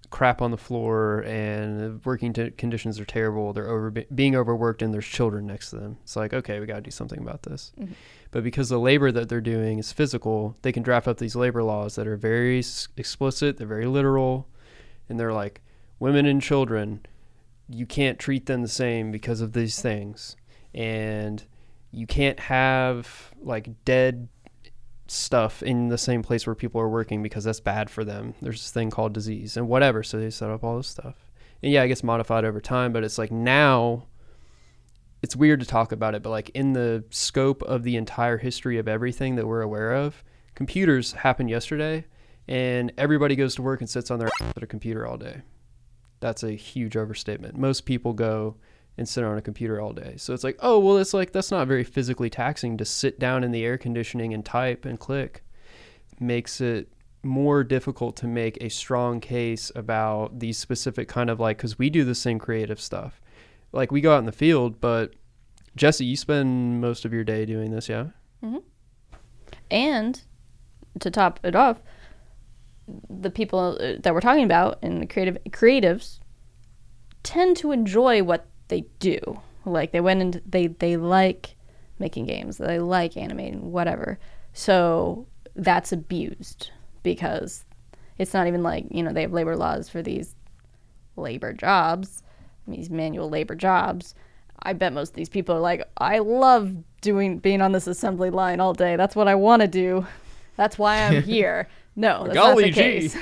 crap 0.09 0.41
on 0.41 0.51
the 0.53 0.57
floor 0.57 1.21
and 1.27 1.81
the 1.81 2.01
working 2.05 2.33
t- 2.33 2.51
conditions 2.53 2.99
are 3.01 3.05
terrible. 3.05 3.53
They're 3.53 3.69
over 3.69 3.91
being 3.91 4.37
overworked 4.37 4.81
and 4.83 4.95
there's 4.95 5.07
children 5.07 5.47
next 5.47 5.71
to 5.71 5.77
them. 5.77 5.99
It's 6.03 6.15
like 6.17 6.33
okay, 6.33 6.61
we 6.61 6.67
got 6.67 6.77
to 6.77 6.81
do 6.83 6.91
something 6.91 7.19
about 7.21 7.43
this. 7.43 7.73
Mhm. 7.79 7.91
But 8.31 8.45
because 8.45 8.69
the 8.69 8.79
labor 8.79 9.11
that 9.13 9.29
they're 9.29 9.41
doing 9.41 9.79
is 9.79 9.93
physical, 9.93 10.57
they 10.63 10.73
can 10.73 10.83
draft 10.83 11.09
up 11.09 11.19
these 11.19 11.35
labor 11.37 11.63
laws 11.63 11.97
that 11.97 12.07
are 12.07 12.17
very 12.17 12.61
s- 12.61 12.89
explicit. 12.97 13.57
They're 13.57 13.67
very 13.67 13.87
literal, 13.87 14.49
and 15.09 15.19
they're 15.19 15.33
like 15.33 15.61
women 15.99 16.27
and 16.27 16.43
children. 16.43 17.05
You 17.69 17.87
can't 17.87 18.19
treat 18.19 18.47
them 18.47 18.63
the 18.63 18.69
same 18.69 19.11
because 19.11 19.41
of 19.41 19.53
these 19.53 19.81
things 19.81 20.37
and 20.77 21.43
you 21.91 22.07
can't 22.07 22.39
have 22.39 23.33
like 23.41 23.85
dead 23.85 24.29
stuff 25.09 25.63
in 25.63 25.89
the 25.89 25.99
same 25.99 26.23
place 26.23 26.47
where 26.47 26.55
people 26.55 26.81
are 26.81 26.89
working 26.89 27.23
because 27.23 27.45
that's 27.45 27.61
bad 27.61 27.89
for 27.89 28.05
them. 28.05 28.35
There's 28.43 28.61
this 28.61 28.71
thing 28.71 28.91
called 28.91 29.15
disease 29.15 29.57
and 29.57 29.69
whatever. 29.69 30.03
So 30.03 30.19
they 30.19 30.31
set 30.31 30.51
up 30.51 30.63
all 30.63 30.77
this 30.77 30.89
stuff. 30.89 31.15
And 31.63 31.73
yeah, 31.73 31.83
it 31.83 31.89
gets 31.89 32.05
modified 32.05 32.45
over 32.45 32.61
time, 32.61 32.93
but 32.93 33.03
it's 33.03 33.19
like 33.19 33.33
now 33.33 34.07
it's 35.23 35.35
weird 35.35 35.61
to 35.61 35.67
talk 35.67 35.91
about 35.91 36.15
it, 36.15 36.23
but 36.23 36.31
like 36.31 36.51
in 36.51 36.75
the 36.75 37.05
scope 37.11 37.63
of 37.63 37.83
the 37.83 37.97
entire 37.97 38.37
history 38.37 38.79
of 38.79 38.87
everything 38.87 39.37
that 39.37 39.47
we're 39.47 39.63
aware 39.63 39.95
of, 39.95 40.23
computers 40.55 41.13
happened 41.13 41.49
yesterday 41.49 42.05
and 42.49 42.93
everybody 42.97 43.37
goes 43.37 43.55
to 43.57 43.63
work 43.63 43.81
and 43.81 43.91
sits 43.91 44.11
on 44.11 44.19
their 44.19 44.31
at 44.57 44.63
a 44.63 44.67
computer 44.67 45.07
all 45.07 45.17
day. 45.17 45.43
That's 46.21 46.43
a 46.43 46.53
huge 46.53 46.97
overstatement. 46.97 47.57
Most 47.57 47.85
people 47.85 48.13
go 48.13 48.57
and 48.99 49.09
sit 49.09 49.25
on 49.25 49.37
a 49.37 49.43
computer 49.43 49.81
all 49.81 49.93
day. 49.93 50.15
So 50.17 50.33
it's 50.33 50.45
like, 50.45 50.57
oh, 50.61 50.79
well, 50.79 50.97
it's 50.97 51.13
like 51.13 51.33
that's 51.33 51.51
not 51.51 51.69
very 51.69 51.85
physically 51.85 52.31
taxing 52.31 52.77
to 52.79 52.85
sit 52.85 53.19
down 53.19 53.45
in 53.45 53.53
the 53.53 53.65
air 53.65 53.77
conditioning 53.77 54.33
and 54.33 54.45
type 54.45 54.85
and 54.85 54.99
click. 54.99 55.45
Makes 56.19 56.61
it 56.61 56.91
more 57.23 57.65
difficult 57.65 58.17
to 58.17 58.27
make 58.27 58.57
a 58.61 58.71
strong 58.71 59.21
case 59.21 59.71
about 59.75 60.39
these 60.39 60.57
specific 60.57 61.09
kind 61.09 61.29
of 61.29 61.41
like 61.41 61.59
because 61.59 61.79
we 61.79 61.91
do 61.91 62.05
the 62.05 62.15
same 62.15 62.39
creative 62.39 62.81
stuff. 62.81 63.21
Like 63.73 63.93
we 63.93 64.01
go 64.01 64.15
out 64.15 64.21
in 64.21 64.25
the 64.25 64.33
field, 64.33 64.81
but 64.81 65.13
Jesse, 65.75 66.07
you 66.07 66.17
spend 66.17 66.81
most 66.81 67.05
of 67.05 67.13
your 67.13 67.25
day 67.25 67.45
doing 67.45 67.71
this, 67.71 67.89
yeah? 67.89 68.07
Mm-hmm. 68.43 68.59
And 69.71 70.23
to 71.01 71.11
top 71.11 71.41
it 71.43 71.55
off, 71.55 71.83
the 73.11 73.31
people 73.31 73.79
uh, 73.81 73.95
that 74.01 74.15
we're 74.15 74.21
talking 74.21 74.45
about 74.45 74.79
and 74.83 75.03
the 75.03 75.07
creative 75.07 75.39
creatives 75.51 76.21
tend 77.23 77.57
to 77.59 77.73
enjoy 77.73 78.23
what 78.23 78.47
they 78.69 78.85
do. 78.99 79.41
Like 79.65 79.93
they 79.93 80.01
went 80.01 80.21
and 80.21 80.41
they 80.47 80.69
they 80.69 80.97
like 80.97 81.57
making 81.99 82.27
games, 82.27 82.59
they 82.59 82.79
like 82.79 83.17
animating, 83.17 83.73
whatever. 83.73 84.19
So 84.53 85.27
that's 85.55 85.93
abused 85.93 86.71
because 87.03 87.65
it's 88.19 88.33
not 88.33 88.47
even 88.47 88.63
like 88.63 88.87
you 88.91 89.03
know 89.03 89.13
they 89.13 89.23
have 89.23 89.33
labor 89.33 89.57
laws 89.57 89.89
for 89.89 90.03
these 90.03 90.35
labor 91.17 91.53
jobs, 91.53 92.23
these 92.69 92.91
manual 92.91 93.29
labor 93.29 93.55
jobs. 93.55 94.15
I 94.63 94.73
bet 94.73 94.93
most 94.93 95.11
of 95.11 95.17
these 95.17 95.29
people 95.29 95.55
are 95.55 95.61
like, 95.61 95.83
I 95.99 96.19
love 96.19 96.75
doing 97.01 97.39
being 97.39 97.61
on 97.61 97.73
this 97.73 97.87
assembly 97.87 98.31
line 98.31 98.61
all 98.61 98.73
day. 98.73 98.97
That's 98.97 99.17
what 99.17 99.29
I 99.29 99.35
want 99.35 99.63
to 99.63 99.69
do. 99.69 100.07
That's 100.57 100.79
why 100.79 101.03
I'm 101.03 101.23
here. 101.25 101.69
No, 101.97 102.25
that's 102.25 102.35
not 102.35 102.57
the 102.57 102.71
case. 102.71 103.17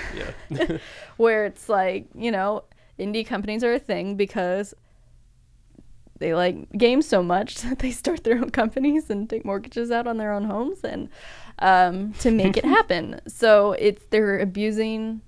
Yeah. 0.51 0.79
Where 1.17 1.47
it's 1.47 1.69
like, 1.69 2.07
you 2.15 2.31
know, 2.31 2.65
indie 2.99 3.27
companies 3.27 3.63
are 3.63 3.73
a 3.73 3.79
thing 3.79 4.17
because 4.17 4.75
they 6.19 6.35
like 6.35 6.71
games 6.73 7.07
so 7.07 7.23
much 7.23 7.57
that 7.63 7.79
they 7.79 7.91
start 7.91 8.25
their 8.25 8.39
own 8.39 8.51
companies 8.51 9.11
and 9.11 9.31
take 9.31 9.45
mortgages 9.45 9.91
out 9.91 10.07
on 10.07 10.19
their 10.19 10.33
own 10.33 10.45
homes 10.45 10.83
and 10.83 11.09
um, 11.61 12.13
to 12.15 12.31
make 12.31 12.57
it 12.57 12.65
happen. 12.65 13.21
So 13.29 13.73
it's 13.73 14.05
they're 14.11 14.39
abusing 14.39 15.21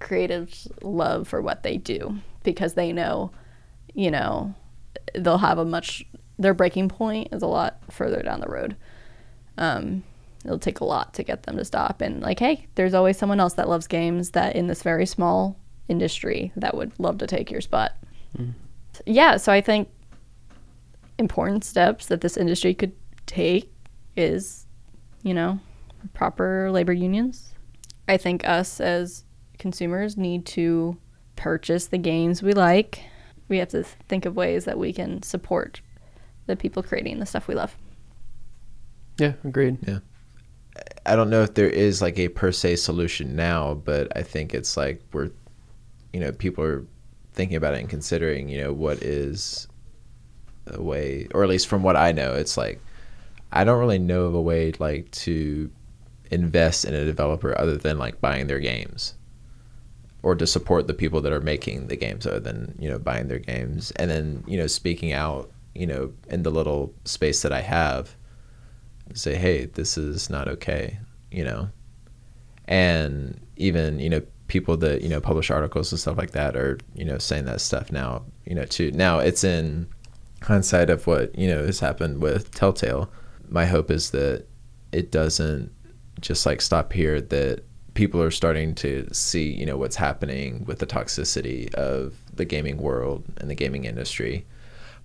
creatives' 0.00 0.68
love 0.82 1.28
for 1.28 1.40
what 1.42 1.62
they 1.62 1.76
do 1.76 2.18
because 2.42 2.74
they 2.74 2.92
know, 2.92 3.30
you 3.94 4.10
know, 4.10 4.54
they'll 5.14 5.38
have 5.38 5.58
a 5.58 5.64
much 5.64 6.04
their 6.38 6.54
breaking 6.54 6.88
point 6.88 7.28
is 7.32 7.42
a 7.42 7.46
lot 7.46 7.78
further 7.90 8.22
down 8.22 8.40
the 8.40 8.48
road. 8.48 8.76
Um, 9.58 10.02
it'll 10.46 10.58
take 10.58 10.80
a 10.80 10.84
lot 10.84 11.14
to 11.14 11.22
get 11.22 11.42
them 11.42 11.56
to 11.56 11.64
stop 11.64 12.00
and 12.00 12.22
like, 12.22 12.38
hey, 12.38 12.66
there's 12.76 12.94
always 12.94 13.18
someone 13.18 13.40
else 13.40 13.54
that 13.54 13.68
loves 13.68 13.86
games 13.86 14.30
that 14.30 14.56
in 14.56 14.66
this 14.66 14.82
very 14.82 15.06
small 15.06 15.58
industry 15.88 16.52
that 16.56 16.76
would 16.76 16.92
love 16.98 17.18
to 17.18 17.26
take 17.26 17.50
your 17.50 17.60
spot. 17.60 17.92
Mm. 18.38 18.54
Yeah, 19.04 19.36
so 19.36 19.52
I 19.52 19.60
think 19.60 19.88
important 21.18 21.64
steps 21.64 22.06
that 22.06 22.20
this 22.20 22.36
industry 22.36 22.74
could 22.74 22.92
take 23.26 23.72
is, 24.16 24.66
you 25.22 25.34
know, 25.34 25.58
proper 26.14 26.70
labor 26.70 26.92
unions. 26.92 27.54
I 28.08 28.16
think 28.16 28.46
us 28.46 28.80
as 28.80 29.24
consumers 29.58 30.16
need 30.16 30.46
to 30.46 30.96
purchase 31.34 31.86
the 31.86 31.98
games 31.98 32.42
we 32.42 32.52
like. 32.52 33.02
We 33.48 33.58
have 33.58 33.68
to 33.68 33.82
think 33.82 34.24
of 34.24 34.36
ways 34.36 34.64
that 34.64 34.78
we 34.78 34.92
can 34.92 35.22
support 35.22 35.80
the 36.46 36.56
people 36.56 36.82
creating 36.82 37.18
the 37.18 37.26
stuff 37.26 37.48
we 37.48 37.54
love. 37.54 37.76
yeah, 39.18 39.32
agreed. 39.44 39.78
I 41.04 41.16
don't 41.16 41.30
know 41.30 41.42
if 41.42 41.54
there 41.54 41.68
is 41.68 42.02
like 42.02 42.18
a 42.18 42.28
per 42.28 42.52
se 42.52 42.76
solution 42.76 43.36
now, 43.36 43.74
but 43.74 44.14
I 44.16 44.22
think 44.22 44.54
it's 44.54 44.76
like 44.76 45.02
we're, 45.12 45.30
you 46.12 46.20
know, 46.20 46.32
people 46.32 46.64
are 46.64 46.84
thinking 47.32 47.56
about 47.56 47.74
it 47.74 47.80
and 47.80 47.88
considering, 47.88 48.48
you 48.48 48.60
know, 48.62 48.72
what 48.72 49.02
is 49.02 49.68
a 50.66 50.82
way, 50.82 51.28
or 51.32 51.42
at 51.42 51.48
least 51.48 51.68
from 51.68 51.82
what 51.82 51.96
I 51.96 52.12
know, 52.12 52.34
it's 52.34 52.56
like 52.56 52.80
I 53.52 53.64
don't 53.64 53.78
really 53.78 53.98
know 53.98 54.22
of 54.24 54.34
a 54.34 54.40
way 54.40 54.72
like 54.78 55.10
to 55.12 55.70
invest 56.30 56.84
in 56.84 56.94
a 56.94 57.04
developer 57.04 57.56
other 57.58 57.76
than 57.76 57.98
like 57.98 58.20
buying 58.20 58.48
their 58.48 58.58
games 58.58 59.14
or 60.22 60.34
to 60.34 60.46
support 60.46 60.88
the 60.88 60.94
people 60.94 61.20
that 61.20 61.32
are 61.32 61.40
making 61.40 61.86
the 61.86 61.96
games 61.96 62.26
other 62.26 62.40
than 62.40 62.74
you 62.80 62.88
know 62.88 62.98
buying 62.98 63.28
their 63.28 63.38
games. 63.38 63.92
And 63.92 64.10
then 64.10 64.44
you 64.46 64.56
know 64.58 64.66
speaking 64.66 65.12
out 65.12 65.50
you 65.76 65.86
know 65.86 66.12
in 66.28 66.42
the 66.42 66.50
little 66.50 66.92
space 67.04 67.42
that 67.42 67.52
i 67.52 67.60
have 67.60 68.15
say 69.14 69.34
hey 69.34 69.66
this 69.66 69.96
is 69.96 70.28
not 70.28 70.48
okay 70.48 70.98
you 71.30 71.44
know? 71.44 71.68
And 72.66 73.40
even 73.56 74.00
you 74.00 74.10
know 74.10 74.22
people 74.48 74.76
that 74.78 75.02
you 75.02 75.08
know 75.08 75.20
publish 75.20 75.50
articles 75.50 75.92
and 75.92 76.00
stuff 76.00 76.16
like 76.16 76.30
that 76.32 76.56
are 76.56 76.78
you 76.94 77.04
know 77.04 77.18
saying 77.18 77.44
that 77.44 77.60
stuff 77.60 77.92
now 77.92 78.24
you 78.44 78.54
know 78.54 78.64
too. 78.64 78.90
Now 78.92 79.20
it's 79.20 79.44
in 79.44 79.86
hindsight 80.42 80.90
of 80.90 81.06
what 81.06 81.36
you 81.38 81.46
know 81.46 81.64
has 81.64 81.80
happened 81.80 82.20
with 82.20 82.50
telltale. 82.52 83.10
My 83.48 83.66
hope 83.66 83.90
is 83.90 84.10
that 84.10 84.46
it 84.90 85.12
doesn't 85.12 85.70
just 86.20 86.46
like 86.46 86.60
stop 86.60 86.92
here 86.92 87.20
that 87.20 87.62
people 87.94 88.20
are 88.20 88.30
starting 88.30 88.74
to 88.74 89.06
see 89.12 89.48
you 89.48 89.64
know 89.64 89.76
what's 89.76 89.96
happening 89.96 90.64
with 90.64 90.80
the 90.80 90.86
toxicity 90.86 91.72
of 91.74 92.16
the 92.34 92.44
gaming 92.44 92.78
world 92.78 93.24
and 93.38 93.48
the 93.48 93.54
gaming 93.54 93.84
industry 93.84 94.44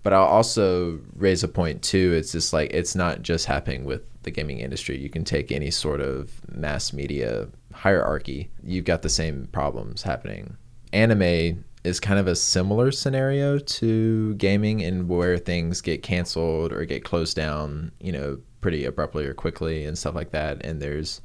but 0.03 0.13
i'll 0.13 0.25
also 0.25 0.99
raise 1.15 1.43
a 1.43 1.47
point 1.47 1.81
too. 1.81 2.13
It's 2.13 2.31
just 2.31 2.53
like 2.53 2.71
it's 2.73 2.95
not 2.95 3.21
just 3.21 3.45
happening 3.45 3.85
with 3.85 4.01
the 4.23 4.31
gaming 4.31 4.59
industry. 4.59 4.97
You 4.97 5.09
can 5.09 5.23
take 5.23 5.51
any 5.51 5.71
sort 5.71 6.01
of 6.01 6.41
mass 6.51 6.93
media 6.93 7.47
hierarchy. 7.73 8.49
You've 8.63 8.85
got 8.85 9.01
the 9.01 9.09
same 9.09 9.47
problems 9.51 10.03
happening. 10.03 10.57
Anime 10.93 11.63
is 11.83 11.99
kind 11.99 12.19
of 12.19 12.27
a 12.27 12.35
similar 12.35 12.91
scenario 12.91 13.57
to 13.57 14.35
gaming 14.35 14.83
and 14.83 15.09
where 15.09 15.37
things 15.37 15.81
get 15.81 16.03
canceled 16.03 16.71
or 16.71 16.85
get 16.85 17.03
closed 17.03 17.35
down 17.35 17.91
you 17.99 18.11
know 18.11 18.37
pretty 18.61 18.85
abruptly 18.85 19.25
or 19.25 19.33
quickly 19.33 19.85
and 19.85 19.97
stuff 19.97 20.15
like 20.15 20.31
that. 20.31 20.63
And 20.63 20.81
there's 20.81 21.21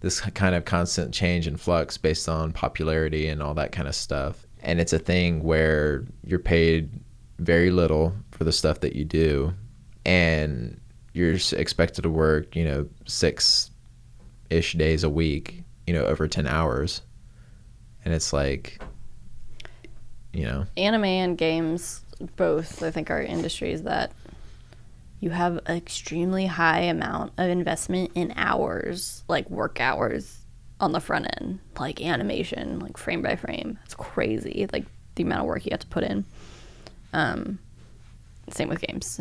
this 0.00 0.20
kind 0.20 0.54
of 0.54 0.64
constant 0.64 1.12
change 1.12 1.46
and 1.46 1.60
flux 1.60 1.98
based 1.98 2.28
on 2.28 2.52
popularity 2.52 3.28
and 3.28 3.42
all 3.42 3.54
that 3.54 3.72
kind 3.72 3.88
of 3.88 3.94
stuff. 3.94 4.46
And 4.62 4.80
it's 4.80 4.92
a 4.92 4.98
thing 4.98 5.42
where 5.42 6.04
you're 6.24 6.38
paid 6.38 6.90
very 7.40 7.70
little 7.70 8.14
for 8.30 8.44
the 8.44 8.52
stuff 8.52 8.80
that 8.80 8.94
you 8.94 9.04
do, 9.04 9.52
and 10.04 10.80
you're 11.12 11.36
expected 11.52 12.02
to 12.02 12.10
work, 12.10 12.54
you 12.54 12.64
know, 12.64 12.88
six 13.06 13.70
ish 14.50 14.74
days 14.74 15.04
a 15.04 15.10
week, 15.10 15.64
you 15.86 15.94
know, 15.94 16.04
over 16.04 16.28
10 16.28 16.46
hours. 16.46 17.02
And 18.04 18.14
it's 18.14 18.32
like, 18.32 18.80
you 20.32 20.44
know, 20.44 20.66
Anime 20.76 21.04
and 21.04 21.38
games 21.38 22.02
both, 22.36 22.82
I 22.82 22.90
think, 22.90 23.10
are 23.10 23.20
industries 23.20 23.82
that 23.82 24.12
you 25.20 25.30
have 25.30 25.58
an 25.66 25.76
extremely 25.76 26.46
high 26.46 26.80
amount 26.80 27.32
of 27.38 27.48
investment 27.48 28.12
in 28.14 28.32
hours, 28.36 29.24
like 29.28 29.48
work 29.50 29.80
hours 29.80 30.38
on 30.78 30.92
the 30.92 31.00
front 31.00 31.26
end, 31.40 31.58
like 31.78 32.00
animation, 32.00 32.78
like 32.78 32.96
frame 32.96 33.22
by 33.22 33.36
frame. 33.36 33.78
It's 33.84 33.94
crazy, 33.94 34.66
like 34.72 34.86
the 35.16 35.22
amount 35.22 35.42
of 35.42 35.46
work 35.46 35.64
you 35.66 35.70
have 35.72 35.80
to 35.80 35.86
put 35.88 36.04
in. 36.04 36.24
Um, 37.12 37.58
same 38.50 38.68
with 38.68 38.80
games. 38.80 39.20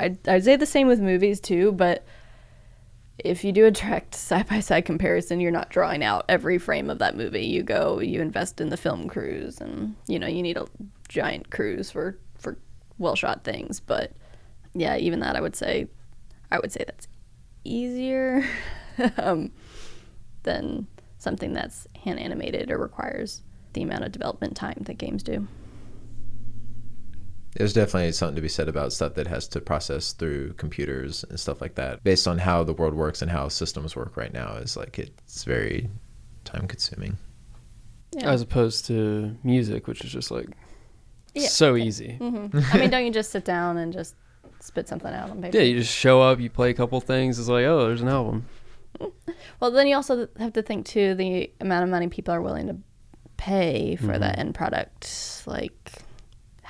I'd, 0.00 0.28
I'd 0.28 0.44
say 0.44 0.56
the 0.56 0.66
same 0.66 0.86
with 0.86 1.00
movies 1.00 1.40
too, 1.40 1.72
but 1.72 2.04
if 3.18 3.44
you 3.44 3.52
do 3.52 3.66
a 3.66 3.70
direct 3.70 4.14
side 4.14 4.48
by 4.48 4.60
side 4.60 4.84
comparison, 4.84 5.40
you're 5.40 5.52
not 5.52 5.70
drawing 5.70 6.02
out 6.02 6.24
every 6.28 6.58
frame 6.58 6.90
of 6.90 6.98
that 6.98 7.16
movie. 7.16 7.46
You 7.46 7.62
go, 7.62 8.00
you 8.00 8.20
invest 8.20 8.60
in 8.60 8.70
the 8.70 8.76
film 8.76 9.08
crews, 9.08 9.60
and 9.60 9.94
you 10.06 10.18
know 10.18 10.26
you 10.26 10.42
need 10.42 10.56
a 10.56 10.66
giant 11.08 11.50
crews 11.50 11.90
for 11.90 12.18
for 12.36 12.58
well 12.98 13.14
shot 13.14 13.44
things. 13.44 13.80
But 13.80 14.12
yeah, 14.74 14.96
even 14.96 15.20
that, 15.20 15.36
I 15.36 15.40
would 15.40 15.54
say, 15.54 15.86
I 16.50 16.58
would 16.58 16.72
say 16.72 16.82
that's 16.86 17.06
easier 17.62 18.44
um, 19.16 19.52
than 20.42 20.86
something 21.18 21.52
that's 21.52 21.86
hand 22.04 22.18
animated 22.18 22.70
or 22.70 22.78
requires 22.78 23.42
the 23.72 23.82
amount 23.82 24.04
of 24.04 24.12
development 24.12 24.56
time 24.56 24.78
that 24.82 24.98
games 24.98 25.22
do. 25.22 25.46
There's 27.54 27.72
definitely 27.72 28.10
something 28.12 28.36
to 28.36 28.42
be 28.42 28.48
said 28.48 28.68
about 28.68 28.92
stuff 28.92 29.14
that 29.14 29.26
has 29.28 29.46
to 29.48 29.60
process 29.60 30.12
through 30.12 30.52
computers 30.54 31.24
and 31.28 31.38
stuff 31.38 31.60
like 31.60 31.76
that 31.76 32.02
based 32.02 32.26
on 32.28 32.38
how 32.38 32.64
the 32.64 32.72
world 32.72 32.94
works 32.94 33.22
and 33.22 33.30
how 33.30 33.48
systems 33.48 33.94
work 33.96 34.16
right 34.16 34.32
now 34.32 34.54
is 34.54 34.76
like 34.76 34.98
it's 34.98 35.44
very 35.44 35.88
time 36.44 36.66
consuming 36.66 37.16
Yeah. 38.12 38.30
As 38.30 38.42
opposed 38.42 38.86
to 38.86 39.36
music, 39.44 39.86
which 39.86 40.04
is 40.04 40.10
just 40.12 40.30
like 40.30 40.48
Yeah. 41.34 41.48
so 41.48 41.76
easy. 41.76 42.14
hmm 42.16 42.46
I 42.72 42.78
mean, 42.78 42.90
don't 42.90 43.04
you 43.04 43.12
just 43.12 43.30
sit 43.30 43.44
down 43.44 43.76
and 43.76 43.92
just 43.92 44.14
spit 44.60 44.88
something 44.88 45.12
out 45.12 45.30
on 45.30 45.40
paper? 45.42 45.56
Yeah, 45.58 45.62
you 45.64 45.78
just 45.80 45.94
show 45.94 46.20
up, 46.22 46.40
you 46.40 46.50
play 46.50 46.70
a 46.70 46.74
couple 46.74 47.00
things, 47.00 47.38
it's 47.38 47.48
like, 47.48 47.64
oh, 47.66 47.86
there's 47.86 48.02
an 48.02 48.08
album. 48.08 48.46
Well, 49.60 49.70
then 49.72 49.86
you 49.88 49.96
also 49.96 50.28
have 50.38 50.52
to 50.54 50.62
think 50.62 50.86
too 50.86 51.14
the 51.14 51.50
amount 51.60 51.84
of 51.84 51.90
money 51.90 52.08
people 52.08 52.32
are 52.34 52.40
willing 52.42 52.66
to 52.68 52.76
pay 53.36 53.96
for 53.96 54.16
that 54.18 54.38
end 54.38 54.54
product, 54.54 55.42
like 55.46 55.92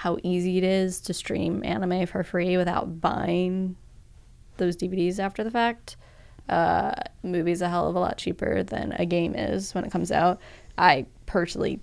how 0.04 0.18
easy 0.22 0.58
it 0.58 0.64
is 0.64 1.00
to 1.00 1.14
stream 1.14 1.64
anime 1.64 2.04
for 2.04 2.22
free 2.22 2.58
without 2.58 3.00
buying 3.00 3.74
those 4.58 4.76
DVDs 4.76 5.18
after 5.18 5.42
the 5.42 5.50
fact. 5.50 5.96
Uh, 6.46 6.92
movies 7.22 7.62
a 7.62 7.70
hell 7.70 7.88
of 7.88 7.96
a 7.96 7.98
lot 7.98 8.18
cheaper 8.18 8.62
than 8.62 8.92
a 8.98 9.06
game 9.06 9.34
is 9.34 9.74
when 9.74 9.82
it 9.82 9.90
comes 9.90 10.12
out. 10.12 10.42
I 10.76 11.06
personally 11.24 11.80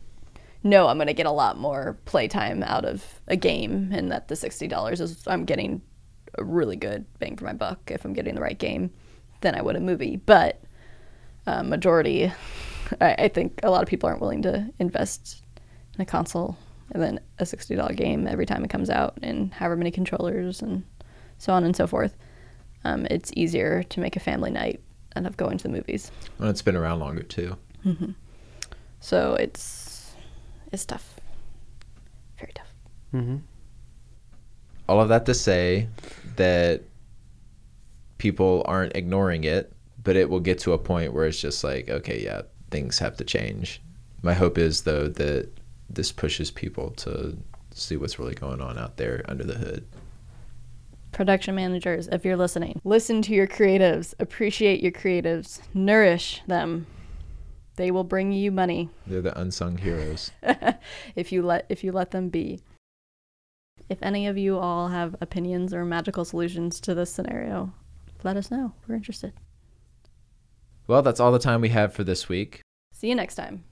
know 0.61 0.87
I'm 0.87 0.99
going 0.99 1.07
to 1.07 1.15
get 1.15 1.25
a 1.25 1.31
lot 1.31 1.57
more 1.57 1.97
playtime 2.05 2.61
out 2.61 2.85
of 2.85 3.19
a 3.27 3.35
game 3.35 3.89
and 3.91 4.11
that 4.11 4.27
the 4.27 4.35
$60 4.35 5.01
is 5.01 5.23
I'm 5.25 5.43
getting 5.43 5.81
a 6.37 6.43
really 6.43 6.75
good 6.75 7.07
bang 7.17 7.35
for 7.37 7.45
my 7.45 7.53
buck 7.53 7.89
if 7.89 8.05
I'm 8.05 8.13
getting 8.13 8.35
the 8.35 8.41
right 8.41 8.59
game 8.59 8.91
than 9.41 9.55
I 9.55 9.63
would 9.63 9.75
a 9.75 9.79
movie. 9.79 10.17
But 10.17 10.61
uh, 11.47 11.63
majority, 11.63 12.31
I, 13.01 13.15
I 13.17 13.27
think 13.29 13.61
a 13.63 13.71
lot 13.71 13.81
of 13.81 13.89
people 13.89 14.07
aren't 14.07 14.21
willing 14.21 14.43
to 14.43 14.69
invest 14.77 15.41
in 15.95 16.01
a 16.01 16.05
console 16.05 16.55
and 16.91 17.01
then 17.01 17.19
a 17.39 17.43
$60 17.43 17.95
game 17.95 18.27
every 18.27 18.45
time 18.45 18.63
it 18.63 18.69
comes 18.69 18.89
out 18.89 19.17
and 19.21 19.53
however 19.53 19.75
many 19.75 19.91
controllers 19.91 20.61
and 20.61 20.83
so 21.37 21.53
on 21.53 21.63
and 21.63 21.75
so 21.75 21.87
forth. 21.87 22.15
Um, 22.83 23.07
it's 23.09 23.31
easier 23.35 23.83
to 23.83 23.99
make 23.99 24.15
a 24.15 24.19
family 24.19 24.51
night 24.51 24.81
and 25.13 25.27
of 25.27 25.37
going 25.37 25.57
to 25.57 25.63
the 25.63 25.69
movies. 25.69 26.11
and 26.39 26.49
it's 26.49 26.61
been 26.61 26.75
around 26.75 26.99
longer 26.99 27.23
too. 27.23 27.57
So 28.99 29.33
it's 29.35 30.13
it's 30.71 30.85
tough, 30.85 31.15
very 32.39 32.51
tough. 32.53 32.73
Mm-hmm. 33.13 33.37
All 34.87 35.01
of 35.01 35.09
that 35.09 35.25
to 35.25 35.33
say 35.33 35.87
that 36.35 36.83
people 38.17 38.63
aren't 38.65 38.95
ignoring 38.95 39.43
it, 39.43 39.73
but 40.03 40.15
it 40.15 40.29
will 40.29 40.39
get 40.39 40.59
to 40.59 40.73
a 40.73 40.77
point 40.77 41.13
where 41.13 41.25
it's 41.25 41.41
just 41.41 41.63
like, 41.63 41.89
okay, 41.89 42.21
yeah, 42.23 42.41
things 42.69 42.99
have 42.99 43.17
to 43.17 43.23
change. 43.23 43.81
My 44.21 44.33
hope 44.33 44.57
is 44.57 44.81
though 44.81 45.07
that 45.07 45.49
this 45.93 46.11
pushes 46.11 46.51
people 46.51 46.91
to 46.91 47.37
see 47.73 47.97
what's 47.97 48.19
really 48.19 48.35
going 48.35 48.61
on 48.61 48.77
out 48.77 48.97
there 48.97 49.23
under 49.27 49.43
the 49.43 49.55
hood. 49.55 49.85
Production 51.11 51.55
managers, 51.55 52.07
if 52.07 52.23
you're 52.23 52.37
listening, 52.37 52.79
listen 52.83 53.21
to 53.23 53.33
your 53.33 53.47
creatives, 53.47 54.13
appreciate 54.19 54.81
your 54.81 54.91
creatives, 54.91 55.59
nourish 55.73 56.41
them. 56.47 56.87
They 57.75 57.91
will 57.91 58.03
bring 58.03 58.31
you 58.31 58.51
money 58.51 58.89
They're 59.07 59.21
the 59.21 59.37
unsung 59.39 59.77
heroes. 59.77 60.31
if 61.15 61.31
you 61.31 61.41
let 61.41 61.65
if 61.69 61.83
you 61.83 61.91
let 61.91 62.11
them 62.11 62.29
be. 62.29 62.61
If 63.89 63.97
any 64.01 64.27
of 64.27 64.37
you 64.37 64.57
all 64.57 64.89
have 64.89 65.15
opinions 65.19 65.73
or 65.73 65.83
magical 65.83 66.23
solutions 66.23 66.79
to 66.81 66.93
this 66.93 67.11
scenario, 67.11 67.73
let 68.23 68.37
us 68.37 68.51
know. 68.51 68.73
We're 68.87 68.95
interested. 68.95 69.33
Well, 70.87 71.01
that's 71.01 71.19
all 71.19 71.31
the 71.31 71.39
time 71.39 71.61
we 71.61 71.69
have 71.69 71.93
for 71.93 72.03
this 72.03 72.29
week. 72.29 72.61
See 72.93 73.09
you 73.09 73.15
next 73.15 73.35
time. 73.35 73.63